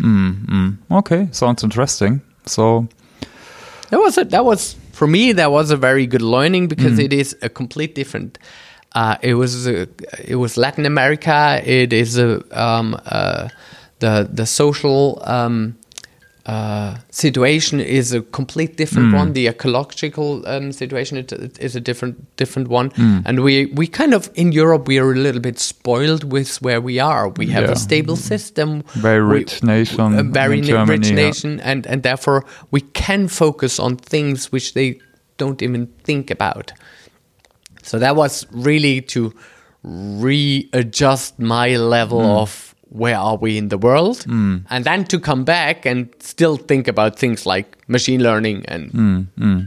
Okay, 0.90 1.28
sounds 1.32 1.62
interesting. 1.62 2.22
So, 2.46 2.88
that 3.90 3.98
was 3.98 4.18
it. 4.18 4.30
that 4.30 4.44
was 4.44 4.76
for 5.02 5.08
me 5.08 5.32
that 5.32 5.50
was 5.50 5.72
a 5.72 5.76
very 5.76 6.06
good 6.06 6.22
learning 6.22 6.68
because 6.68 6.96
it 7.06 7.12
is 7.12 7.36
a 7.42 7.48
complete 7.48 7.92
different 7.92 8.38
uh, 8.94 9.16
it 9.20 9.34
was 9.34 9.66
a, 9.66 9.88
it 10.22 10.36
was 10.36 10.56
Latin 10.56 10.86
America. 10.86 11.60
It 11.64 11.92
is 11.92 12.18
a 12.18 12.30
um, 12.52 12.94
uh, 13.06 13.48
the 13.98 14.28
the 14.32 14.46
social 14.46 15.20
um, 15.24 15.76
uh, 16.46 16.96
situation 17.10 17.80
is 17.80 18.12
a 18.12 18.20
complete 18.20 18.76
different 18.76 19.14
one. 19.14 19.32
The 19.32 19.46
ecological 19.48 20.42
um, 20.46 20.72
situation 20.72 21.16
it, 21.18 21.32
it 21.32 21.58
is 21.60 21.76
a 21.76 21.80
different 21.80 22.16
different 22.36 22.68
one, 22.68 22.90
and 23.24 23.40
we 23.44 23.66
we 23.66 23.86
kind 23.86 24.12
of 24.14 24.28
in 24.34 24.50
Europe 24.52 24.88
we 24.88 24.98
are 24.98 25.12
a 25.12 25.14
little 25.22 25.40
bit 25.40 25.58
spoiled 25.60 26.24
with 26.32 26.60
where 26.62 26.80
we 26.80 26.98
are. 27.00 27.28
We 27.28 27.46
have 27.52 27.64
Yeah. 27.64 27.72
a 27.72 27.76
stable 27.76 28.16
system, 28.16 28.82
Very 28.94 29.22
We- 29.22 29.38
rich 29.38 29.62
nation 29.62 30.18
a 30.18 30.22
very 30.24 30.60
Germany, 30.60 30.90
rich 30.98 31.08
yeah. 31.10 31.26
nation, 31.26 31.60
and 31.60 31.86
and 31.86 32.02
therefore 32.02 32.44
we 32.72 32.80
can 32.92 33.28
focus 33.28 33.78
on 33.78 33.96
things 33.96 34.50
which 34.52 34.72
they 34.74 34.98
don't 35.38 35.62
even 35.62 35.86
think 36.04 36.30
about. 36.30 36.72
So 37.82 37.98
that 37.98 38.16
was 38.16 38.46
really 38.52 39.00
to 39.02 39.32
readjust 39.84 41.38
my 41.38 41.76
level 41.76 42.20
Hmm. 42.20 42.42
of 42.42 42.71
where 42.92 43.16
are 43.18 43.36
we 43.36 43.56
in 43.56 43.68
the 43.68 43.78
world, 43.78 44.24
and 44.28 44.84
then 44.84 45.04
to 45.04 45.18
come 45.18 45.44
back 45.44 45.86
and 45.86 46.08
still 46.20 46.56
think 46.56 46.88
about 46.88 47.18
things 47.18 47.46
like 47.46 47.66
machine 47.88 48.22
learning 48.22 48.64
and 48.68 48.90
Hmm, 49.38 49.60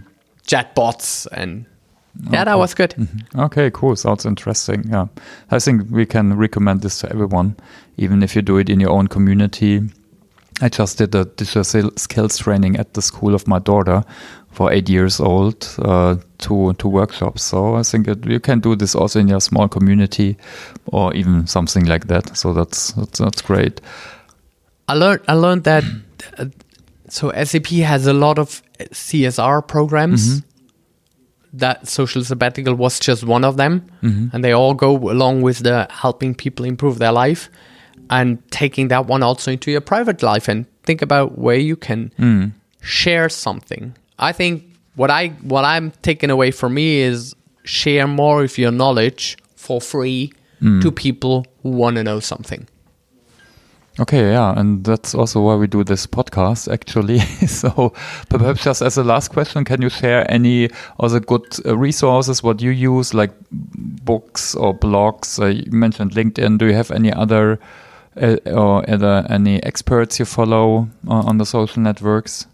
chatbots 0.48 1.28
and 1.32 1.66
yeah, 2.32 2.46
that 2.46 2.58
was 2.58 2.74
good. 2.74 2.96
Okay, 3.36 3.70
cool. 3.72 3.96
Sounds 3.96 4.26
interesting. 4.26 4.86
Yeah. 4.90 5.08
I 5.52 5.60
think 5.60 5.92
we 5.92 6.06
can 6.06 6.38
recommend 6.38 6.82
this 6.82 7.00
to 7.00 7.10
everyone, 7.12 7.56
even 7.98 8.24
if 8.24 8.36
you 8.36 8.42
do 8.42 8.58
it 8.58 8.70
in 8.70 8.80
your 8.80 8.92
own 8.92 9.08
community. 9.08 9.82
I 10.62 10.70
just 10.70 10.98
did 10.98 11.14
a 11.14 11.26
digital 11.26 11.92
skills 11.98 12.38
training 12.38 12.78
at 12.78 12.94
the 12.94 13.02
school 13.02 13.36
of 13.36 13.48
my 13.48 13.60
daughter 13.60 14.04
for 14.52 14.72
eight 14.72 14.88
years 14.88 15.20
old, 15.20 15.68
uh, 15.80 16.16
two, 16.46 16.74
two 16.78 16.90
workshops. 16.90 17.44
So 17.44 17.76
I 17.76 17.84
think 17.84 18.08
it, 18.08 18.26
you 18.26 18.40
can 18.40 18.60
do 18.60 18.76
this 18.76 18.96
also 18.96 19.20
in 19.20 19.28
your 19.28 19.42
small 19.42 19.68
community 19.68 20.38
or 20.86 21.14
even 21.16 21.48
something 21.48 21.86
like 21.86 22.08
that. 22.08 22.38
So 22.38 22.54
that's, 22.54 22.92
that's, 22.94 23.20
that's 23.20 23.42
great. 23.42 23.82
I 24.88 24.94
learned 24.94 25.22
I 25.28 25.34
learned 25.34 25.64
that 25.64 25.84
uh, 26.38 26.46
so 27.10 27.32
SAP 27.44 27.68
has 27.84 28.06
a 28.08 28.14
lot 28.14 28.38
of 28.38 28.62
CSR 28.80 29.68
programs. 29.68 30.44
That 31.54 31.88
social 31.88 32.24
sabbatical 32.24 32.76
was 32.76 33.00
just 33.00 33.24
one 33.24 33.46
of 33.48 33.56
them, 33.56 33.82
and 34.34 34.44
they 34.44 34.52
all 34.52 34.74
go 34.74 34.96
along 35.10 35.42
with 35.42 35.60
the 35.64 35.88
helping 35.90 36.36
people 36.36 36.66
improve 36.66 37.00
their 37.00 37.14
life, 37.14 37.50
and 38.10 38.38
taking 38.52 38.90
that 38.90 39.08
one 39.08 39.24
also 39.24 39.52
into 39.52 39.72
your 39.72 39.82
private 39.82 40.22
life 40.22 40.48
and 40.52 40.66
think 40.84 41.02
about 41.02 41.38
where 41.38 41.58
you 41.58 41.76
can 41.78 42.12
share 42.82 43.30
something. 43.30 43.96
I 44.20 44.34
think 44.34 44.64
what 44.96 45.12
I 45.12 45.30
what 45.42 45.66
I'm 45.66 45.92
taking 46.02 46.30
away 46.30 46.52
from 46.52 46.74
me 46.74 47.00
is 47.00 47.36
share 47.64 48.08
more 48.08 48.44
of 48.44 48.58
your 48.58 48.72
knowledge 48.72 49.38
for 49.56 49.82
free 49.82 50.32
to 50.82 50.92
people 50.92 51.46
who 51.62 51.70
want 51.70 51.96
to 51.98 52.04
know 52.04 52.20
something. 52.20 52.68
Okay, 53.98 54.32
yeah, 54.32 54.60
and 54.60 54.84
that's 54.84 55.16
also 55.16 55.42
why 55.42 55.56
we 55.56 55.68
do 55.68 55.84
this 55.84 56.06
podcast, 56.06 56.72
actually. 56.72 57.20
so, 57.48 57.94
perhaps 58.30 58.64
just 58.64 58.82
as 58.82 58.98
a 58.98 59.04
last 59.04 59.30
question, 59.30 59.64
can 59.64 59.82
you 59.82 59.90
share 59.90 60.30
any 60.30 60.70
other 61.00 61.22
good 61.22 61.46
uh, 61.66 61.78
resources 61.78 62.44
what 62.44 62.62
you 62.62 62.72
use, 62.72 63.14
like 63.14 63.32
books 63.52 64.54
or 64.54 64.78
blogs? 64.78 65.40
Uh, 65.40 65.46
you 65.46 65.72
mentioned 65.72 66.12
LinkedIn. 66.12 66.58
Do 66.58 66.66
you 66.66 66.74
have 66.74 66.92
any 66.92 67.14
other 67.14 67.58
uh, 68.22 68.36
or 68.48 68.90
other 68.90 69.26
any 69.30 69.64
experts 69.64 70.20
you 70.20 70.26
follow 70.26 70.90
uh, 71.08 71.14
on 71.14 71.38
the 71.38 71.46
social 71.46 71.82
networks? 71.82 72.48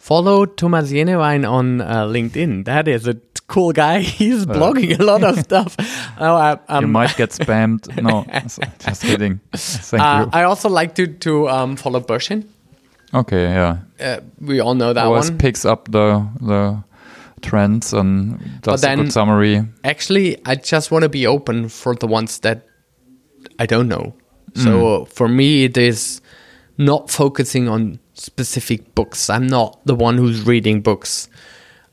Follow 0.00 0.46
Thomas 0.46 0.90
Jenewein 0.90 1.46
on 1.46 1.82
uh, 1.82 2.06
LinkedIn. 2.06 2.64
That 2.64 2.88
is 2.88 3.06
a 3.06 3.16
cool 3.48 3.70
guy. 3.72 4.00
He's 4.18 4.46
blogging 4.46 4.98
a 4.98 5.04
lot 5.04 5.22
of 5.22 5.38
stuff. 5.46 5.76
Oh, 6.18 6.34
I, 6.34 6.52
you 6.52 6.58
um, 6.68 6.92
might 6.92 7.14
get 7.18 7.30
spammed. 7.30 8.02
No, 8.02 8.24
just 8.78 9.02
kidding. 9.02 9.40
Thank 9.52 10.02
uh, 10.02 10.24
you. 10.24 10.30
I 10.32 10.44
also 10.44 10.70
like 10.70 10.94
to 10.94 11.06
to 11.06 11.50
um, 11.50 11.76
follow 11.76 12.00
Bersin. 12.00 12.46
Okay, 13.12 13.42
yeah. 13.42 13.76
Uh, 14.00 14.20
we 14.40 14.58
all 14.60 14.74
know 14.74 14.94
that 14.94 15.04
Always 15.04 15.30
one. 15.30 15.38
picks 15.38 15.66
up 15.66 15.90
the 15.90 16.26
the 16.40 16.82
trends 17.42 17.92
and 17.92 18.40
does 18.62 18.82
a 18.82 18.86
then- 18.86 19.02
good 19.02 19.12
summary. 19.12 19.68
Actually, 19.84 20.38
I 20.46 20.54
just 20.54 20.90
want 20.90 21.02
to 21.02 21.10
be 21.10 21.26
open 21.26 21.68
for 21.68 21.94
the 21.94 22.06
ones 22.06 22.38
that 22.40 22.66
I 23.58 23.66
don't 23.66 23.88
know. 23.88 24.14
So 24.54 25.04
for 25.04 25.28
me, 25.28 25.64
it 25.64 25.76
is 25.76 26.20
not 26.76 27.08
focusing 27.08 27.68
on 27.68 27.99
specific 28.20 28.94
books. 28.94 29.30
I'm 29.30 29.46
not 29.46 29.80
the 29.86 29.94
one 29.94 30.18
who's 30.18 30.42
reading 30.46 30.82
books. 30.82 31.28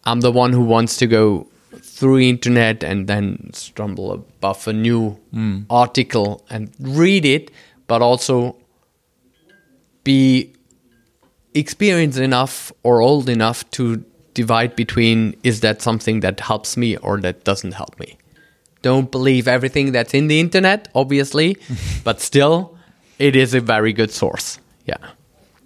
I'm 0.04 0.20
the 0.20 0.32
one 0.32 0.52
who 0.52 0.62
wants 0.62 0.98
to 0.98 1.08
go 1.08 1.48
through 1.80 2.20
internet 2.20 2.84
and 2.84 3.08
then 3.08 3.50
stumble 3.54 4.12
above 4.12 4.68
a 4.68 4.74
new 4.74 5.12
hmm. 5.32 5.62
article 5.70 6.46
and 6.50 6.70
read 6.80 7.26
it, 7.26 7.50
but 7.88 8.02
also 8.02 8.58
be 10.04 10.54
experienced 11.54 12.20
enough 12.20 12.72
or 12.84 13.02
old 13.02 13.30
enough 13.30 13.70
to 13.72 14.04
divide 14.34 14.76
between 14.76 15.36
is 15.44 15.62
that 15.62 15.82
something 15.82 16.20
that 16.20 16.40
helps 16.42 16.78
me 16.78 16.98
or 16.98 17.20
that 17.22 17.44
doesn't 17.44 17.72
help 17.72 18.00
me. 18.00 18.18
Don't 18.82 19.12
believe 19.12 19.48
everything 19.48 19.92
that's 19.92 20.14
in 20.14 20.28
the 20.28 20.40
internet, 20.40 20.88
obviously, 20.94 21.58
but 22.04 22.22
still, 22.22 22.78
it 23.18 23.36
is 23.36 23.54
a 23.54 23.62
very 23.62 23.94
good 23.94 24.12
source. 24.12 24.60
Yeah. 24.86 24.98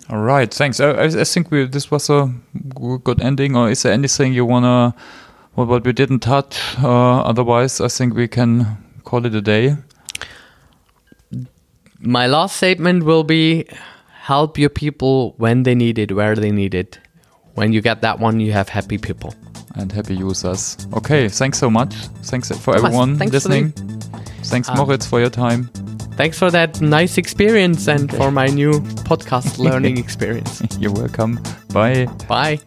All 0.10 0.20
right, 0.22 0.54
thanks. 0.54 0.80
I, 0.80 0.91
I 1.04 1.24
think 1.24 1.52
we 1.52 1.66
this 1.68 1.89
was 1.91 2.10
a 2.10 2.34
good 3.04 3.22
ending. 3.22 3.56
Or 3.56 3.70
is 3.70 3.84
there 3.84 3.93
anything 3.93 4.34
you 4.34 4.45
wanna 4.45 4.93
what, 5.54 5.68
what 5.68 5.86
we 5.86 5.93
didn't 5.93 6.20
touch? 6.20 6.60
Uh, 6.84 7.22
otherwise, 7.22 7.80
I 7.80 7.88
think 7.88 8.14
we 8.16 8.28
can 8.28 8.78
call 9.04 9.26
it 9.26 9.36
a 9.36 9.41
day. 9.41 9.78
My 11.99 12.28
last 12.28 12.58
statement 12.58 13.04
will 13.04 13.24
be 13.24 13.66
help 14.22 14.58
your 14.58 14.70
people 14.70 15.34
when 15.38 15.64
they 15.64 15.76
need 15.76 15.99
it, 15.99 16.12
where 16.12 16.36
they 16.36 16.52
need 16.52 16.74
it. 16.74 16.99
When 17.54 17.74
you 17.74 17.82
get 17.82 18.02
that 18.02 18.20
one, 18.20 18.39
you 18.39 18.54
have 18.54 18.70
happy 18.70 18.97
people. 18.97 19.34
And 19.76 19.91
happy 19.91 20.16
users. 20.16 20.78
Okay, 20.93 21.30
thanks 21.30 21.58
so 21.60 21.70
much. 21.70 21.93
Thanks 22.24 22.49
for 22.49 22.76
everyone 22.76 23.18
thanks 23.18 23.32
for 23.32 23.36
listening. 23.49 23.72
thanks, 24.43 24.68
Um, 24.68 24.78
Moritz, 24.78 25.06
for 25.06 25.20
your 25.20 25.30
time. 25.30 25.70
Thanks 26.22 26.38
for 26.38 26.51
that 26.51 26.80
nice 26.82 27.17
experience 27.17 27.88
and 27.88 28.15
for 28.15 28.30
my 28.30 28.45
new 28.45 28.74
podcast 29.09 29.57
learning 29.69 29.97
experience. 29.97 30.61
You're 30.78 30.91
welcome. 30.93 31.39
Bye. 31.74 32.05
Bye. 32.28 32.59